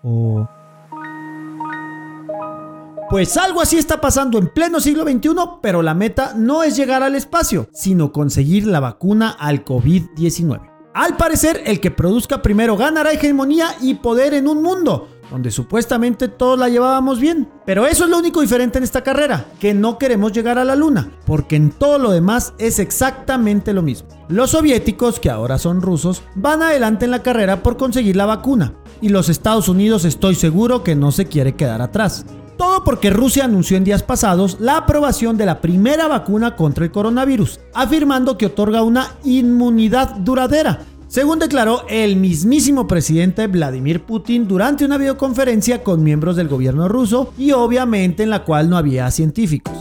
Oh. 0.03 0.49
Pues 3.09 3.37
algo 3.37 3.61
así 3.61 3.79
está 3.79 4.01
pasando 4.01 4.37
en 4.37 4.49
pleno 4.49 4.81
siglo 4.81 5.05
XXI, 5.05 5.31
pero 5.63 5.81
la 5.81 5.95
meta 5.95 6.35
no 6.35 6.65
es 6.65 6.77
llegar 6.77 7.05
al 7.05 7.15
espacio, 7.15 7.69
sino 7.73 8.11
conseguir 8.11 8.67
la 8.67 8.81
vacuna 8.81 9.31
al 9.31 9.65
COVID-19. 9.65 10.78
Al 10.99 11.17
parecer, 11.17 11.63
el 11.65 11.79
que 11.79 11.93
produzca 11.93 12.43
primero 12.43 12.77
ganará 12.77 13.13
hegemonía 13.13 13.69
y 13.81 13.95
poder 13.95 14.35
en 14.35 14.49
un 14.49 14.65
mundo 14.65 15.09
donde 15.31 15.53
supuestamente 15.53 16.27
todos 16.27 16.59
la 16.59 16.69
llevábamos 16.69 17.21
bien. 17.21 17.49
Pero 17.65 17.87
eso 17.87 18.03
es 18.03 18.11
lo 18.11 18.19
único 18.19 18.41
diferente 18.41 18.79
en 18.79 18.85
esta 18.85 19.05
carrera, 19.05 19.45
que 19.61 19.75
no 19.75 19.97
queremos 19.97 20.33
llegar 20.33 20.59
a 20.59 20.65
la 20.65 20.75
luna, 20.75 21.13
porque 21.25 21.55
en 21.55 21.71
todo 21.71 21.99
lo 21.99 22.11
demás 22.11 22.53
es 22.59 22.81
exactamente 22.81 23.73
lo 23.73 23.83
mismo. 23.83 24.09
Los 24.29 24.51
soviéticos, 24.51 25.21
que 25.21 25.31
ahora 25.31 25.59
son 25.59 25.83
rusos, 25.83 26.25
van 26.35 26.63
adelante 26.63 27.05
en 27.05 27.13
la 27.13 27.23
carrera 27.23 27.63
por 27.63 27.77
conseguir 27.77 28.17
la 28.17 28.27
vacuna, 28.27 28.73
y 29.01 29.11
los 29.11 29.29
Estados 29.29 29.69
Unidos 29.69 30.05
estoy 30.05 30.35
seguro 30.35 30.83
que 30.83 30.97
no 30.97 31.13
se 31.13 31.27
quiere 31.27 31.55
quedar 31.55 31.81
atrás. 31.81 32.27
Todo 32.59 32.83
porque 32.83 33.11
Rusia 33.11 33.45
anunció 33.45 33.77
en 33.77 33.85
días 33.85 34.03
pasados 34.03 34.57
la 34.59 34.79
aprobación 34.79 35.37
de 35.37 35.47
la 35.47 35.61
primera 35.61 36.09
vacuna 36.09 36.57
contra 36.57 36.85
el 36.85 36.91
coronavirus, 36.91 37.61
afirmando 37.73 38.37
que 38.37 38.47
otorga 38.47 38.83
una 38.83 39.15
inmunidad 39.23 40.17
duradera. 40.17 40.81
Según 41.07 41.39
declaró 41.39 41.85
el 41.89 42.17
mismísimo 42.17 42.89
presidente 42.89 43.47
Vladimir 43.47 44.03
Putin 44.05 44.49
durante 44.49 44.85
una 44.85 44.99
videoconferencia 44.99 45.85
con 45.85 46.03
miembros 46.03 46.35
del 46.35 46.49
gobierno 46.49 46.89
ruso 46.89 47.33
y 47.39 47.53
obviamente 47.53 48.25
en 48.25 48.31
la 48.31 48.43
cual 48.45 48.69
no 48.69 48.77
había 48.77 49.09
científicos. 49.13 49.73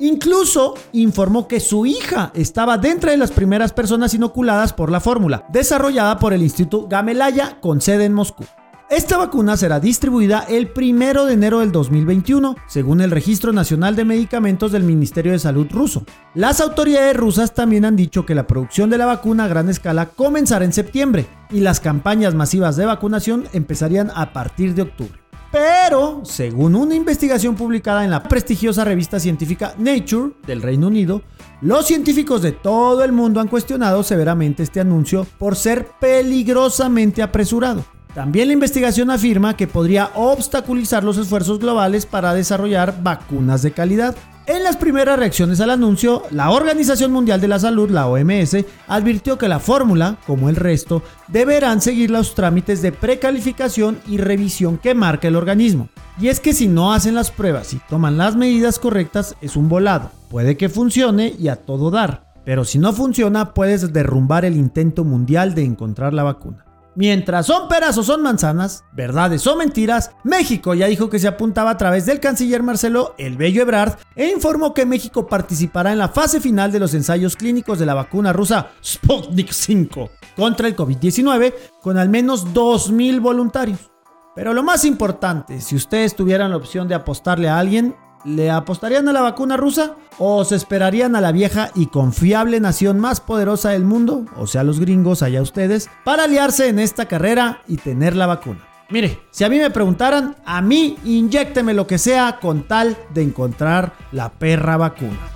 Incluso 0.00 0.74
informó 0.92 1.46
que 1.46 1.60
su 1.60 1.84
hija 1.84 2.32
estaba 2.34 2.78
dentro 2.78 3.10
de 3.10 3.18
las 3.18 3.30
primeras 3.30 3.74
personas 3.74 4.14
inoculadas 4.14 4.72
por 4.72 4.90
la 4.90 5.00
fórmula, 5.00 5.46
desarrollada 5.52 6.18
por 6.18 6.32
el 6.32 6.42
Instituto 6.42 6.88
Gamelaya 6.88 7.60
con 7.60 7.82
sede 7.82 8.06
en 8.06 8.14
Moscú. 8.14 8.44
Esta 8.88 9.16
vacuna 9.16 9.56
será 9.56 9.80
distribuida 9.80 10.46
el 10.48 10.70
1 10.72 11.24
de 11.24 11.32
enero 11.32 11.58
del 11.58 11.72
2021, 11.72 12.54
según 12.68 13.00
el 13.00 13.10
Registro 13.10 13.52
Nacional 13.52 13.96
de 13.96 14.04
Medicamentos 14.04 14.70
del 14.70 14.84
Ministerio 14.84 15.32
de 15.32 15.40
Salud 15.40 15.66
ruso. 15.72 16.04
Las 16.34 16.60
autoridades 16.60 17.16
rusas 17.16 17.52
también 17.52 17.84
han 17.84 17.96
dicho 17.96 18.24
que 18.24 18.36
la 18.36 18.46
producción 18.46 18.88
de 18.88 18.98
la 18.98 19.06
vacuna 19.06 19.44
a 19.44 19.48
gran 19.48 19.68
escala 19.68 20.10
comenzará 20.10 20.64
en 20.64 20.72
septiembre 20.72 21.26
y 21.50 21.60
las 21.60 21.80
campañas 21.80 22.36
masivas 22.36 22.76
de 22.76 22.86
vacunación 22.86 23.48
empezarían 23.52 24.12
a 24.14 24.32
partir 24.32 24.72
de 24.76 24.82
octubre. 24.82 25.20
Pero, 25.50 26.20
según 26.24 26.76
una 26.76 26.94
investigación 26.94 27.56
publicada 27.56 28.04
en 28.04 28.10
la 28.12 28.22
prestigiosa 28.22 28.84
revista 28.84 29.18
científica 29.18 29.74
Nature 29.78 30.34
del 30.46 30.62
Reino 30.62 30.86
Unido, 30.86 31.22
los 31.60 31.86
científicos 31.86 32.40
de 32.40 32.52
todo 32.52 33.02
el 33.02 33.10
mundo 33.10 33.40
han 33.40 33.48
cuestionado 33.48 34.04
severamente 34.04 34.62
este 34.62 34.78
anuncio 34.78 35.26
por 35.38 35.56
ser 35.56 35.88
peligrosamente 35.98 37.20
apresurado. 37.20 37.84
También 38.16 38.48
la 38.48 38.54
investigación 38.54 39.10
afirma 39.10 39.58
que 39.58 39.66
podría 39.66 40.10
obstaculizar 40.14 41.04
los 41.04 41.18
esfuerzos 41.18 41.58
globales 41.58 42.06
para 42.06 42.32
desarrollar 42.32 43.02
vacunas 43.02 43.60
de 43.60 43.72
calidad. 43.72 44.16
En 44.46 44.64
las 44.64 44.78
primeras 44.78 45.18
reacciones 45.18 45.60
al 45.60 45.68
anuncio, 45.68 46.22
la 46.30 46.50
Organización 46.50 47.12
Mundial 47.12 47.42
de 47.42 47.48
la 47.48 47.58
Salud, 47.58 47.90
la 47.90 48.06
OMS, 48.06 48.64
advirtió 48.88 49.36
que 49.36 49.48
la 49.48 49.58
fórmula, 49.58 50.16
como 50.26 50.48
el 50.48 50.56
resto, 50.56 51.02
deberán 51.28 51.82
seguir 51.82 52.10
los 52.10 52.34
trámites 52.34 52.80
de 52.80 52.90
precalificación 52.90 53.98
y 54.06 54.16
revisión 54.16 54.78
que 54.78 54.94
marca 54.94 55.28
el 55.28 55.36
organismo. 55.36 55.90
Y 56.18 56.28
es 56.28 56.40
que 56.40 56.54
si 56.54 56.68
no 56.68 56.94
hacen 56.94 57.14
las 57.14 57.30
pruebas 57.30 57.74
y 57.74 57.80
toman 57.86 58.16
las 58.16 58.34
medidas 58.34 58.78
correctas, 58.78 59.36
es 59.42 59.56
un 59.56 59.68
volado. 59.68 60.10
Puede 60.30 60.56
que 60.56 60.70
funcione 60.70 61.34
y 61.38 61.48
a 61.48 61.56
todo 61.56 61.90
dar, 61.90 62.32
pero 62.46 62.64
si 62.64 62.78
no 62.78 62.94
funciona, 62.94 63.52
puedes 63.52 63.92
derrumbar 63.92 64.46
el 64.46 64.56
intento 64.56 65.04
mundial 65.04 65.54
de 65.54 65.64
encontrar 65.64 66.14
la 66.14 66.22
vacuna. 66.22 66.65
Mientras 66.96 67.44
son 67.44 67.68
peras 67.68 67.98
o 67.98 68.02
son 68.02 68.22
manzanas, 68.22 68.84
verdades 68.92 69.46
o 69.46 69.54
mentiras, 69.54 70.12
México 70.24 70.72
ya 70.72 70.86
dijo 70.86 71.10
que 71.10 71.18
se 71.18 71.28
apuntaba 71.28 71.68
a 71.68 71.76
través 71.76 72.06
del 72.06 72.20
canciller 72.20 72.62
Marcelo 72.62 73.14
El 73.18 73.36
Bello 73.36 73.60
Ebrard 73.60 73.98
e 74.14 74.28
informó 74.30 74.72
que 74.72 74.86
México 74.86 75.26
participará 75.26 75.92
en 75.92 75.98
la 75.98 76.08
fase 76.08 76.40
final 76.40 76.72
de 76.72 76.80
los 76.80 76.94
ensayos 76.94 77.36
clínicos 77.36 77.78
de 77.78 77.84
la 77.84 77.92
vacuna 77.92 78.32
rusa 78.32 78.70
Sputnik 78.82 79.52
5 79.52 80.08
contra 80.36 80.68
el 80.68 80.74
COVID-19 80.74 81.52
con 81.82 81.98
al 81.98 82.08
menos 82.08 82.46
2.000 82.54 83.20
voluntarios. 83.20 83.90
Pero 84.34 84.54
lo 84.54 84.62
más 84.62 84.86
importante, 84.86 85.60
si 85.60 85.76
ustedes 85.76 86.16
tuvieran 86.16 86.50
la 86.50 86.56
opción 86.56 86.88
de 86.88 86.94
apostarle 86.94 87.50
a 87.50 87.58
alguien, 87.58 87.94
¿Le 88.26 88.50
apostarían 88.50 89.08
a 89.08 89.12
la 89.12 89.22
vacuna 89.22 89.56
rusa 89.56 89.94
o 90.18 90.44
se 90.44 90.56
esperarían 90.56 91.14
a 91.14 91.20
la 91.20 91.30
vieja 91.30 91.70
y 91.76 91.86
confiable 91.86 92.58
nación 92.58 92.98
más 92.98 93.20
poderosa 93.20 93.70
del 93.70 93.84
mundo, 93.84 94.24
o 94.36 94.48
sea 94.48 94.64
los 94.64 94.80
gringos, 94.80 95.22
allá 95.22 95.40
ustedes, 95.40 95.88
para 96.04 96.24
aliarse 96.24 96.68
en 96.68 96.80
esta 96.80 97.06
carrera 97.06 97.62
y 97.68 97.76
tener 97.76 98.16
la 98.16 98.26
vacuna? 98.26 98.66
Mire, 98.90 99.20
si 99.30 99.44
a 99.44 99.48
mí 99.48 99.58
me 99.58 99.70
preguntaran, 99.70 100.34
a 100.44 100.60
mí 100.60 100.96
inyecteme 101.04 101.72
lo 101.72 101.86
que 101.86 101.98
sea 101.98 102.40
con 102.40 102.64
tal 102.64 102.96
de 103.14 103.22
encontrar 103.22 103.92
la 104.10 104.32
perra 104.32 104.76
vacuna. 104.76 105.35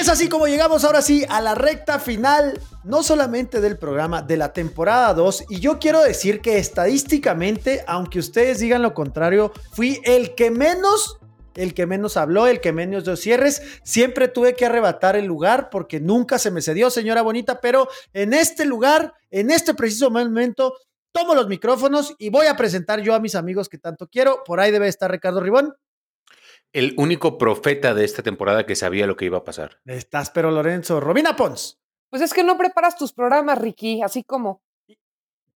Es 0.00 0.08
así 0.08 0.30
como 0.30 0.46
llegamos 0.46 0.84
ahora 0.84 1.02
sí 1.02 1.26
a 1.28 1.42
la 1.42 1.54
recta 1.54 1.98
final 1.98 2.58
no 2.84 3.02
solamente 3.02 3.60
del 3.60 3.76
programa, 3.76 4.22
de 4.22 4.38
la 4.38 4.54
temporada 4.54 5.12
2. 5.12 5.44
Y 5.50 5.60
yo 5.60 5.78
quiero 5.78 6.02
decir 6.02 6.40
que 6.40 6.56
estadísticamente, 6.56 7.84
aunque 7.86 8.18
ustedes 8.18 8.60
digan 8.60 8.80
lo 8.80 8.94
contrario, 8.94 9.52
fui 9.72 10.00
el 10.04 10.34
que 10.34 10.50
menos 10.50 11.18
el 11.54 11.74
que 11.74 11.84
menos 11.84 12.16
habló, 12.16 12.46
el 12.46 12.62
que 12.62 12.72
menos 12.72 13.04
dio 13.04 13.14
cierres. 13.16 13.60
Siempre 13.82 14.28
tuve 14.28 14.54
que 14.54 14.64
arrebatar 14.64 15.16
el 15.16 15.26
lugar 15.26 15.68
porque 15.68 16.00
nunca 16.00 16.38
se 16.38 16.50
me 16.50 16.62
cedió, 16.62 16.88
señora 16.88 17.20
bonita, 17.20 17.60
pero 17.60 17.86
en 18.14 18.32
este 18.32 18.64
lugar, 18.64 19.12
en 19.30 19.50
este 19.50 19.74
preciso 19.74 20.10
momento, 20.10 20.78
tomo 21.12 21.34
los 21.34 21.48
micrófonos 21.48 22.14
y 22.18 22.30
voy 22.30 22.46
a 22.46 22.56
presentar 22.56 23.02
yo 23.02 23.14
a 23.14 23.20
mis 23.20 23.34
amigos 23.34 23.68
que 23.68 23.76
tanto 23.76 24.08
quiero. 24.08 24.44
Por 24.46 24.60
ahí 24.60 24.70
debe 24.70 24.88
estar 24.88 25.10
Ricardo 25.10 25.40
Ribón. 25.40 25.74
El 26.72 26.94
único 26.96 27.36
profeta 27.36 27.94
de 27.94 28.04
esta 28.04 28.22
temporada 28.22 28.64
que 28.64 28.76
sabía 28.76 29.06
lo 29.06 29.16
que 29.16 29.24
iba 29.24 29.38
a 29.38 29.44
pasar. 29.44 29.80
Estás, 29.86 30.30
pero 30.30 30.50
Lorenzo. 30.50 31.00
Robina 31.00 31.34
Pons. 31.34 31.80
Pues 32.10 32.22
es 32.22 32.32
que 32.32 32.44
no 32.44 32.56
preparas 32.56 32.96
tus 32.96 33.12
programas, 33.12 33.58
Ricky, 33.58 34.02
así 34.02 34.24
como. 34.24 34.62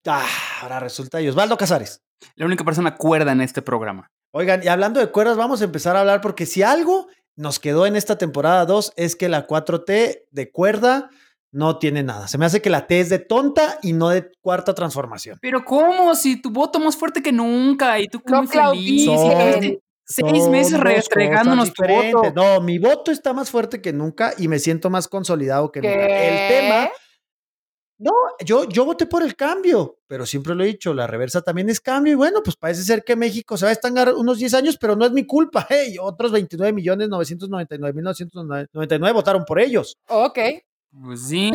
Ah, 0.06 0.26
ahora 0.62 0.80
resulta 0.80 1.20
y 1.20 1.28
Osvaldo 1.28 1.56
Casares. 1.56 2.02
La 2.36 2.46
única 2.46 2.64
persona 2.64 2.96
cuerda 2.96 3.32
en 3.32 3.40
este 3.40 3.62
programa. 3.62 4.10
Oigan, 4.32 4.62
y 4.62 4.68
hablando 4.68 5.00
de 5.00 5.10
cuerdas, 5.10 5.36
vamos 5.36 5.60
a 5.60 5.64
empezar 5.64 5.96
a 5.96 6.00
hablar 6.00 6.20
porque 6.20 6.46
si 6.46 6.62
algo 6.62 7.08
nos 7.36 7.58
quedó 7.58 7.86
en 7.86 7.96
esta 7.96 8.18
temporada 8.18 8.66
2 8.66 8.94
es 8.96 9.16
que 9.16 9.28
la 9.28 9.46
4T 9.46 10.24
de 10.30 10.50
cuerda 10.50 11.10
no 11.52 11.78
tiene 11.78 12.02
nada. 12.02 12.26
Se 12.26 12.38
me 12.38 12.46
hace 12.46 12.60
que 12.60 12.70
la 12.70 12.86
T 12.86 12.98
es 12.98 13.08
de 13.08 13.20
tonta 13.20 13.78
y 13.82 13.92
no 13.92 14.08
de 14.08 14.30
cuarta 14.40 14.74
transformación. 14.74 15.38
Pero 15.40 15.64
¿cómo? 15.64 16.14
Si 16.16 16.40
tu 16.40 16.50
voto 16.50 16.80
más 16.80 16.96
fuerte 16.96 17.22
que 17.22 17.32
nunca 17.32 17.98
y 18.00 18.08
tú 18.08 18.20
como 18.20 18.42
no, 18.42 18.48
feliz. 18.48 19.08
Seis 20.06 20.48
meses 20.48 20.78
restregándonos 20.78 21.72
tu 21.72 21.82
voto. 21.84 22.32
No, 22.34 22.60
mi 22.60 22.78
voto 22.78 23.10
está 23.10 23.32
más 23.32 23.50
fuerte 23.50 23.80
que 23.80 23.92
nunca 23.92 24.34
y 24.38 24.48
me 24.48 24.58
siento 24.58 24.90
más 24.90 25.08
consolidado 25.08 25.72
que 25.72 25.80
nunca. 25.80 26.06
El 26.06 26.48
tema. 26.48 26.90
No, 27.96 28.12
yo, 28.44 28.68
yo 28.68 28.84
voté 28.84 29.06
por 29.06 29.22
el 29.22 29.36
cambio, 29.36 29.98
pero 30.08 30.26
siempre 30.26 30.54
lo 30.54 30.64
he 30.64 30.66
dicho, 30.66 30.92
la 30.92 31.06
reversa 31.06 31.42
también 31.42 31.70
es 31.70 31.80
cambio. 31.80 32.12
Y 32.12 32.16
bueno, 32.16 32.42
pues 32.42 32.56
parece 32.56 32.82
ser 32.82 33.04
que 33.04 33.14
México 33.16 33.56
se 33.56 33.64
va 33.64 33.70
a 33.70 33.72
estangar 33.72 34.12
unos 34.12 34.38
10 34.38 34.54
años, 34.54 34.76
pero 34.78 34.96
no 34.96 35.06
es 35.06 35.12
mi 35.12 35.24
culpa. 35.26 35.66
Hey, 35.70 35.96
otros 36.00 36.30
29 36.32 36.72
millones 36.72 37.08
999 37.08 37.94
mil 37.94 38.04
999 38.04 39.12
votaron 39.12 39.44
por 39.44 39.58
ellos. 39.60 39.96
Ok. 40.08 40.38
Pues 41.02 41.28
sí. 41.28 41.50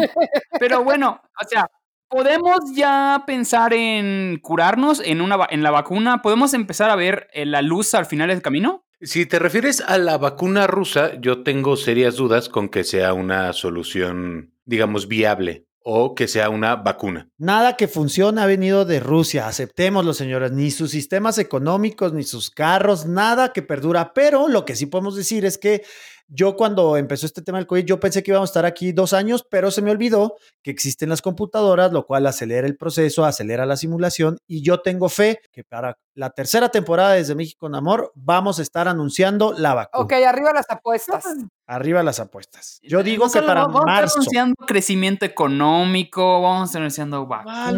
Pero 0.60 0.84
bueno, 0.84 1.22
o 1.40 1.48
sea, 1.48 1.70
¿Podemos 2.10 2.60
ya 2.74 3.24
pensar 3.28 3.72
en 3.74 4.40
curarnos 4.42 5.00
en, 5.06 5.22
una, 5.22 5.48
en 5.52 5.62
la 5.62 5.70
vacuna? 5.70 6.24
¿Podemos 6.24 6.56
empezar 6.56 6.90
a 6.90 6.96
ver 6.96 7.28
eh, 7.34 7.46
la 7.46 7.62
luz 7.62 7.94
al 7.94 8.08
final 8.08 8.30
del 8.30 8.42
camino? 8.42 8.84
Si 9.02 9.28
te 9.28 9.38
refieres 9.38 9.80
a 9.82 9.98
la 10.00 10.18
vacuna 10.18 10.66
rusa, 10.66 11.22
yo 11.22 11.44
tengo 11.44 11.78
serias 11.78 12.16
dudas 12.16 12.50
con 12.50 12.68
que 12.68 12.84
sea 12.84 13.14
una 13.14 13.54
solución, 13.54 14.54
digamos, 14.66 15.08
viable. 15.08 15.68
o 15.82 16.14
que 16.14 16.28
sea 16.28 16.50
una 16.50 16.76
vacuna. 16.76 17.30
Nada 17.38 17.78
que 17.78 17.88
funcione 17.88 18.42
ha 18.42 18.46
venido 18.46 18.86
de 18.86 19.00
Rusia, 19.00 19.48
aceptémoslo, 19.48 20.14
señores, 20.14 20.52
ni 20.52 20.72
sus 20.72 20.92
sistemas 20.92 21.38
económicos, 21.38 22.14
ni 22.14 22.24
sus 22.24 22.52
carros, 22.52 23.06
nada 23.06 23.54
que 23.54 23.62
perdura, 23.62 24.14
pero 24.14 24.50
lo 24.50 24.66
que 24.66 24.76
sí 24.76 24.86
podemos 24.88 25.16
decir 25.16 25.46
es 25.46 25.58
que 25.58 25.84
yo 26.30 26.56
cuando 26.56 26.96
empezó 26.96 27.26
este 27.26 27.42
tema 27.42 27.58
del 27.58 27.68
COVID, 27.68 27.84
yo 27.86 28.00
pensé 28.00 28.24
que 28.24 28.32
íbamos 28.32 28.50
a 28.50 28.52
estar 28.52 28.66
aquí 28.66 28.92
dos 28.92 29.14
años, 29.14 29.46
pero 29.50 29.72
se 29.72 29.82
me 29.82 29.92
olvidó 29.92 30.36
que 30.64 30.72
existen 30.72 31.10
las 31.10 31.22
computadoras, 31.22 31.92
lo 31.92 32.06
cual 32.06 32.26
acelera 32.28 32.68
el 32.68 32.78
proceso, 32.78 33.26
acelera 33.26 33.66
la 33.66 33.76
simulación 33.78 34.38
y 34.48 34.62
yo 34.64 34.80
tengo 34.82 35.10
fe 35.10 35.42
que 35.52 35.64
para 35.64 35.98
la 36.14 36.30
tercera 36.32 36.70
temporada 36.70 37.14
desde 37.14 37.34
México 37.36 37.68
en 37.68 37.76
Amor 37.76 38.12
vamos 38.16 38.60
a 38.60 38.62
estar 38.62 38.88
anunciando 38.88 39.54
la 39.58 39.74
vacuna. 39.74 40.04
Ok, 40.04 40.14
arriba 40.14 40.52
las 40.54 40.70
apuestas. 40.70 41.26
Arriba 41.66 42.04
las 42.04 42.20
apuestas. 42.20 42.80
Yo 42.84 43.04
digo 43.04 43.26
No 43.28 43.32
que 43.32 43.42
para 43.42 43.62
vamos 43.66 43.84
marzo. 43.86 44.16
anunciando 44.20 44.56
crecimiento 44.68 45.26
económico, 45.26 46.42
vamos 46.42 46.62
a 46.62 46.66
estar 46.66 46.82
anunciando 46.82 47.26
vacunas, 47.26 47.74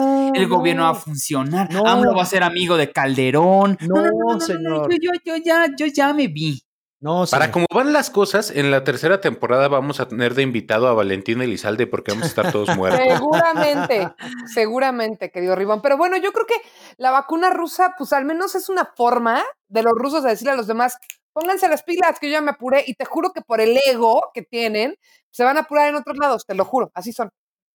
no, 0.00 0.32
el 0.34 0.48
gobierno 0.48 0.82
va 0.84 0.90
a 0.90 0.94
funcionar, 0.94 1.72
No. 1.72 1.86
AMLO 1.86 2.14
va 2.14 2.22
a 2.22 2.26
ser 2.26 2.42
amigo 2.42 2.76
de 2.76 2.90
Calderón. 2.92 3.78
No, 3.80 4.40
señor. 4.40 4.90
Yo, 4.92 4.96
yo, 5.00 5.10
yo 5.24 5.36
ya, 5.42 5.66
yo 5.78 5.86
ya 5.86 6.12
me 6.12 6.28
vi. 6.28 6.60
No, 7.06 7.24
Para 7.30 7.44
señor. 7.44 7.52
como 7.52 7.66
van 7.72 7.92
las 7.92 8.10
cosas, 8.10 8.50
en 8.50 8.72
la 8.72 8.82
tercera 8.82 9.20
temporada 9.20 9.68
vamos 9.68 10.00
a 10.00 10.08
tener 10.08 10.34
de 10.34 10.42
invitado 10.42 10.88
a 10.88 10.92
Valentín 10.92 11.40
Elizalde 11.40 11.86
porque 11.86 12.10
vamos 12.10 12.24
a 12.24 12.28
estar 12.30 12.50
todos 12.50 12.68
muertos. 12.76 13.00
Seguramente, 13.00 14.08
seguramente, 14.52 15.30
querido 15.30 15.54
Ribón. 15.54 15.82
Pero 15.82 15.96
bueno, 15.96 16.16
yo 16.16 16.32
creo 16.32 16.46
que 16.46 16.56
la 16.96 17.12
vacuna 17.12 17.50
rusa, 17.50 17.94
pues 17.96 18.12
al 18.12 18.24
menos 18.24 18.56
es 18.56 18.68
una 18.68 18.86
forma 18.96 19.44
de 19.68 19.84
los 19.84 19.92
rusos 19.94 20.24
de 20.24 20.30
decirle 20.30 20.54
a 20.54 20.56
los 20.56 20.66
demás, 20.66 20.98
pónganse 21.32 21.68
las 21.68 21.84
pilas, 21.84 22.18
que 22.18 22.26
yo 22.26 22.32
ya 22.32 22.40
me 22.40 22.50
apuré, 22.50 22.82
y 22.84 22.94
te 22.94 23.04
juro 23.04 23.30
que 23.32 23.40
por 23.40 23.60
el 23.60 23.78
ego 23.86 24.30
que 24.34 24.42
tienen, 24.42 24.96
se 25.30 25.44
van 25.44 25.58
a 25.58 25.60
apurar 25.60 25.88
en 25.88 25.94
otros 25.94 26.16
lados, 26.18 26.44
te 26.44 26.56
lo 26.56 26.64
juro, 26.64 26.90
así 26.92 27.12
son. 27.12 27.30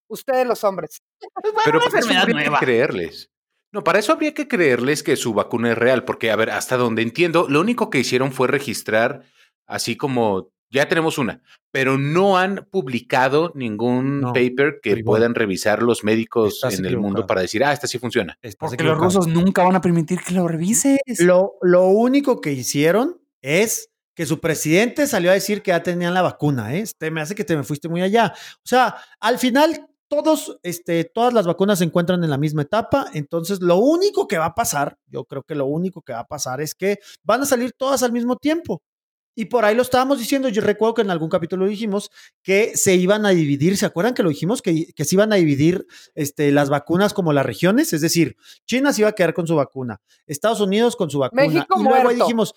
Ustedes 0.10 0.46
los 0.46 0.66
hombres. 0.66 1.00
Pero 1.64 1.78
una 1.78 1.86
para 1.88 2.00
eso 2.00 2.10
enfermedad 2.10 2.28
nueva. 2.28 2.60
creerles. 2.60 3.30
No, 3.72 3.84
para 3.84 4.00
eso 4.00 4.12
habría 4.12 4.34
que 4.34 4.48
creerles 4.48 5.02
que 5.02 5.16
su 5.16 5.34
vacuna 5.34 5.72
es 5.72 5.78
real, 5.78 6.04
porque, 6.04 6.32
a 6.32 6.36
ver, 6.36 6.50
hasta 6.50 6.78
donde 6.78 7.02
entiendo, 7.02 7.48
lo 7.50 7.62
único 7.62 7.90
que 7.90 8.00
hicieron 8.00 8.32
fue 8.32 8.48
registrar 8.48 9.24
así 9.66 9.96
como, 9.96 10.52
ya 10.70 10.90
tenemos 10.90 11.18
una, 11.18 11.42
pero 11.72 11.98
no 11.98 12.38
han 12.38 12.68
publicado 12.70 13.54
ningún 13.56 14.20
No, 14.20 14.34
paper 14.34 14.80
que 14.82 15.02
puedan 15.04 15.36
revisar 15.36 15.82
los 15.82 16.04
médicos 16.04 16.56
Estás 16.56 16.80
en 16.80 16.86
el 16.86 16.98
mundo 16.98 17.26
para 17.26 17.42
decir, 17.42 17.64
ah, 17.64 17.72
esta 17.72 17.88
sí 17.88 17.98
funciona. 17.98 18.38
Estás 18.42 18.70
Porque 18.72 18.84
los 18.84 18.98
rusos 18.98 19.28
nunca 19.28 19.64
van 19.64 19.76
a 19.76 19.82
permitir 19.82 20.20
que 20.22 20.34
lo 20.34 20.48
revises. 20.48 21.00
Lo, 21.20 21.54
lo 21.62 21.86
único 21.88 22.42
que 22.42 22.52
hicieron 22.52 23.22
es 23.42 23.90
que 24.14 24.26
su 24.26 24.40
presidente 24.40 25.08
salió 25.08 25.32
a 25.32 25.34
decir 25.34 25.62
que 25.62 25.72
ya 25.72 25.84
tenían 25.84 26.14
la 26.14 26.22
vacuna, 26.22 26.76
¿eh? 26.76 26.82
Este, 26.82 27.10
me 27.12 27.22
hace 27.22 27.36
que 27.36 27.46
te 27.46 27.56
me 27.56 27.64
fuiste 27.64 27.88
muy 27.88 28.02
allá. 28.02 28.34
O 28.58 28.68
sea, 28.68 28.96
al 29.22 29.40
final 29.40 29.88
todos, 30.12 30.60
este, 30.62 31.06
todas 31.06 31.34
las 31.34 31.48
vacunas 31.48 31.80
se 31.80 31.86
encuentran 31.86 32.22
en 32.22 32.30
la 32.30 32.38
misma 32.38 32.64
etapa, 32.64 33.06
entonces 33.14 33.62
lo 33.62 33.78
único 33.78 34.28
que 34.28 34.38
va 34.38 34.48
a 34.48 34.56
pasar, 34.56 34.98
yo 35.08 35.24
creo 35.24 35.44
que 35.44 35.56
lo 35.56 35.68
único 35.68 36.02
que 36.02 36.12
va 36.12 36.20
a 36.20 36.28
pasar 36.28 36.60
es 36.60 36.76
que 36.76 37.00
van 37.24 37.44
a 37.44 37.46
salir 37.46 37.72
todas 37.72 38.04
al 38.04 38.12
mismo 38.12 38.36
tiempo. 38.36 38.84
Y 39.38 39.46
por 39.46 39.64
ahí 39.64 39.74
lo 39.74 39.84
estábamos 39.84 40.20
diciendo, 40.20 40.50
yo 40.50 40.62
recuerdo 40.62 40.96
que 40.96 41.02
en 41.04 41.12
algún 41.12 41.30
capítulo 41.30 41.66
dijimos 41.66 42.12
que 42.44 42.76
se 42.76 42.96
iban 42.96 43.26
a 43.26 43.30
dividir, 43.30 43.78
¿se 43.78 43.86
acuerdan 43.86 44.14
que 44.14 44.22
lo 44.22 44.28
dijimos? 44.28 44.62
Que, 44.62 44.88
que 44.94 45.06
se 45.06 45.16
iban 45.16 45.32
a 45.32 45.38
dividir 45.38 45.88
este, 46.14 46.52
las 46.52 46.70
vacunas 46.70 47.14
como 47.14 47.32
las 47.32 47.46
regiones, 47.46 47.94
es 47.94 48.02
decir, 48.02 48.36
China 48.68 48.92
se 48.92 49.04
iba 49.04 49.10
a 49.10 49.14
quedar 49.14 49.34
con 49.34 49.48
su 49.48 49.56
vacuna, 49.56 50.02
Estados 50.28 50.60
Unidos 50.60 50.98
con 50.98 51.10
su 51.10 51.20
vacuna. 51.20 51.44
México 51.44 51.80
y 51.80 51.84
luego 51.84 51.96
ahí 51.96 52.04
muerto. 52.04 52.26
dijimos, 52.26 52.54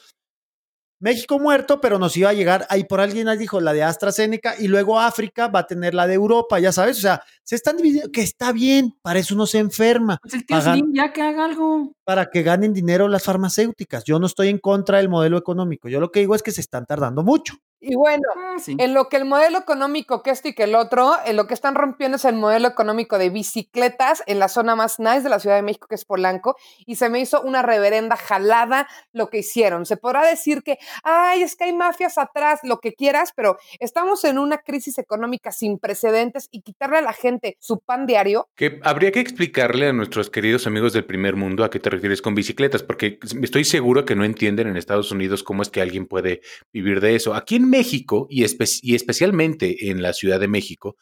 México 1.05 1.39
muerto, 1.39 1.83
pero 1.83 1.99
nos 1.99 2.17
iba 2.17 2.31
a 2.31 2.33
llegar, 2.33 2.67
ahí 2.71 2.85
por 2.85 2.99
alguien 2.99 3.29
ahí 3.29 3.37
dijo 3.37 3.61
la 3.61 3.75
de 3.75 3.83
AstraZeneca 3.83 4.55
y 4.59 4.69
luego 4.69 4.99
África 4.99 5.49
va 5.49 5.59
a 5.59 5.67
tener 5.67 5.93
la 5.93 6.07
de 6.07 6.15
Europa, 6.15 6.59
ya 6.59 6.73
sabes, 6.73 6.97
o 6.97 7.01
sea, 7.03 7.23
se 7.43 7.57
están 7.57 7.77
dividiendo, 7.77 8.11
que 8.11 8.23
está 8.23 8.53
bien, 8.53 8.97
para 9.03 9.19
eso 9.19 9.35
uno 9.35 9.45
se 9.45 9.59
enferma, 9.59 10.19
Pues 10.23 10.33
el 10.33 10.47
tío 10.47 10.59
Slim 10.63 10.95
ya 10.95 11.13
que 11.13 11.21
haga 11.21 11.45
algo. 11.45 11.93
para 12.05 12.31
que 12.31 12.43
ganen 12.43 12.73
dinero 12.73 13.07
las 13.09 13.23
farmacéuticas. 13.23 14.05
Yo 14.05 14.19
no 14.19 14.25
estoy 14.25 14.49
en 14.49 14.57
contra 14.59 14.97
del 14.97 15.11
modelo 15.11 15.37
económico, 15.37 15.91
yo 15.91 16.01
lo 16.01 16.11
que 16.11 16.21
digo 16.21 16.35
es 16.35 16.43
que 16.43 16.53
se 16.53 16.63
están 16.63 16.87
tardando 16.87 17.23
mucho. 17.23 17.57
Y 17.87 17.95
bueno, 17.97 18.23
Ah, 18.37 18.57
sí. 18.59 18.77
en 18.79 18.95
lo 18.95 19.09
que 19.09 19.17
el 19.17 19.25
modelo 19.25 19.59
económico 19.59 20.23
que 20.23 20.31
esto 20.31 20.49
y 20.49 20.55
que 20.55 20.65
el 20.65 20.75
otro, 20.75 21.13
en 21.27 21.37
lo 21.37 21.47
que 21.47 21.55
están 21.55 21.75
rompiendo 21.75 22.17
es 22.17 22.25
el 22.25 22.35
modelo 22.35 22.69
económico 22.69 23.19
de 23.19 23.31
bicicletas 23.31 24.23
en 24.27 24.39
la 24.39 24.49
zona 24.49 24.75
más 24.75 24.99
nice 24.99 25.21
de 25.23 25.29
la 25.29 25.39
Ciudad 25.39 25.57
de 25.57 25.63
México, 25.63 25.87
que 25.89 25.95
es 25.95 26.05
Polanco, 26.05 26.57
y 26.87 26.97
se 26.97 27.09
me 27.09 27.21
hizo 27.21 27.43
una 27.43 27.63
reverenda 27.63 28.17
jalada 28.17 28.89
lo 29.13 29.29
que 29.31 29.39
hicieron. 29.39 29.87
Se 29.87 29.97
podrá 29.97 30.25
decir 30.27 30.63
que, 30.63 30.79
ay, 31.03 31.43
es 31.43 31.57
que 31.57 31.65
hay 31.65 31.73
mafias 31.73 32.19
atrás, 32.19 32.61
lo 32.63 32.81
que 32.81 32.95
quieras, 32.95 33.33
pero 33.37 33.59
estamos 33.81 34.25
en 34.25 34.39
una 34.39 34.59
crisis 34.59 34.99
económica 34.99 35.53
sin 35.53 35.79
precedentes 35.79 36.49
y 36.51 36.63
quitarle 36.63 36.99
a 36.99 37.03
la 37.03 37.13
gente 37.13 37.57
su 37.61 37.81
pan 37.81 38.07
diario. 38.07 38.49
Que 38.55 38.81
habría 38.83 39.13
que 39.13 39.21
explicarle 39.21 39.89
a 39.89 39.93
nuestros 39.93 40.31
queridos 40.31 40.67
amigos 40.67 40.93
del 40.93 41.05
primer 41.05 41.37
mundo 41.37 41.65
a 41.65 41.71
qué 41.71 41.79
te 41.81 41.91
refieres 41.91 42.23
con 42.23 42.35
bicicletas, 42.35 42.83
porque 42.83 43.19
estoy 43.43 43.65
seguro 43.65 44.05
que 44.05 44.15
no 44.17 44.25
entienden 44.25 44.69
en 44.69 44.77
Estados 44.77 45.11
Unidos 45.13 45.43
cómo 45.43 45.63
es 45.63 45.69
que 45.71 45.81
alguien 45.81 46.07
puede 46.07 46.41
vivir 46.73 47.01
de 47.01 47.15
eso. 47.17 47.35
Aquí 47.35 47.57
en 47.57 47.71
México, 47.79 48.27
y, 48.31 48.43
espe- 48.45 48.79
y 48.83 48.95
especialmente 48.95 49.91
en 49.91 50.01
la 50.03 50.13
Ciudad 50.13 50.39
de 50.41 50.49
México, 50.49 50.97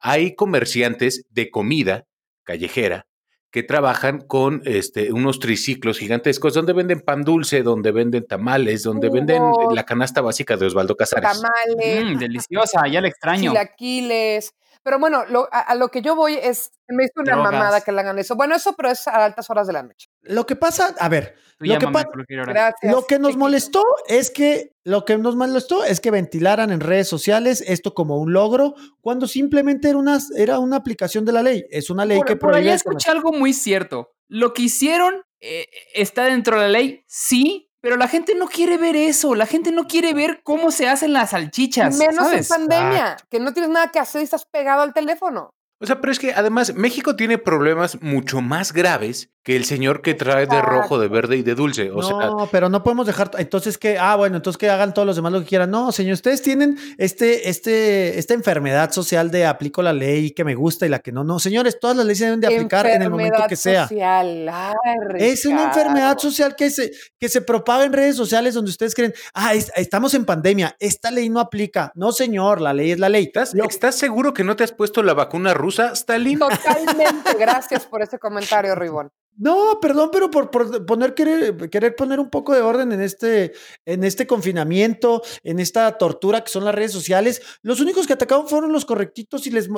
hay 0.00 0.34
comerciantes 0.34 1.24
de 1.30 1.50
comida 1.50 2.04
callejera 2.44 3.06
que 3.50 3.62
trabajan 3.62 4.20
con 4.26 4.60
este, 4.66 5.10
unos 5.10 5.38
triciclos 5.38 5.98
gigantescos 5.98 6.52
donde 6.52 6.74
venden 6.74 7.00
pan 7.00 7.22
dulce, 7.24 7.62
donde 7.62 7.92
venden 7.92 8.26
tamales, 8.26 8.82
donde 8.82 9.08
venden 9.08 9.42
la 9.74 9.84
canasta 9.84 10.20
básica 10.20 10.56
de 10.58 10.66
Osvaldo 10.66 10.94
Casares. 10.96 11.30
Tamales, 11.32 12.04
Mm, 12.04 12.18
deliciosa, 12.18 12.86
ya 12.88 13.00
la 13.00 13.08
extraño. 13.12 13.52
chilaquiles. 13.52 14.52
Pero 14.82 14.98
bueno, 14.98 15.24
lo- 15.26 15.48
a, 15.52 15.60
a 15.60 15.74
lo 15.74 15.88
que 15.88 16.02
yo 16.02 16.14
voy 16.16 16.34
es, 16.34 16.70
me 16.88 17.04
hizo 17.04 17.12
una 17.20 17.34
Drogas. 17.34 17.52
mamada 17.52 17.80
que 17.80 17.92
le 17.92 18.00
hagan 18.00 18.18
eso. 18.18 18.36
Bueno, 18.36 18.54
eso, 18.54 18.74
pero 18.76 18.90
es 18.90 19.06
a 19.08 19.24
altas 19.24 19.48
horas 19.50 19.66
de 19.66 19.72
la 19.72 19.82
noche. 19.82 20.08
Lo 20.22 20.46
que 20.46 20.56
pasa, 20.56 20.94
a 20.98 21.08
ver, 21.08 21.34
lo 21.58 21.78
que, 21.78 21.86
pa-. 21.88 22.08
Gracias. 22.28 22.92
lo 22.92 23.06
que 23.06 23.18
nos 23.18 23.36
molestó 23.36 23.84
es 24.08 24.30
que 24.30 24.72
lo 24.84 25.04
que 25.04 25.18
nos 25.18 25.36
molestó 25.36 25.84
es 25.84 26.00
que 26.00 26.10
ventilaran 26.10 26.70
en 26.70 26.80
redes 26.80 27.08
sociales 27.08 27.62
esto 27.66 27.92
como 27.94 28.16
un 28.18 28.32
logro 28.32 28.74
cuando 29.00 29.26
simplemente 29.26 29.88
era 29.90 29.98
una, 29.98 30.18
era 30.36 30.58
una 30.58 30.76
aplicación 30.76 31.24
de 31.24 31.32
la 31.32 31.42
ley. 31.42 31.64
Es 31.70 31.90
una 31.90 32.04
ley 32.04 32.18
Por, 32.18 32.26
que 32.26 32.36
por 32.36 32.50
allá 32.50 32.54
prohíbe 32.56 32.70
el 32.70 32.76
escuché 32.76 33.10
algo 33.10 33.32
muy 33.32 33.52
cierto. 33.52 34.12
Lo 34.28 34.52
que 34.54 34.62
hicieron 34.62 35.22
eh, 35.40 35.66
está 35.94 36.24
dentro 36.24 36.56
de 36.56 36.62
la 36.62 36.68
ley, 36.68 37.04
sí, 37.06 37.67
pero 37.88 37.96
la 37.96 38.08
gente 38.08 38.34
no 38.34 38.48
quiere 38.48 38.76
ver 38.76 38.96
eso. 38.96 39.34
La 39.34 39.46
gente 39.46 39.72
no 39.72 39.86
quiere 39.86 40.12
ver 40.12 40.42
cómo 40.42 40.70
se 40.70 40.86
hacen 40.86 41.14
las 41.14 41.30
salchichas. 41.30 41.96
Menos 41.96 42.16
¿sabes? 42.16 42.50
en 42.50 42.58
pandemia, 42.58 43.16
que 43.30 43.40
no 43.40 43.54
tienes 43.54 43.70
nada 43.70 43.90
que 43.90 43.98
hacer 43.98 44.20
y 44.20 44.24
estás 44.24 44.44
pegado 44.44 44.82
al 44.82 44.92
teléfono. 44.92 45.54
O 45.80 45.86
sea, 45.86 45.98
pero 45.98 46.12
es 46.12 46.18
que 46.18 46.34
además 46.34 46.74
México 46.74 47.16
tiene 47.16 47.38
problemas 47.38 48.02
mucho 48.02 48.42
más 48.42 48.74
graves 48.74 49.30
que 49.48 49.56
el 49.56 49.64
señor 49.64 50.02
que 50.02 50.12
trae 50.12 50.46
de 50.46 50.60
rojo, 50.60 50.98
de 50.98 51.08
verde 51.08 51.38
y 51.38 51.42
de 51.42 51.54
dulce. 51.54 51.90
O 51.90 52.02
sea, 52.02 52.26
no, 52.26 52.50
pero 52.52 52.68
no 52.68 52.82
podemos 52.82 53.06
dejar. 53.06 53.30
Entonces 53.38 53.78
que, 53.78 53.96
ah, 53.96 54.14
bueno, 54.14 54.36
entonces 54.36 54.58
que 54.58 54.68
hagan 54.68 54.92
todos 54.92 55.06
los 55.06 55.16
demás 55.16 55.32
lo 55.32 55.40
que 55.40 55.46
quieran. 55.46 55.70
No, 55.70 55.90
señor, 55.90 56.12
ustedes 56.12 56.42
tienen 56.42 56.76
este, 56.98 57.48
este, 57.48 58.18
esta 58.18 58.34
enfermedad 58.34 58.90
social 58.92 59.30
de 59.30 59.46
aplico 59.46 59.80
la 59.80 59.94
ley 59.94 60.32
que 60.32 60.44
me 60.44 60.54
gusta 60.54 60.84
y 60.84 60.90
la 60.90 60.98
que 60.98 61.12
no. 61.12 61.24
No, 61.24 61.38
señores, 61.38 61.80
todas 61.80 61.96
las 61.96 62.04
leyes 62.04 62.18
se 62.18 62.24
deben 62.26 62.40
de 62.42 62.48
aplicar 62.48 62.86
en 62.88 63.00
el 63.00 63.08
momento 63.08 63.38
que 63.48 63.56
sea. 63.56 63.88
social. 63.88 64.50
Ay, 64.52 64.74
Es 65.16 65.46
una 65.46 65.64
enfermedad 65.68 66.18
social 66.18 66.54
que 66.54 66.68
se, 66.68 66.90
que 67.18 67.30
se 67.30 67.40
propaga 67.40 67.84
en 67.86 67.94
redes 67.94 68.16
sociales 68.16 68.52
donde 68.52 68.70
ustedes 68.70 68.94
creen, 68.94 69.14
ah, 69.32 69.54
es- 69.54 69.72
estamos 69.76 70.12
en 70.12 70.26
pandemia, 70.26 70.76
esta 70.78 71.10
ley 71.10 71.30
no 71.30 71.40
aplica. 71.40 71.90
No, 71.94 72.12
señor, 72.12 72.60
la 72.60 72.74
ley 72.74 72.90
es 72.90 72.98
la 72.98 73.08
ley. 73.08 73.24
¿estás, 73.24 73.54
estás 73.54 73.94
seguro 73.94 74.34
que 74.34 74.44
no 74.44 74.56
te 74.56 74.64
has 74.64 74.72
puesto 74.72 75.02
la 75.02 75.14
vacuna 75.14 75.54
rusa, 75.54 75.92
Stalin? 75.94 76.38
Totalmente. 76.38 77.30
Gracias 77.40 77.86
por 77.86 78.02
ese 78.02 78.18
comentario, 78.18 78.74
Ribón. 78.74 79.10
No, 79.38 79.78
perdón, 79.80 80.10
pero 80.12 80.30
por, 80.30 80.50
poner 80.84 81.14
querer, 81.14 81.70
querer 81.70 81.94
poner 81.94 82.18
un 82.18 82.28
poco 82.28 82.52
de 82.54 82.60
orden 82.60 82.90
en 82.90 83.00
este, 83.00 83.52
en 83.86 84.02
este 84.02 84.26
confinamiento, 84.26 85.22
en 85.44 85.60
esta 85.60 85.96
tortura 85.96 86.42
que 86.42 86.50
son 86.50 86.64
las 86.64 86.74
redes 86.74 86.90
sociales, 86.90 87.40
los 87.62 87.80
únicos 87.80 88.06
que 88.08 88.14
atacaron 88.14 88.48
fueron 88.48 88.72
los 88.72 88.84
correctitos 88.84 89.46
y 89.46 89.52
les... 89.52 89.68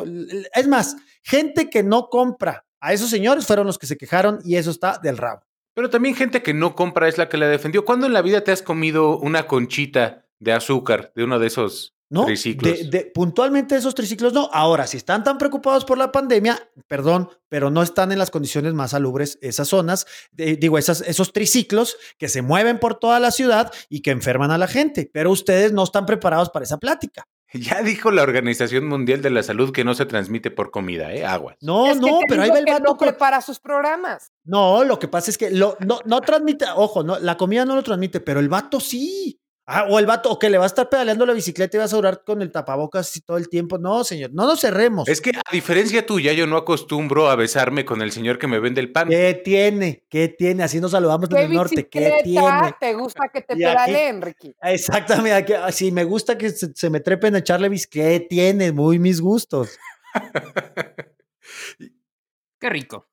Es 0.55 0.67
más, 0.67 0.97
gente 1.23 1.69
que 1.69 1.83
no 1.83 2.09
compra 2.09 2.65
a 2.81 2.95
esos 2.95 3.11
señores 3.11 3.47
fueron 3.47 3.67
los 3.67 3.79
que 3.79 3.87
se 3.87 3.99
quejaron 3.99 4.39
y 4.45 4.57
eso 4.57 4.71
está 4.71 4.99
del 5.03 5.19
rabo. 5.19 5.43
Pero 5.75 5.91
también 5.91 6.15
gente 6.15 6.43
que 6.43 6.55
no 6.55 6.75
compra 6.75 7.09
es 7.09 7.19
la 7.19 7.29
que 7.29 7.37
la 7.37 7.47
defendió. 7.47 7.85
¿Cuándo 7.85 8.07
en 8.07 8.15
la 8.15 8.23
vida 8.23 8.43
te 8.43 8.53
has 8.53 8.63
comido 8.63 9.19
una 9.19 9.47
conchita 9.47 10.27
de 10.39 10.53
azúcar 10.53 11.13
de 11.15 11.25
uno 11.25 11.39
de 11.39 11.47
esos 11.47 11.95
¿no? 12.11 12.27
triciclos? 12.27 12.71
De, 12.79 12.85
de- 12.91 13.05
puntualmente 13.07 13.77
esos 13.77 13.95
triciclos 13.95 14.33
no. 14.35 14.51
Ahora, 14.53 14.87
si 14.87 14.97
están 14.99 15.25
tan 15.25 15.39
preocupados 15.39 15.85
por 15.87 15.97
la 15.97 16.13
pandemia, 16.13 16.59
perdón, 16.89 17.31
pero 17.49 17.71
no 17.71 17.83
están 17.83 18.13
en 18.13 18.19
las 18.19 18.31
condiciones 18.31 18.75
más 18.75 18.91
salubres 18.91 19.39
esas 19.41 19.69
zonas, 19.69 20.07
de- 20.33 20.57
digo, 20.57 20.77
esas, 20.77 21.01
esos 21.01 21.33
triciclos 21.33 21.97
que 22.19 22.29
se 22.29 22.43
mueven 22.43 22.79
por 22.79 22.97
toda 22.97 23.19
la 23.21 23.31
ciudad 23.31 23.73
y 23.89 24.01
que 24.03 24.11
enferman 24.11 24.51
a 24.51 24.59
la 24.59 24.67
gente, 24.69 25.09
pero 25.13 25.31
ustedes 25.31 25.73
no 25.73 25.85
están 25.85 26.05
preparados 26.05 26.51
para 26.51 26.65
esa 26.65 26.77
plática. 26.79 27.25
Ya 27.53 27.83
dijo 27.83 28.13
la 28.13 28.23
Organización 28.23 28.87
Mundial 28.87 29.23
de 29.23 29.31
la 29.31 29.43
Salud 29.43 29.73
que 29.73 29.83
no 29.83 29.95
se 29.95 30.07
transmite 30.07 30.53
por 30.53 30.71
comida, 30.71 31.13
¿eh? 31.13 31.25
Aguas. 31.27 31.57
No, 31.61 31.87
Es 31.89 31.95
que 31.95 32.01
no, 32.09 32.19
te 32.21 32.27
pero 32.29 32.43
ahí 32.43 32.51
va 32.51 32.59
el 32.61 32.65
que 32.65 32.71
vato. 32.75 32.85
no 32.85 32.97
prepara 32.97 33.41
sus 33.41 33.59
programas. 33.59 34.31
No, 34.45 34.85
lo 34.85 35.01
que 35.01 35.09
pasa 35.09 35.33
es 35.33 35.37
que 35.39 35.51
lo, 35.51 35.77
no, 35.81 35.99
no 36.05 36.21
transmite, 36.21 36.65
ojo, 36.77 37.03
no, 37.03 37.19
la 37.19 37.37
comida 37.37 37.65
no 37.65 37.75
lo 37.75 37.83
transmite, 37.83 38.21
pero 38.21 38.39
el 38.39 38.49
vato 38.49 38.79
sí. 38.79 39.41
Ah, 39.73 39.87
o 39.89 40.01
el 40.01 40.07
vato, 40.07 40.33
o 40.33 40.37
que 40.39 40.51
le 40.51 40.59
va 40.59 40.65
a 40.65 40.67
estar 40.67 40.89
pedaleando 40.89 41.25
la 41.25 41.33
bicicleta 41.33 41.77
y 41.77 41.81
vas 41.81 41.93
a 41.93 41.97
durar 41.97 42.25
con 42.25 42.43
el 42.43 42.51
tapabocas 42.51 43.09
así 43.09 43.21
todo 43.21 43.37
el 43.37 43.49
tiempo. 43.49 43.79
No, 43.79 44.03
señor, 44.03 44.33
no 44.33 44.45
nos 44.45 44.61
cerremos. 44.61 45.09
Es 45.09 45.21
que 45.21 45.31
a 45.31 45.53
diferencia 45.53 46.05
tuya, 46.05 46.33
yo 46.33 46.49
no 46.49 46.57
acostumbro 46.57 47.31
a 47.31 47.37
besarme 47.37 47.85
con 47.85 48.03
el 48.03 48.11
señor 48.11 48.41
que 48.41 48.49
me 48.49 48.59
vende 48.59 48.81
el 48.81 48.91
pan. 48.91 49.09
¿Qué 49.09 49.41
tiene? 49.45 50.05
¿Qué 50.09 50.27
tiene? 50.27 50.65
Así 50.65 50.81
nos 50.81 50.91
saludamos 50.91 51.31
en 51.31 51.37
¿Qué 51.37 51.43
el 51.45 51.53
norte. 51.53 51.89
¿Qué 51.89 52.21
tiene? 52.25 52.75
te 52.81 52.95
gusta 52.95 53.29
que 53.33 53.43
te 53.43 53.55
Y 53.57 53.59
pedaleen, 53.59 54.23
Ricky? 54.23 54.57
Exactamente. 54.61 55.35
aquí- 55.35 55.53
ah, 55.53 55.71
Si 55.71 55.93
me 55.93 56.03
gusta 56.03 56.37
que 56.37 56.51
se, 56.51 56.75
se 56.75 56.91
me 56.91 56.99
trepen 56.99 57.37
a 57.37 57.39
echarle 57.39 57.69
bicicleta, 57.69 58.09
¿qué 58.09 58.21
tiene? 58.29 58.73
Muy 58.73 58.99
mis 58.99 59.21
gustos. 59.21 59.79
Qué 62.59 62.69
rico. 62.69 63.07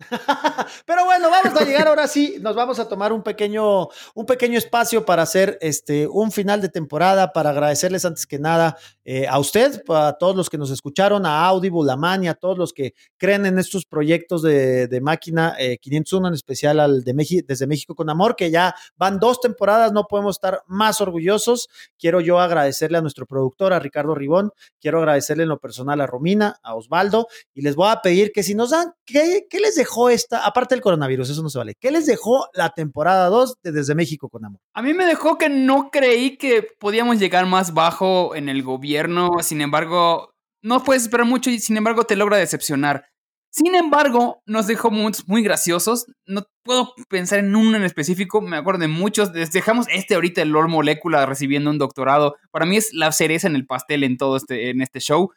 Pero 0.86 1.04
bueno, 1.04 1.30
vamos 1.30 1.60
a 1.60 1.64
llegar 1.64 1.86
ahora 1.86 2.08
sí. 2.08 2.36
Nos 2.40 2.56
vamos 2.56 2.78
a 2.78 2.88
tomar 2.88 3.12
un 3.12 3.22
pequeño, 3.22 3.88
un 4.14 4.26
pequeño 4.26 4.58
espacio 4.58 5.04
para 5.04 5.22
hacer 5.22 5.58
este, 5.60 6.06
un 6.08 6.32
final 6.32 6.60
de 6.60 6.68
temporada, 6.68 7.32
para 7.32 7.50
agradecerles 7.50 8.04
antes 8.04 8.26
que 8.26 8.38
nada 8.38 8.76
eh, 9.04 9.26
a 9.28 9.38
usted, 9.38 9.82
a 9.88 10.16
todos 10.18 10.34
los 10.34 10.50
que 10.50 10.58
nos 10.58 10.70
escucharon, 10.70 11.26
a 11.26 11.46
Audible, 11.46 11.90
a 11.90 11.96
Mani, 11.96 12.28
a 12.28 12.34
todos 12.34 12.58
los 12.58 12.72
que 12.72 12.94
creen 13.16 13.46
en 13.46 13.58
estos 13.58 13.84
proyectos 13.84 14.42
de, 14.42 14.88
de 14.88 15.00
máquina 15.00 15.54
eh, 15.58 15.78
501, 15.78 16.28
en 16.28 16.34
especial 16.34 16.80
al 16.80 17.04
de 17.04 17.14
México, 17.14 17.44
desde 17.46 17.66
México 17.66 17.94
con 17.94 18.10
Amor, 18.10 18.36
que 18.36 18.50
ya 18.50 18.74
van 18.96 19.18
dos 19.20 19.40
temporadas, 19.40 19.92
no 19.92 20.06
podemos 20.08 20.36
estar 20.36 20.62
más 20.66 21.00
orgullosos. 21.00 21.68
Quiero 21.98 22.20
yo 22.20 22.40
agradecerle 22.40 22.98
a 22.98 23.02
nuestro 23.02 23.26
productor, 23.26 23.72
a 23.72 23.78
Ricardo 23.78 24.14
Ribón, 24.14 24.50
quiero 24.80 24.98
agradecerle 24.98 25.44
en 25.44 25.50
lo 25.50 25.60
personal 25.60 26.00
a 26.00 26.06
Romina, 26.06 26.58
a 26.62 26.74
Osvaldo, 26.74 27.28
y 27.54 27.62
les 27.62 27.76
voy 27.76 27.88
a 27.90 28.02
pedir 28.02 28.32
que 28.32 28.42
si 28.42 28.54
nos 28.54 28.70
dan, 28.70 28.92
¿qué, 29.04 29.46
qué 29.48 29.60
les 29.60 29.76
dejó 29.76 29.83
esta, 30.10 30.44
aparte 30.44 30.74
del 30.74 30.82
coronavirus, 30.82 31.30
eso 31.30 31.42
no 31.42 31.50
se 31.50 31.58
vale, 31.58 31.74
qué 31.78 31.90
les 31.90 32.06
dejó 32.06 32.48
la 32.54 32.70
temporada 32.70 33.28
2 33.28 33.58
de 33.62 33.72
Desde 33.72 33.94
México 33.94 34.28
con 34.28 34.44
Amor? 34.44 34.60
A 34.72 34.82
mí 34.82 34.94
me 34.94 35.06
dejó 35.06 35.38
que 35.38 35.48
no 35.48 35.90
creí 35.90 36.36
que 36.36 36.66
podíamos 36.78 37.18
llegar 37.18 37.46
más 37.46 37.74
bajo 37.74 38.34
en 38.34 38.48
el 38.48 38.62
gobierno. 38.62 39.30
Sin 39.40 39.60
embargo, 39.60 40.34
no 40.62 40.82
puedes 40.82 41.02
esperar 41.02 41.26
mucho 41.26 41.50
y 41.50 41.58
sin 41.60 41.76
embargo 41.76 42.04
te 42.04 42.16
logra 42.16 42.36
decepcionar. 42.36 43.06
Sin 43.50 43.76
embargo, 43.76 44.42
nos 44.46 44.66
dejó 44.66 44.90
muy, 44.90 45.12
muy 45.26 45.44
graciosos. 45.44 46.06
No 46.26 46.44
puedo 46.64 46.92
pensar 47.08 47.38
en 47.38 47.54
uno 47.54 47.76
en 47.76 47.84
específico. 47.84 48.40
Me 48.40 48.56
acuerdo 48.56 48.80
de 48.80 48.88
muchos. 48.88 49.32
Les 49.32 49.52
dejamos 49.52 49.86
este 49.90 50.16
ahorita, 50.16 50.42
el 50.42 50.48
Lord 50.48 50.70
Molecula, 50.70 51.24
recibiendo 51.24 51.70
un 51.70 51.78
doctorado. 51.78 52.34
Para 52.50 52.66
mí 52.66 52.76
es 52.76 52.92
la 52.92 53.12
cereza 53.12 53.46
en 53.46 53.54
el 53.54 53.64
pastel 53.64 54.02
en 54.02 54.16
todo 54.16 54.36
este, 54.36 54.70
en 54.70 54.82
este 54.82 54.98
show. 54.98 55.30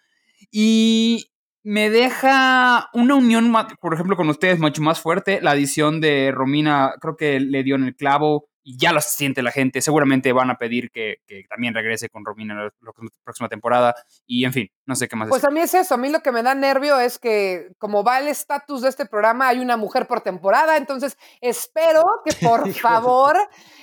Y 0.49 1.29
me 1.67 1.89
deja 1.89 2.89
una 2.93 3.15
unión, 3.15 3.53
por 3.81 3.93
ejemplo, 3.93 4.15
con 4.15 4.29
ustedes 4.29 4.57
mucho 4.57 4.81
más 4.81 5.01
fuerte. 5.01 5.41
La 5.41 5.53
edición 5.53 5.99
de 5.99 6.31
Romina 6.31 6.93
creo 7.01 7.17
que 7.17 7.41
le 7.41 7.61
dio 7.61 7.75
en 7.75 7.83
el 7.83 7.93
clavo 7.97 8.47
ya 8.75 8.91
lo 8.91 8.99
siente 8.99 9.41
la 9.41 9.51
gente. 9.51 9.81
Seguramente 9.81 10.33
van 10.33 10.49
a 10.49 10.57
pedir 10.57 10.91
que, 10.91 11.21
que 11.25 11.45
también 11.49 11.73
regrese 11.73 12.09
con 12.09 12.25
Romina 12.25 12.55
la, 12.55 12.63
la 12.81 12.91
próxima 13.23 13.47
temporada. 13.47 13.95
Y 14.25 14.43
en 14.43 14.53
fin, 14.53 14.71
no 14.85 14.95
sé 14.95 15.07
qué 15.07 15.15
más 15.15 15.29
Pues 15.29 15.41
decir. 15.41 15.51
a 15.51 15.53
mí 15.53 15.61
es 15.61 15.73
eso, 15.73 15.93
a 15.93 15.97
mí 15.97 16.09
lo 16.09 16.21
que 16.21 16.31
me 16.31 16.43
da 16.43 16.55
nervio 16.55 16.99
es 16.99 17.19
que 17.19 17.69
como 17.77 18.03
va 18.03 18.19
el 18.19 18.27
estatus 18.27 18.81
de 18.81 18.89
este 18.89 19.05
programa, 19.05 19.49
hay 19.49 19.59
una 19.59 19.77
mujer 19.77 20.07
por 20.07 20.21
temporada, 20.21 20.77
entonces 20.77 21.17
espero 21.41 22.03
que 22.25 22.31
por 22.45 22.73
favor 22.73 23.37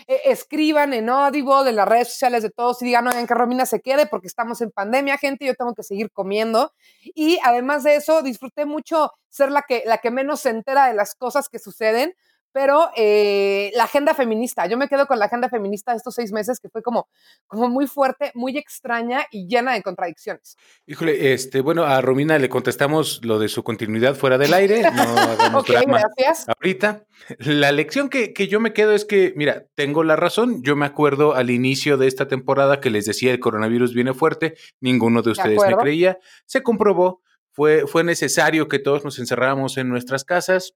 eh, 0.06 0.20
escriban 0.24 0.92
en 0.92 1.08
Audible, 1.08 1.68
en 1.68 1.76
las 1.76 1.88
redes 1.88 2.08
sociales 2.08 2.42
de 2.42 2.50
todos 2.50 2.80
y 2.82 2.86
digan, 2.86 3.06
oigan, 3.06 3.26
que 3.26 3.34
Romina 3.34 3.66
se 3.66 3.80
quede 3.80 4.06
porque 4.06 4.26
estamos 4.26 4.60
en 4.60 4.70
pandemia, 4.70 5.18
gente, 5.18 5.46
yo 5.46 5.54
tengo 5.54 5.74
que 5.74 5.82
seguir 5.82 6.10
comiendo. 6.10 6.72
Y 7.14 7.38
además 7.42 7.84
de 7.84 7.96
eso, 7.96 8.22
disfruté 8.22 8.64
mucho 8.64 9.12
ser 9.28 9.50
la 9.50 9.62
que, 9.62 9.82
la 9.86 9.98
que 9.98 10.10
menos 10.10 10.40
se 10.40 10.50
entera 10.50 10.86
de 10.86 10.94
las 10.94 11.14
cosas 11.14 11.48
que 11.48 11.58
suceden, 11.58 12.14
pero 12.54 12.88
eh, 12.96 13.72
la 13.74 13.84
agenda 13.84 14.14
feminista, 14.14 14.66
yo 14.66 14.78
me 14.78 14.86
quedo 14.86 15.08
con 15.08 15.18
la 15.18 15.24
agenda 15.24 15.48
feminista 15.48 15.90
de 15.90 15.96
estos 15.96 16.14
seis 16.14 16.30
meses 16.30 16.60
que 16.60 16.68
fue 16.68 16.82
como, 16.82 17.08
como 17.48 17.68
muy 17.68 17.88
fuerte, 17.88 18.30
muy 18.36 18.56
extraña 18.56 19.26
y 19.32 19.48
llena 19.48 19.74
de 19.74 19.82
contradicciones. 19.82 20.56
Híjole, 20.86 21.32
este, 21.32 21.60
bueno, 21.62 21.82
a 21.82 22.00
Romina 22.00 22.38
le 22.38 22.48
contestamos 22.48 23.20
lo 23.24 23.40
de 23.40 23.48
su 23.48 23.64
continuidad 23.64 24.14
fuera 24.14 24.38
del 24.38 24.54
aire. 24.54 24.82
No 24.82 25.02
hagamos 25.18 25.62
Ok, 25.62 25.70
drama 25.70 26.00
gracias. 26.16 26.48
ahorita. 26.48 27.04
La 27.40 27.72
lección 27.72 28.08
que, 28.08 28.32
que 28.32 28.46
yo 28.46 28.60
me 28.60 28.72
quedo 28.72 28.92
es 28.92 29.04
que, 29.04 29.32
mira, 29.34 29.66
tengo 29.74 30.04
la 30.04 30.14
razón. 30.14 30.62
Yo 30.62 30.76
me 30.76 30.86
acuerdo 30.86 31.34
al 31.34 31.50
inicio 31.50 31.96
de 31.96 32.06
esta 32.06 32.28
temporada 32.28 32.80
que 32.80 32.90
les 32.90 33.04
decía 33.04 33.32
el 33.32 33.40
coronavirus 33.40 33.94
viene 33.94 34.14
fuerte. 34.14 34.54
Ninguno 34.80 35.22
de 35.22 35.32
ustedes 35.32 35.58
me 35.66 35.76
creía. 35.76 36.18
Se 36.46 36.62
comprobó. 36.62 37.20
Fue, 37.50 37.86
fue 37.88 38.02
necesario 38.02 38.68
que 38.68 38.80
todos 38.80 39.04
nos 39.04 39.18
encerráramos 39.18 39.76
en 39.76 39.88
nuestras 39.88 40.24
casas. 40.24 40.74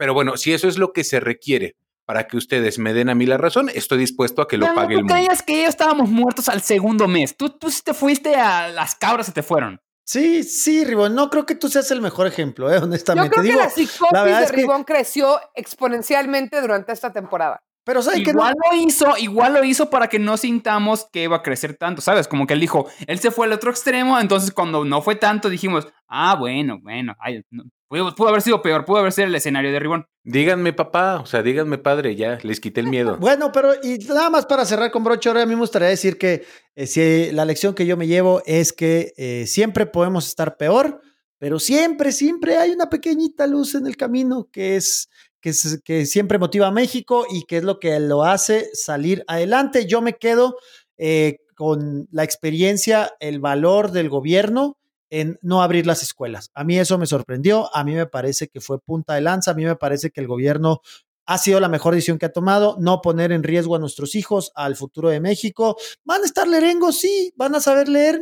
Pero 0.00 0.14
bueno, 0.14 0.38
si 0.38 0.54
eso 0.54 0.66
es 0.66 0.78
lo 0.78 0.94
que 0.94 1.04
se 1.04 1.20
requiere 1.20 1.76
para 2.06 2.26
que 2.26 2.38
ustedes 2.38 2.78
me 2.78 2.94
den 2.94 3.10
a 3.10 3.14
mí 3.14 3.26
la 3.26 3.36
razón, 3.36 3.68
estoy 3.74 3.98
dispuesto 3.98 4.40
a 4.40 4.48
que 4.48 4.56
lo 4.56 4.64
Pero 4.64 4.74
pague 4.74 4.94
el 4.94 5.00
tú 5.00 5.04
mundo. 5.04 5.14
creías 5.14 5.42
que 5.42 5.60
ya 5.60 5.68
estábamos 5.68 6.08
muertos 6.08 6.48
al 6.48 6.62
segundo 6.62 7.06
mes. 7.06 7.36
Tú, 7.36 7.50
tú 7.50 7.70
sí 7.70 7.82
te 7.84 7.92
fuiste 7.92 8.34
a 8.34 8.68
las 8.68 8.94
cabras 8.94 9.26
se 9.26 9.32
te 9.32 9.42
fueron. 9.42 9.78
Sí, 10.04 10.42
sí, 10.42 10.84
Ribón, 10.86 11.14
no 11.14 11.28
creo 11.28 11.44
que 11.44 11.54
tú 11.54 11.68
seas 11.68 11.90
el 11.90 12.00
mejor 12.00 12.26
ejemplo, 12.26 12.72
eh, 12.72 12.78
honestamente. 12.78 13.28
Yo 13.28 13.42
creo 13.42 13.42
Digo, 13.44 13.58
que 13.58 13.64
la 13.64 13.70
psicosis 13.70 14.08
la 14.10 14.24
de 14.24 14.42
es 14.44 14.50
que- 14.50 14.56
Ribón 14.56 14.84
creció 14.84 15.38
exponencialmente 15.54 16.60
durante 16.62 16.92
esta 16.92 17.12
temporada. 17.12 17.62
Pero 17.84 18.02
¿sabes? 18.02 18.20
Igual 18.20 18.54
lo 18.70 18.76
hizo, 18.76 19.16
igual 19.18 19.54
lo 19.54 19.64
hizo 19.64 19.88
para 19.88 20.08
que 20.08 20.18
no 20.18 20.36
sintamos 20.36 21.06
que 21.12 21.24
iba 21.24 21.36
a 21.36 21.42
crecer 21.42 21.76
tanto, 21.76 22.02
¿sabes? 22.02 22.28
Como 22.28 22.46
que 22.46 22.54
él 22.54 22.60
dijo, 22.60 22.86
él 23.06 23.18
se 23.18 23.30
fue 23.30 23.46
al 23.46 23.52
otro 23.52 23.70
extremo, 23.70 24.18
entonces 24.18 24.52
cuando 24.52 24.84
no 24.84 25.00
fue 25.00 25.16
tanto 25.16 25.48
dijimos, 25.48 25.88
ah, 26.08 26.36
bueno, 26.38 26.78
bueno, 26.82 27.14
ay, 27.18 27.42
no, 27.50 27.64
pudo, 27.88 28.14
pudo 28.14 28.28
haber 28.28 28.42
sido 28.42 28.60
peor, 28.60 28.84
pudo 28.84 28.98
haber 28.98 29.12
sido 29.12 29.28
el 29.28 29.34
escenario 29.34 29.72
de 29.72 29.78
Ribón. 29.78 30.06
Díganme 30.22 30.74
papá, 30.74 31.20
o 31.20 31.26
sea, 31.26 31.42
díganme 31.42 31.78
padre, 31.78 32.14
ya, 32.14 32.38
les 32.42 32.60
quité 32.60 32.80
el 32.80 32.88
miedo. 32.88 33.16
Bueno, 33.18 33.50
pero 33.50 33.72
y 33.82 33.98
nada 34.06 34.28
más 34.28 34.44
para 34.44 34.66
cerrar 34.66 34.90
con 34.90 35.02
broche, 35.02 35.30
ahora 35.30 35.42
a 35.42 35.46
mí 35.46 35.54
me 35.54 35.60
gustaría 35.60 35.88
decir 35.88 36.18
que 36.18 36.44
eh, 36.76 36.86
si 36.86 37.32
la 37.32 37.46
lección 37.46 37.74
que 37.74 37.86
yo 37.86 37.96
me 37.96 38.06
llevo 38.06 38.42
es 38.44 38.74
que 38.74 39.12
eh, 39.16 39.46
siempre 39.46 39.86
podemos 39.86 40.28
estar 40.28 40.58
peor, 40.58 41.00
pero 41.38 41.58
siempre, 41.58 42.12
siempre 42.12 42.58
hay 42.58 42.70
una 42.70 42.90
pequeñita 42.90 43.46
luz 43.46 43.74
en 43.74 43.86
el 43.86 43.96
camino 43.96 44.48
que 44.52 44.76
es 44.76 45.08
que, 45.40 46.06
siempre 46.06 46.38
motiva 46.38 46.68
a 46.68 46.72
México 46.72 47.26
y 47.30 47.44
que 47.44 47.58
es 47.58 47.64
lo 47.64 47.78
que 47.78 47.98
lo 48.00 48.24
hace 48.24 48.70
salir 48.74 49.24
adelante. 49.26 49.86
Yo 49.86 50.02
me 50.02 50.14
quedo 50.14 50.56
eh, 50.98 51.38
con 51.54 52.08
la 52.10 52.24
experiencia, 52.24 53.12
el 53.20 53.40
valor 53.40 53.90
del 53.92 54.08
gobierno 54.08 54.76
en 55.10 55.38
no 55.42 55.62
abrir 55.62 55.86
las 55.86 56.02
escuelas. 56.02 56.50
A 56.54 56.64
mí 56.64 56.78
eso 56.78 56.96
me 56.96 57.06
sorprendió, 57.06 57.74
a 57.74 57.84
mí 57.84 57.94
me 57.94 58.06
parece 58.06 58.48
que 58.48 58.60
fue 58.60 58.80
punta 58.80 59.14
de 59.14 59.20
lanza, 59.20 59.50
a 59.50 59.54
mí 59.54 59.64
me 59.64 59.76
parece 59.76 60.10
que 60.10 60.20
el 60.20 60.28
gobierno 60.28 60.80
ha 61.26 61.38
sido 61.38 61.60
la 61.60 61.68
mejor 61.68 61.94
decisión 61.94 62.18
que 62.18 62.26
ha 62.26 62.32
tomado, 62.32 62.76
no 62.80 63.00
poner 63.00 63.30
en 63.30 63.44
riesgo 63.44 63.76
a 63.76 63.78
nuestros 63.78 64.16
hijos, 64.16 64.50
al 64.56 64.74
futuro 64.74 65.10
de 65.10 65.20
México. 65.20 65.76
¿Van 66.04 66.22
a 66.22 66.24
estar 66.24 66.48
lerengos? 66.48 66.98
Sí. 66.98 67.32
¿Van 67.36 67.54
a 67.54 67.60
saber 67.60 67.88
leer? 67.88 68.20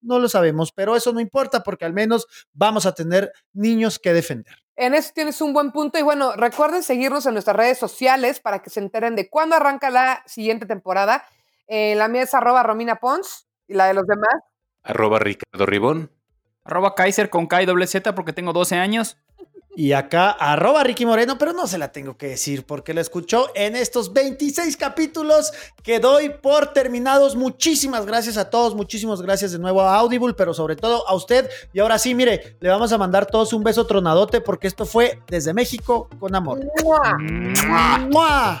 No 0.00 0.20
lo 0.20 0.28
sabemos, 0.28 0.70
pero 0.70 0.94
eso 0.94 1.12
no 1.12 1.20
importa 1.20 1.64
porque 1.64 1.84
al 1.84 1.92
menos 1.92 2.26
vamos 2.52 2.86
a 2.86 2.92
tener 2.92 3.32
niños 3.52 3.98
que 3.98 4.12
defender. 4.12 4.63
En 4.76 4.94
eso 4.94 5.12
tienes 5.14 5.40
un 5.40 5.52
buen 5.52 5.70
punto. 5.70 5.98
Y 5.98 6.02
bueno, 6.02 6.32
recuerden 6.36 6.82
seguirnos 6.82 7.26
en 7.26 7.34
nuestras 7.34 7.56
redes 7.56 7.78
sociales 7.78 8.40
para 8.40 8.60
que 8.60 8.70
se 8.70 8.80
enteren 8.80 9.14
de 9.14 9.28
cuándo 9.28 9.56
arranca 9.56 9.90
la 9.90 10.22
siguiente 10.26 10.66
temporada. 10.66 11.24
Eh, 11.66 11.94
la 11.94 12.08
mía 12.08 12.22
es 12.22 12.34
arroba 12.34 12.62
Romina 12.62 12.96
Pons 12.96 13.46
y 13.68 13.74
la 13.74 13.86
de 13.86 13.94
los 13.94 14.06
demás. 14.06 14.34
Arroba 14.82 15.18
Ricardo 15.18 15.66
Ribón. 15.66 16.10
Arroba 16.64 16.94
Kaiser 16.94 17.30
con 17.30 17.46
K 17.46 17.62
y 17.62 17.66
doble 17.66 17.86
Z 17.86 18.14
porque 18.14 18.32
tengo 18.32 18.52
12 18.52 18.76
años. 18.76 19.18
Y 19.76 19.92
acá, 19.92 20.30
arroba 20.30 20.84
Ricky 20.84 21.04
Moreno, 21.04 21.36
pero 21.36 21.52
no 21.52 21.66
se 21.66 21.78
la 21.78 21.90
tengo 21.90 22.16
que 22.16 22.28
decir 22.28 22.64
porque 22.64 22.94
la 22.94 23.00
escuchó 23.00 23.48
en 23.54 23.74
estos 23.74 24.12
26 24.12 24.76
capítulos 24.76 25.52
que 25.82 25.98
doy 25.98 26.28
por 26.28 26.72
terminados. 26.72 27.34
Muchísimas 27.34 28.06
gracias 28.06 28.36
a 28.36 28.50
todos, 28.50 28.76
muchísimas 28.76 29.20
gracias 29.20 29.50
de 29.50 29.58
nuevo 29.58 29.82
a 29.82 29.96
Audible, 29.96 30.34
pero 30.34 30.54
sobre 30.54 30.76
todo 30.76 31.08
a 31.08 31.14
usted. 31.14 31.50
Y 31.72 31.80
ahora 31.80 31.98
sí, 31.98 32.14
mire, 32.14 32.56
le 32.60 32.68
vamos 32.68 32.92
a 32.92 32.98
mandar 32.98 33.26
todos 33.26 33.52
un 33.52 33.64
beso 33.64 33.84
tronadote 33.84 34.40
porque 34.40 34.68
esto 34.68 34.86
fue 34.86 35.20
desde 35.26 35.52
México 35.52 36.08
con 36.20 36.34
amor. 36.36 36.60
¡Mua! 36.82 37.18
¡Mua! 38.10 38.60